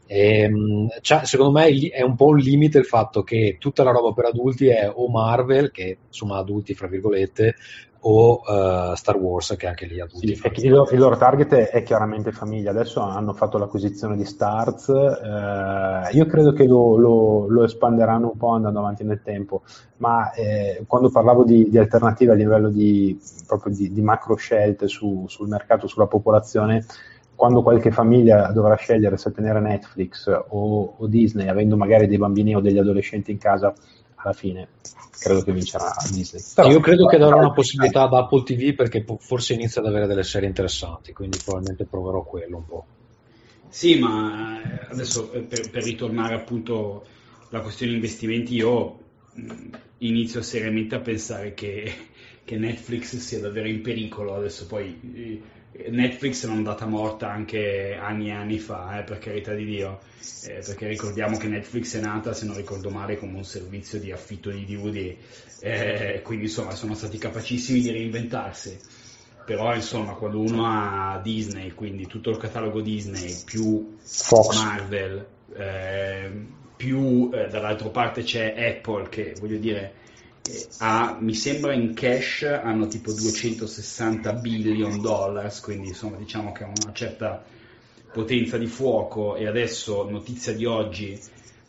E, 0.06 0.42
ehm, 0.42 0.88
cioè, 1.02 1.26
secondo 1.26 1.52
me 1.52 1.68
è 1.90 2.02
un 2.02 2.16
po' 2.16 2.28
un 2.28 2.38
limite 2.38 2.78
il 2.78 2.86
fatto 2.86 3.24
che 3.24 3.58
tutta 3.60 3.84
la 3.84 3.92
roba 3.92 4.14
per 4.14 4.26
adulti 4.26 4.68
è 4.68 4.92
o 4.94 5.10
Marvel, 5.10 5.72
che 5.72 5.98
insomma 6.08 6.38
adulti 6.38 6.74
fra 6.74 6.88
virgolette, 6.88 7.56
o 8.06 8.42
uh, 8.42 8.96
Star 8.96 9.16
Wars 9.16 9.56
che 9.58 9.68
anche 9.68 9.86
lì 9.86 10.00
adulti. 10.00 10.36
Sì, 10.36 10.66
il, 10.66 10.88
il, 10.92 11.00
loro 11.00 11.16
target 11.16 11.54
è 11.54 11.84
chiaramente 11.84 12.32
famiglia, 12.32 12.72
adesso 12.72 13.00
hanno 13.00 13.34
fatto 13.34 13.58
l'acquisizione 13.58 14.18
di 14.18 14.26
Stars, 14.26 14.90
eh, 14.90 16.10
io 16.12 16.26
credo 16.26 16.52
che 16.52 16.66
lo, 16.66 16.98
lo, 16.98 17.48
lo, 17.48 17.64
espanderanno 17.64 18.32
un 18.32 18.38
po' 18.38 18.50
andando 18.50 18.80
avanti 18.80 19.06
nel 19.06 19.22
tempo, 19.24 19.62
ma 19.98 20.34
eh, 20.34 20.84
quando 20.86 21.10
parlavo 21.12 21.46
di, 21.46 21.70
di, 21.70 21.78
alternative 21.78 22.34
a 22.34 22.36
livello 22.36 22.70
di, 22.70 23.18
proprio 23.48 23.74
di, 23.74 23.94
di 23.94 24.02
macro 24.02 24.36
scelte 24.36 24.88
su, 24.88 25.24
sul 25.28 25.48
mercato, 25.48 25.88
sulla 25.88 26.08
popolazione, 26.08 26.86
quando 27.36 27.62
qualche 27.62 27.92
famiglia 27.92 28.52
dovrà 28.52 28.76
scegliere 28.76 29.18
se 29.18 29.32
tenere 29.32 29.60
Netflix 29.60 30.28
o, 30.28 30.96
o 30.98 31.08
Disney, 31.08 31.48
avendo 31.48 31.76
magari 31.76 32.08
dei 32.08 32.18
bambini 32.18 32.56
o 32.56 32.60
degli 32.60 32.78
adolescenti 32.78 33.32
in 33.32 33.38
casa, 33.38 33.74
alla 34.16 34.34
fine 34.34 34.68
credo 35.24 35.42
che 35.42 35.52
vincerà 35.54 35.94
Disney. 36.12 36.42
Però, 36.54 36.70
Io 36.70 36.80
credo 36.80 37.06
che 37.06 37.18
darò 37.18 37.38
una 37.38 37.52
possibilità 37.52 38.04
ad 38.04 38.14
Apple 38.14 38.44
TV 38.44 38.76
perché 38.76 39.06
forse 39.20 39.54
inizia 39.54 39.82
ad 39.82 39.88
avere 39.88 40.06
delle 40.08 40.24
serie 40.24 40.48
interessanti, 40.48 41.14
quindi 41.14 41.38
probabilmente 41.44 41.86
proverò 41.86 42.24
quello 42.24 42.58
un 42.58 42.66
po'. 42.66 42.86
Sì, 43.70 43.98
ma 44.00 44.62
eh, 44.62 44.88
adesso 44.92 45.32
eh, 45.32 45.40
per, 45.40 45.70
per 45.70 45.84
ritornare 45.84 46.36
appunto 46.36 47.06
alla 47.50 47.62
questione 47.62 47.94
investimenti, 47.94 48.56
io 48.56 49.00
inizio 50.00 50.42
seriamente 50.42 50.96
a 50.96 51.00
pensare 51.00 51.54
che, 51.54 51.92
che 52.44 52.58
Netflix 52.58 53.16
sia 53.16 53.40
davvero 53.40 53.68
in 53.68 53.82
pericolo. 53.82 54.36
Adesso 54.36 54.68
poi 54.68 55.00
eh, 55.16 55.42
Netflix 55.90 56.46
è 56.46 56.50
andata 56.50 56.86
morta 56.86 57.32
anche 57.32 57.98
anni 58.00 58.28
e 58.28 58.32
anni 58.32 58.60
fa, 58.60 59.00
eh, 59.00 59.04
per 59.04 59.18
carità 59.18 59.54
di 59.54 59.66
Dio, 59.66 60.00
eh, 60.46 60.62
perché 60.66 60.88
ricordiamo 60.88 61.38
che 61.38 61.48
Netflix 61.48 61.98
è 61.98 62.02
nata, 62.02 62.34
se 62.34 62.46
non 62.46 62.56
ricordo 62.56 62.90
male, 62.90 63.18
come 63.18 63.38
un 63.38 63.44
servizio 63.44 64.00
di 64.00 64.12
affitto 64.12 64.52
di 64.52 64.66
DVD, 64.66 65.16
eh, 65.62 66.22
quindi 66.24 66.46
insomma 66.46 66.76
sono 66.76 66.94
stati 66.94 67.18
capacissimi 67.18 67.82
di 67.82 67.92
reinventarsi. 67.92 68.78
Però 69.46 69.76
insomma 69.76 70.14
quando 70.14 70.40
uno 70.40 70.66
ha 70.66 71.20
Disney, 71.22 71.72
quindi 71.72 72.08
tutto 72.08 72.30
il 72.30 72.38
catalogo 72.38 72.80
Disney 72.80 73.36
più 73.44 73.98
Fox. 74.00 74.56
Marvel, 74.56 75.26
eh, 75.54 76.32
più 76.78 77.30
eh, 77.34 77.48
dall'altra 77.50 77.90
parte 77.90 78.24
c'è 78.24 78.54
Apple 78.56 79.10
che 79.10 79.36
voglio 79.40 79.58
dire 79.58 80.02
ha, 80.80 81.18
mi 81.20 81.34
sembra 81.34 81.74
in 81.74 81.94
cash 81.94 82.44
hanno 82.44 82.88
tipo 82.88 83.14
260 83.14 84.34
billion 84.34 85.02
dollars, 85.02 85.62
quindi 85.62 85.90
insomma 85.90 86.18
diciamo 86.18 86.52
che 86.52 86.64
ha 86.64 86.68
una 86.68 86.94
certa 86.94 87.44
potenza 88.12 88.58
di 88.58 88.68
fuoco 88.68 89.36
e 89.36 89.48
adesso 89.48 90.08
notizia 90.10 90.54
di 90.54 90.66
oggi 90.66 91.20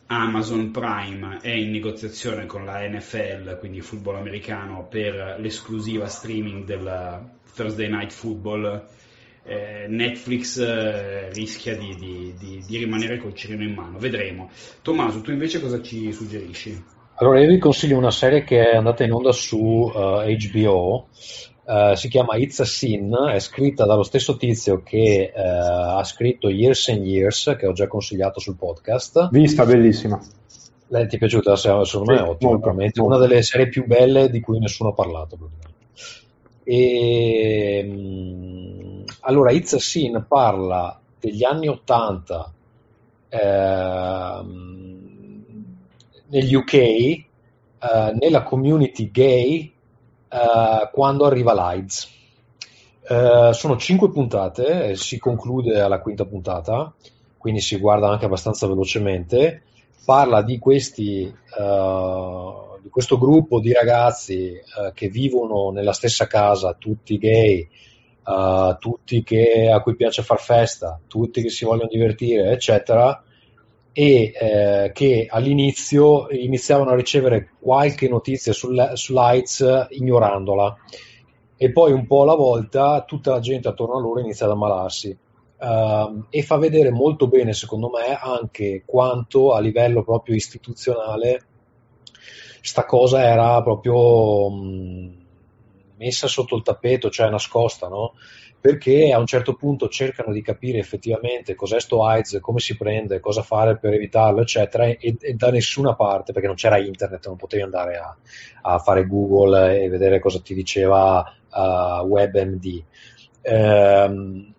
Amazon 0.07 0.69
Prime 0.71 1.39
è 1.41 1.49
in 1.49 1.71
negoziazione 1.71 2.45
con 2.45 2.65
la 2.65 2.87
NFL, 2.87 3.57
quindi 3.57 3.77
il 3.77 3.83
football 3.83 4.17
americano, 4.17 4.85
per 4.87 5.37
l'esclusiva 5.39 6.07
streaming 6.07 6.65
del 6.65 7.27
Thursday 7.55 7.89
Night 7.89 8.11
Football. 8.11 8.87
Eh, 9.47 9.85
Netflix 9.87 10.57
eh, 10.57 11.31
rischia 11.31 11.77
di, 11.77 11.95
di, 11.95 12.33
di, 12.35 12.63
di, 12.65 12.77
rimanere 12.77 13.19
col 13.19 13.35
cerino 13.35 13.61
in 13.63 13.75
mano, 13.75 13.99
vedremo. 13.99 14.49
Tommaso, 14.81 15.21
tu 15.21 15.29
invece 15.29 15.59
cosa 15.59 15.83
ci 15.83 16.11
suggerisci? 16.11 16.83
Allora, 17.17 17.39
io 17.39 17.47
vi 17.47 17.59
consiglio 17.59 17.97
una 17.97 18.11
serie 18.11 18.43
che 18.43 18.71
è 18.71 18.75
andata 18.75 19.05
in 19.05 19.13
onda 19.13 19.31
su 19.31 19.57
uh, 19.57 19.91
HBO, 20.25 21.07
uh, 21.63 21.93
si 21.93 22.09
chiama 22.09 22.35
It's 22.35 22.59
a 22.59 22.65
Sin, 22.65 23.15
è 23.31 23.39
scritta 23.39 23.85
dallo 23.85 24.03
stesso 24.03 24.35
tizio 24.35 24.83
che 24.83 25.31
uh, 25.33 25.39
ha 25.39 26.03
scritto 26.03 26.49
Years 26.49 26.89
and 26.89 27.05
Years, 27.05 27.55
che 27.57 27.67
ho 27.67 27.71
già 27.71 27.87
consigliato 27.87 28.41
sul 28.41 28.57
podcast. 28.57 29.29
Vista, 29.31 29.65
bellissima. 29.65 30.21
Lei 30.87 31.07
ti 31.07 31.15
è 31.15 31.19
piaciuta? 31.19 31.55
Secondo 31.55 32.11
me 32.11 32.17
è 32.17 32.21
ottima, 32.21 32.57
veramente 32.57 32.99
una 32.99 33.17
delle 33.17 33.41
serie 33.43 33.69
più 33.69 33.85
belle 33.85 34.29
di 34.29 34.41
cui 34.41 34.59
nessuno 34.59 34.89
ha 34.89 34.93
parlato. 34.93 35.37
E, 36.65 37.81
um, 37.87 39.03
allora, 39.21 39.51
It's 39.51 39.71
a 39.71 39.79
Sin 39.79 40.25
parla 40.27 40.99
degli 41.17 41.45
anni 41.45 41.69
Ottanta. 41.69 42.51
Ehm, 43.29 44.84
negli 46.27 46.55
UK, 46.55 46.73
eh, 46.73 47.25
nella 48.19 48.43
community 48.43 49.11
gay, 49.11 49.71
uh, 50.29 50.89
quando 50.91 51.25
arriva 51.25 51.53
l'AIDS. 51.53 52.13
Uh, 53.07 53.51
sono 53.51 53.77
cinque 53.77 54.09
puntate, 54.09 54.95
si 54.95 55.19
conclude 55.19 55.79
alla 55.79 55.99
quinta 55.99 56.25
puntata, 56.25 56.91
quindi 57.37 57.61
si 57.61 57.77
guarda 57.77 58.09
anche 58.09 58.25
abbastanza 58.25 58.67
velocemente. 58.67 59.61
Parla 60.03 60.41
di, 60.43 60.59
questi, 60.59 61.23
di 61.23 62.89
questo 62.89 63.17
gruppo 63.17 63.59
di 63.59 63.73
ragazzi 63.73 64.53
che 64.93 65.07
vivono 65.09 65.71
nella 65.71 65.93
stessa 65.93 66.27
casa, 66.27 66.75
tutti 66.77 67.17
gay, 67.17 67.67
tutti 68.77 69.23
che, 69.23 69.71
a 69.71 69.81
cui 69.81 69.95
piace 69.95 70.21
far 70.21 70.39
festa, 70.39 70.99
tutti 71.07 71.41
che 71.41 71.49
si 71.49 71.65
vogliono 71.65 71.89
divertire, 71.89 72.51
eccetera 72.51 73.19
e 73.97 74.33
eh, 74.37 74.91
che 74.93 75.25
all'inizio 75.29 76.27
iniziavano 76.29 76.89
a 76.89 76.95
ricevere 76.95 77.51
qualche 77.61 78.09
notizia 78.09 78.51
sul, 78.51 78.91
sull'AIDS 78.93 79.87
ignorandola 79.91 80.75
e 81.55 81.71
poi 81.71 81.93
un 81.93 82.05
po' 82.05 82.23
alla 82.23 82.35
volta 82.35 83.05
tutta 83.05 83.31
la 83.31 83.39
gente 83.39 83.69
attorno 83.69 83.95
a 83.95 84.01
loro 84.01 84.19
inizia 84.19 84.45
ad 84.45 84.51
ammalarsi 84.51 85.17
Uh, 85.57 86.25
e 86.29 86.43
fa 86.43 86.57
vedere 86.57 86.91
molto 86.91 87.27
bene, 87.29 87.53
secondo 87.53 87.89
me, 87.89 88.13
anche 88.13 88.83
quanto 88.85 89.53
a 89.53 89.61
livello 89.61 90.03
proprio 90.03 90.35
istituzionale 90.35 91.45
sta 92.59 92.83
cosa 92.83 93.23
era 93.23 93.63
proprio 93.63 94.49
mh, 94.49 95.25
messa 95.95 96.27
sotto 96.27 96.57
il 96.57 96.61
tappeto, 96.61 97.09
cioè 97.09 97.29
nascosta, 97.29 97.87
no? 97.87 98.15
Perché 98.65 99.11
a 99.13 99.19
un 99.19 99.27
certo 99.27 99.53
punto 99.53 99.89
cercano 99.89 100.33
di 100.33 100.41
capire 100.41 100.79
effettivamente 100.79 101.53
cos'è 101.53 101.79
sto 101.79 102.03
AIDS, 102.03 102.39
come 102.41 102.59
si 102.59 102.75
prende, 102.75 103.19
cosa 103.19 103.43
fare 103.43 103.77
per 103.77 103.93
evitarlo, 103.93 104.41
eccetera, 104.41 104.85
e, 104.85 104.97
e 105.19 105.33
da 105.35 105.51
nessuna 105.51 105.93
parte, 105.93 106.33
perché 106.33 106.47
non 106.47 106.55
c'era 106.55 106.79
internet, 106.79 107.27
non 107.27 107.35
potevi 107.35 107.61
andare 107.61 107.97
a, 107.97 108.17
a 108.63 108.79
fare 108.79 109.05
Google 109.05 109.83
e 109.83 109.87
vedere 109.87 110.19
cosa 110.19 110.39
ti 110.39 110.55
diceva 110.55 111.31
uh, 111.51 112.07
WebMD. 112.07 112.83
Ehm, 113.43 114.53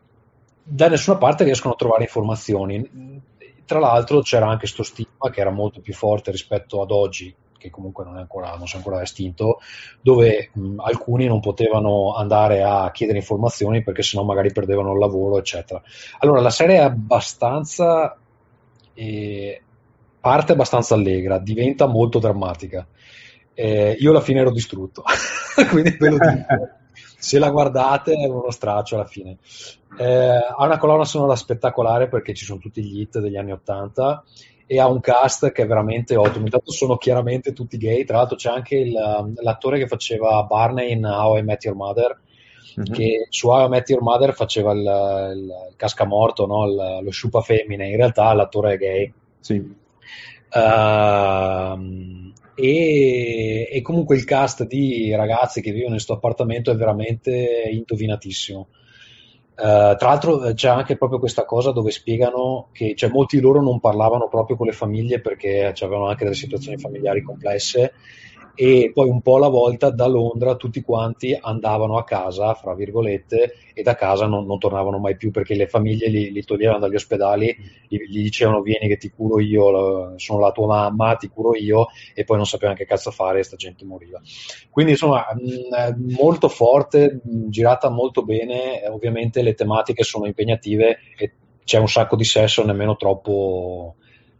da 0.62 0.88
nessuna 0.88 1.18
parte 1.18 1.42
riescono 1.42 1.74
a 1.74 1.76
trovare 1.76 2.04
informazioni. 2.04 3.20
Tra 3.64 3.80
l'altro 3.80 4.20
c'era 4.20 4.46
anche 4.46 4.58
questo 4.58 4.84
stigma 4.84 5.30
che 5.32 5.40
era 5.40 5.50
molto 5.50 5.80
più 5.80 5.94
forte 5.94 6.30
rispetto 6.30 6.80
ad 6.80 6.92
oggi, 6.92 7.34
che 7.58 7.70
comunque 7.70 8.04
non, 8.04 8.16
ancora, 8.16 8.54
non 8.56 8.66
si 8.66 8.74
è 8.74 8.78
ancora 8.78 9.02
estinto, 9.02 9.60
dove 10.00 10.50
mh, 10.52 10.80
alcuni 10.80 11.26
non 11.26 11.40
potevano 11.40 12.14
andare 12.14 12.62
a 12.62 12.90
chiedere 12.92 13.18
informazioni 13.18 13.82
perché 13.82 14.02
sennò 14.02 14.24
magari 14.24 14.52
perdevano 14.52 14.92
il 14.92 14.98
lavoro, 14.98 15.38
eccetera. 15.38 15.82
Allora 16.18 16.40
la 16.40 16.50
serie 16.50 16.76
è 16.76 16.82
abbastanza. 16.82 18.16
Eh, 18.94 19.60
parte 20.20 20.52
abbastanza 20.52 20.94
allegra, 20.94 21.38
diventa 21.38 21.86
molto 21.86 22.18
drammatica. 22.18 22.86
Eh, 23.54 23.96
io 23.98 24.10
alla 24.10 24.20
fine 24.20 24.40
ero 24.40 24.50
distrutto, 24.50 25.02
quindi 25.70 25.96
ve 25.98 26.10
lo 26.10 26.18
dico. 26.18 26.68
Se 27.18 27.38
la 27.38 27.50
guardate 27.50 28.12
è 28.12 28.26
uno 28.26 28.50
straccio 28.50 28.96
alla 28.96 29.06
fine. 29.06 29.38
Eh, 29.98 30.04
ha 30.04 30.64
una 30.64 30.78
colonna 30.78 31.04
sonora 31.04 31.36
spettacolare 31.36 32.08
perché 32.08 32.34
ci 32.34 32.44
sono 32.44 32.58
tutti 32.58 32.82
gli 32.82 33.00
hit 33.00 33.18
degli 33.18 33.36
anni 33.36 33.52
80 33.52 34.24
e 34.66 34.80
ha 34.80 34.88
un 34.88 35.00
cast 35.00 35.52
che 35.52 35.62
è 35.62 35.66
veramente 35.66 36.16
ottimo. 36.16 36.44
Intanto 36.44 36.72
sono 36.72 36.96
chiaramente 36.96 37.52
tutti 37.52 37.78
gay, 37.78 38.04
tra 38.04 38.18
l'altro 38.18 38.36
c'è 38.36 38.50
anche 38.50 38.76
il, 38.76 38.92
l'attore 39.40 39.78
che 39.78 39.86
faceva 39.86 40.42
Barney 40.42 40.92
in 40.92 41.04
How 41.04 41.38
I 41.38 41.42
Met 41.42 41.64
Your 41.64 41.76
Mother, 41.76 42.20
mm-hmm. 42.80 42.92
che 42.92 43.26
su 43.30 43.48
How 43.48 43.66
I 43.66 43.68
Met 43.68 43.88
Your 43.88 44.02
Mother 44.02 44.34
faceva 44.34 44.72
il, 44.72 44.78
il, 44.78 45.44
il 45.70 45.76
cascamorto, 45.76 46.46
no? 46.46 46.66
il, 46.66 47.00
lo 47.02 47.10
sciupa 47.10 47.40
femmine, 47.40 47.88
in 47.88 47.96
realtà 47.96 48.32
l'attore 48.32 48.74
è 48.74 48.76
gay. 48.76 49.12
Sì. 49.38 49.84
Uh, 50.48 52.32
e, 52.54 53.68
e, 53.70 53.82
comunque 53.82 54.16
il 54.16 54.24
cast 54.24 54.66
di 54.66 55.14
ragazzi 55.14 55.60
che 55.60 55.70
vivono 55.70 55.88
in 55.88 55.94
questo 55.96 56.14
appartamento 56.14 56.70
è 56.70 56.74
veramente 56.74 57.68
indovinatissimo. 57.70 58.68
Uh, 59.56 59.96
tra 59.96 60.08
l'altro 60.08 60.44
eh, 60.44 60.52
c'è 60.52 60.68
anche 60.68 60.98
proprio 60.98 61.18
questa 61.18 61.46
cosa 61.46 61.72
dove 61.72 61.90
spiegano 61.90 62.68
che 62.72 62.94
cioè, 62.94 63.08
molti 63.08 63.36
di 63.36 63.42
loro 63.42 63.62
non 63.62 63.80
parlavano 63.80 64.28
proprio 64.28 64.54
con 64.54 64.66
le 64.66 64.72
famiglie 64.72 65.18
perché 65.20 65.72
avevano 65.80 66.08
anche 66.08 66.24
delle 66.24 66.36
situazioni 66.36 66.76
familiari 66.76 67.22
complesse 67.22 67.94
e 68.56 68.90
poi 68.92 69.08
un 69.10 69.20
po' 69.20 69.36
alla 69.36 69.48
volta 69.48 69.90
da 69.90 70.06
Londra 70.06 70.56
tutti 70.56 70.80
quanti 70.80 71.38
andavano 71.38 71.98
a 71.98 72.04
casa, 72.04 72.54
fra 72.54 72.74
virgolette, 72.74 73.54
e 73.74 73.82
da 73.82 73.94
casa 73.94 74.26
non, 74.26 74.46
non 74.46 74.58
tornavano 74.58 74.98
mai 74.98 75.16
più 75.16 75.30
perché 75.30 75.54
le 75.54 75.68
famiglie 75.68 76.08
li, 76.08 76.32
li 76.32 76.42
toglievano 76.42 76.78
dagli 76.78 76.94
ospedali, 76.94 77.54
gli, 77.86 77.98
gli, 78.08 78.22
dicevano 78.22 78.62
vieni 78.62 78.88
che 78.88 78.96
ti 78.96 79.10
curo 79.10 79.38
io, 79.40 80.18
sono 80.18 80.40
la 80.40 80.52
tua 80.52 80.66
mamma, 80.66 81.16
ti 81.16 81.28
curo 81.28 81.54
io, 81.54 81.88
e 82.14 82.24
poi 82.24 82.38
non 82.38 82.46
sapevano 82.46 82.78
che 82.78 82.86
cazzo 82.86 83.10
fare 83.10 83.40
e 83.40 83.42
sta 83.42 83.56
gente 83.56 83.84
moriva. 83.84 84.20
Quindi 84.70 84.92
insomma, 84.92 85.26
mh, 85.34 86.14
molto 86.18 86.48
forte, 86.48 87.20
mh, 87.22 87.48
girata 87.50 87.90
molto 87.90 88.24
bene, 88.24 88.82
ovviamente 88.88 89.42
le 89.42 89.52
tematiche 89.52 90.02
sono 90.02 90.24
impegnative 90.24 90.98
e 91.18 91.32
c'è 91.62 91.78
un 91.78 91.88
sacco 91.88 92.16
di 92.16 92.24
sesso, 92.24 92.64
nemmeno 92.64 92.96
troppo 92.96 93.96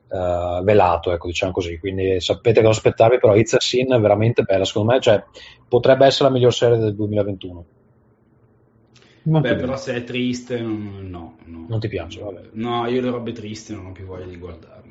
uh, 0.09 0.63
velato, 0.63 1.13
ecco, 1.13 1.27
diciamo 1.27 1.53
così. 1.53 1.79
Quindi 1.79 2.21
sapete 2.21 2.61
cosa 2.61 2.73
aspettarvi, 2.73 3.19
però 3.19 3.35
It's 3.37 3.55
a 3.55 3.61
Sin 3.61 3.93
è 3.93 4.01
veramente 4.01 4.43
bella, 4.43 4.65
secondo 4.65 4.93
me, 4.93 5.01
cioè, 5.01 5.23
potrebbe 5.69 6.07
essere 6.07 6.29
la 6.29 6.35
miglior 6.35 6.55
serie 6.55 6.79
del 6.79 6.95
2021. 6.95 7.65
Beh, 9.29 9.57
però 9.57 9.77
se 9.77 9.95
è 9.95 10.05
triste, 10.05 10.61
no, 10.61 11.35
no. 11.45 11.67
Non 11.69 11.81
ti 11.81 11.89
piace? 11.89 12.21
Vabbè. 12.21 12.43
No, 12.53 12.87
io 12.87 13.01
le 13.01 13.11
robe 13.11 13.33
tristi 13.33 13.75
non 13.75 13.87
ho 13.87 13.93
più 13.93 14.07
voglia 14.07 14.27
di 14.27 14.37
guardarle. 14.37 14.85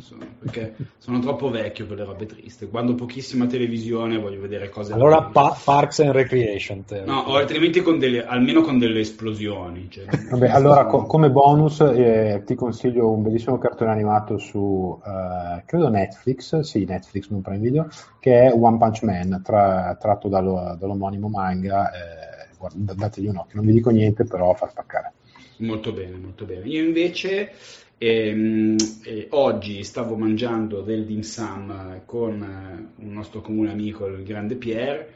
So, 0.00 0.16
perché 0.40 0.74
sono 0.98 1.20
troppo 1.20 1.48
vecchio 1.48 1.86
per 1.86 1.98
le 1.98 2.04
robe 2.04 2.26
tristi. 2.26 2.68
Quando 2.68 2.92
ho 2.92 2.94
pochissima 2.96 3.46
televisione 3.46 4.18
voglio 4.18 4.40
vedere 4.40 4.68
cose. 4.68 4.92
Allora, 4.92 5.22
pa- 5.22 5.56
Parks 5.64 6.00
and 6.00 6.10
Recreation. 6.10 6.84
Te. 6.84 7.02
No, 7.04 7.20
o 7.20 7.36
altrimenti 7.36 7.80
con 7.80 7.98
delle, 7.98 8.24
almeno 8.24 8.62
con 8.62 8.78
delle 8.78 9.00
esplosioni. 9.00 9.88
Cioè, 9.88 10.04
Vabbè, 10.30 10.48
allora, 10.48 10.86
co- 10.86 11.04
come 11.04 11.30
bonus, 11.30 11.80
eh, 11.80 12.42
ti 12.44 12.54
consiglio 12.56 13.10
un 13.10 13.22
bellissimo 13.22 13.58
cartone 13.58 13.92
animato 13.92 14.38
su, 14.38 15.00
eh, 15.04 15.62
credo 15.64 15.88
Netflix, 15.88 16.58
sì, 16.60 16.84
Netflix, 16.84 17.30
non 17.30 17.42
Prime 17.42 17.58
Video, 17.60 17.88
che 18.18 18.48
è 18.48 18.52
One 18.52 18.76
Punch 18.76 19.02
Man, 19.02 19.40
tra- 19.42 19.96
tratto 19.98 20.28
dallo, 20.28 20.76
dall'omonimo 20.78 21.28
manga. 21.28 21.90
Eh, 21.90 22.27
guarda, 22.58 22.94
dategli 22.94 23.28
un 23.28 23.36
occhio, 23.36 23.56
non 23.56 23.66
vi 23.66 23.72
dico 23.72 23.90
niente, 23.90 24.24
però 24.24 24.54
fa 24.54 24.68
spaccare. 24.68 25.12
Molto 25.58 25.92
bene, 25.92 26.16
molto 26.16 26.44
bene. 26.44 26.66
Io 26.66 26.84
invece 26.84 27.52
ehm, 27.96 28.76
eh, 29.04 29.26
oggi 29.30 29.82
stavo 29.82 30.16
mangiando 30.16 30.82
del 30.82 31.04
dim 31.04 31.20
sum 31.20 32.02
con 32.04 32.42
eh, 32.42 33.02
un 33.02 33.12
nostro 33.12 33.40
comune 33.40 33.70
amico, 33.70 34.06
il 34.06 34.22
grande 34.22 34.56
Pierre, 34.56 35.14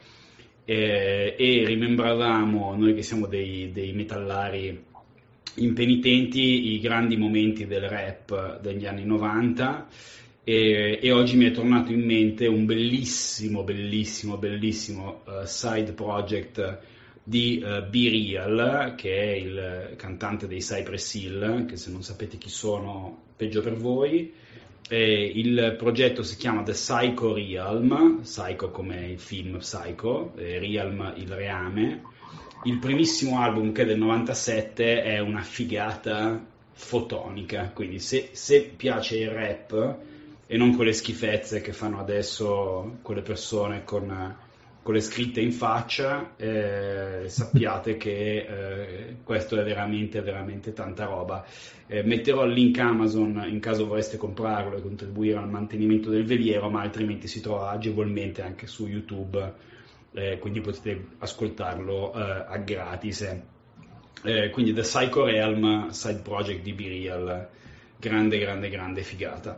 eh, 0.65 1.35
e 1.37 1.63
rimembravamo, 1.65 2.75
noi 2.75 2.93
che 2.93 3.03
siamo 3.03 3.27
dei, 3.27 3.71
dei 3.71 3.93
metallari 3.93 4.91
impenitenti, 5.55 6.73
i 6.73 6.79
grandi 6.79 7.17
momenti 7.17 7.67
del 7.67 7.87
rap 7.87 8.59
degli 8.59 8.85
anni 8.85 9.05
90. 9.05 9.87
E, 10.45 10.99
e, 11.01 11.11
oggi 11.11 11.37
mi 11.37 11.45
è 11.45 11.51
tornato 11.51 11.93
in 11.93 12.03
mente 12.03 12.47
un 12.47 12.65
bellissimo, 12.65 13.63
bellissimo, 13.63 14.35
bellissimo 14.37 15.21
uh, 15.25 15.45
side 15.45 15.93
project 15.93 16.79
di 17.23 17.63
uh, 17.63 17.87
Be 17.87 18.09
Real, 18.09 18.95
che 18.97 19.15
è 19.15 19.35
il 19.35 19.93
cantante 19.95 20.47
dei 20.47 20.59
Cypress 20.59 21.13
Hill, 21.13 21.65
che 21.65 21.77
se 21.77 21.89
non 21.91 22.03
sapete 22.03 22.37
chi 22.37 22.49
sono, 22.49 23.23
peggio 23.35 23.61
per 23.61 23.75
voi. 23.75 24.33
E 24.89 25.31
il 25.33 25.75
progetto 25.77 26.23
si 26.23 26.35
chiama 26.35 26.61
The 26.63 26.73
Psycho 26.73 27.33
Realm, 27.33 28.19
Psycho 28.21 28.69
come 28.69 29.11
il 29.11 29.19
film 29.19 29.57
Psycho, 29.57 30.33
Realm 30.35 31.13
il 31.15 31.31
reame. 31.31 32.01
Il 32.65 32.79
primissimo 32.79 33.39
album 33.39 33.71
che 33.71 33.83
è 33.83 33.85
del 33.85 33.97
97 33.97 35.03
è 35.03 35.19
una 35.19 35.41
figata 35.41 36.51
fotonica, 36.73 37.71
quindi 37.73 37.99
se, 37.99 38.29
se 38.33 38.61
piace 38.75 39.17
il 39.17 39.29
rap 39.29 39.97
e 40.45 40.57
non 40.57 40.75
quelle 40.75 40.93
schifezze 40.93 41.61
che 41.61 41.71
fanno 41.71 41.99
adesso 41.99 42.97
quelle 43.01 43.21
persone 43.21 43.83
con 43.83 44.35
con 44.83 44.93
le 44.93 44.99
scritte 44.99 45.39
in 45.39 45.53
faccia, 45.53 46.35
eh, 46.35 47.23
sappiate 47.27 47.95
che 47.95 48.35
eh, 48.37 49.15
questo 49.23 49.57
è 49.57 49.63
veramente, 49.63 50.21
veramente 50.21 50.73
tanta 50.73 51.05
roba. 51.05 51.45
Eh, 51.87 52.03
metterò 52.03 52.43
il 52.43 52.51
link 52.51 52.77
Amazon 52.79 53.45
in 53.47 53.61
caso 53.61 53.87
vorreste 53.87 54.17
comprarlo 54.17 54.75
e 54.75 54.81
contribuire 54.81 55.37
al 55.37 55.49
mantenimento 55.49 56.09
del 56.09 56.25
veliero, 56.25 56.69
ma 56.69 56.81
altrimenti 56.81 57.27
si 57.27 57.39
trova 57.39 57.69
agevolmente 57.69 58.41
anche 58.41 58.67
su 58.67 58.85
YouTube, 58.85 59.53
eh, 60.11 60.37
quindi 60.39 60.59
potete 60.59 61.07
ascoltarlo 61.19 62.13
eh, 62.13 62.45
a 62.49 62.57
gratis. 62.57 63.41
Eh, 64.25 64.49
quindi 64.49 64.73
The 64.73 64.81
Psycho 64.81 65.23
Realm 65.25 65.89
Side 65.89 66.21
Project 66.21 66.61
di 66.61 66.73
Be 66.73 66.87
grande, 68.03 68.37
grande, 68.37 68.69
grande 68.69 69.01
figata. 69.01 69.57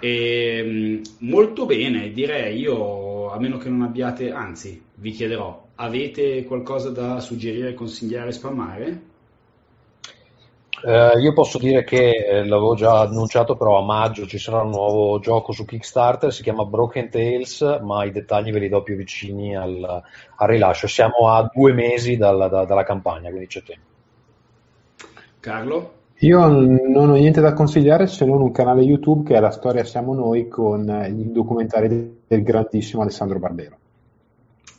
E, 0.00 0.56
ehm, 0.58 1.02
molto 1.20 1.66
bene, 1.66 2.10
direi 2.12 2.58
io, 2.58 3.30
a 3.30 3.38
meno 3.38 3.58
che 3.58 3.68
non 3.68 3.82
abbiate, 3.82 4.32
anzi, 4.32 4.82
vi 4.94 5.10
chiederò, 5.10 5.68
avete 5.76 6.44
qualcosa 6.44 6.90
da 6.90 7.20
suggerire, 7.20 7.74
consigliare, 7.74 8.32
spammare? 8.32 9.10
Eh, 10.84 11.20
io 11.20 11.32
posso 11.32 11.58
dire 11.58 11.84
che 11.84 12.10
eh, 12.10 12.44
l'avevo 12.44 12.74
già 12.74 13.00
annunciato, 13.00 13.56
però 13.56 13.78
a 13.78 13.84
maggio 13.84 14.26
ci 14.26 14.38
sarà 14.38 14.62
un 14.62 14.70
nuovo 14.70 15.20
gioco 15.20 15.52
su 15.52 15.64
Kickstarter, 15.64 16.32
si 16.32 16.42
chiama 16.42 16.64
Broken 16.64 17.08
Tales, 17.08 17.60
ma 17.82 18.04
i 18.04 18.10
dettagli 18.10 18.50
ve 18.50 18.58
li 18.58 18.68
do 18.68 18.82
più 18.82 18.96
vicini 18.96 19.54
al, 19.56 20.02
al 20.36 20.48
rilascio. 20.48 20.88
Siamo 20.88 21.28
a 21.28 21.48
due 21.52 21.72
mesi 21.72 22.16
dalla, 22.16 22.48
da, 22.48 22.64
dalla 22.64 22.82
campagna, 22.82 23.28
quindi 23.28 23.46
c'è 23.46 23.62
tempo. 23.62 23.90
Carlo? 25.38 26.00
Io 26.22 26.46
non 26.46 27.10
ho 27.10 27.14
niente 27.14 27.40
da 27.40 27.52
consigliare 27.52 28.06
se 28.06 28.24
non 28.24 28.40
un 28.40 28.52
canale 28.52 28.82
YouTube 28.82 29.26
che 29.28 29.36
è 29.36 29.40
La 29.40 29.50
Storia 29.50 29.82
Siamo 29.82 30.14
Noi 30.14 30.46
con 30.46 30.88
i 30.88 31.32
documentari 31.32 32.20
del 32.28 32.42
grandissimo 32.44 33.02
Alessandro 33.02 33.40
Barbero. 33.40 33.78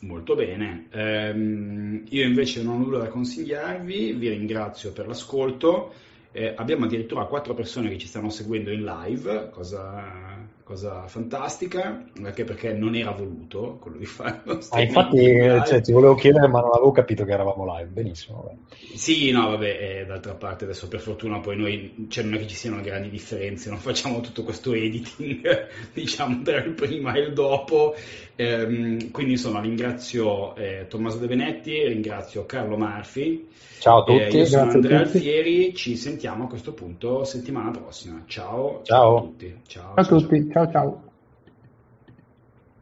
Molto 0.00 0.34
bene, 0.34 0.86
ehm, 0.90 2.04
io 2.08 2.24
invece 2.24 2.62
non 2.62 2.76
ho 2.76 2.84
nulla 2.84 2.98
da 2.98 3.08
consigliarvi, 3.08 4.12
vi 4.12 4.28
ringrazio 4.30 4.92
per 4.92 5.06
l'ascolto. 5.06 5.92
Eh, 6.32 6.54
abbiamo 6.56 6.86
addirittura 6.86 7.26
quattro 7.26 7.52
persone 7.52 7.90
che 7.90 7.98
ci 7.98 8.06
stanno 8.06 8.30
seguendo 8.30 8.70
in 8.70 8.82
live, 8.82 9.50
cosa 9.50 10.43
cosa 10.64 11.06
fantastica, 11.06 12.04
anche 12.22 12.44
perché 12.44 12.72
non 12.72 12.96
era 12.96 13.10
voluto 13.10 13.76
quello 13.78 13.98
di 13.98 14.06
fare 14.06 14.40
lo 14.44 14.58
Ah, 14.70 14.80
infatti, 14.80 15.18
cioè, 15.66 15.82
ti 15.82 15.92
volevo 15.92 16.14
chiedere, 16.14 16.48
ma 16.48 16.60
non 16.60 16.70
avevo 16.72 16.90
capito 16.90 17.24
che 17.24 17.32
eravamo 17.32 17.66
live. 17.76 17.90
Benissimo. 17.90 18.42
Vabbè. 18.42 18.56
Sì, 18.96 19.30
no, 19.30 19.50
vabbè, 19.50 20.00
eh, 20.00 20.06
d'altra 20.06 20.32
parte 20.34 20.64
adesso 20.64 20.88
per 20.88 21.00
fortuna 21.00 21.38
poi 21.38 21.56
noi, 21.58 22.06
cioè 22.08 22.24
non 22.24 22.34
è 22.34 22.38
che 22.38 22.46
ci 22.46 22.56
siano 22.56 22.80
grandi 22.80 23.10
differenze, 23.10 23.68
non 23.68 23.78
facciamo 23.78 24.22
tutto 24.22 24.42
questo 24.42 24.72
editing, 24.72 25.68
diciamo, 25.92 26.40
tra 26.42 26.56
il 26.56 26.72
prima 26.72 27.12
e 27.12 27.20
il 27.20 27.32
dopo. 27.34 27.94
Ehm, 28.36 29.10
quindi 29.10 29.32
insomma 29.32 29.60
ringrazio 29.60 30.54
eh, 30.56 30.86
Tommaso 30.88 31.18
De 31.18 31.26
Benetti, 31.26 31.86
ringrazio 31.86 32.44
Carlo 32.46 32.76
Marfi. 32.76 33.48
Ciao 33.78 34.00
a 34.00 34.04
tutti. 34.04 34.36
Eh, 34.36 34.38
io 34.38 34.46
sono 34.46 34.70
Andrea. 34.70 35.00
Alfieri, 35.00 35.74
ci 35.74 35.96
sentiamo 35.96 36.44
a 36.44 36.48
questo 36.48 36.72
punto 36.72 37.24
settimana 37.24 37.70
prossima. 37.70 38.22
Ciao, 38.26 38.80
Ciao. 38.82 39.16
a 39.16 39.20
tutti. 39.20 39.56
Ciao, 39.66 39.82
Ciao 39.82 39.94
a 39.94 40.04
ciao, 40.04 40.18
tutti, 40.18 40.50
ciao 40.50 40.70
ciao. 40.70 41.02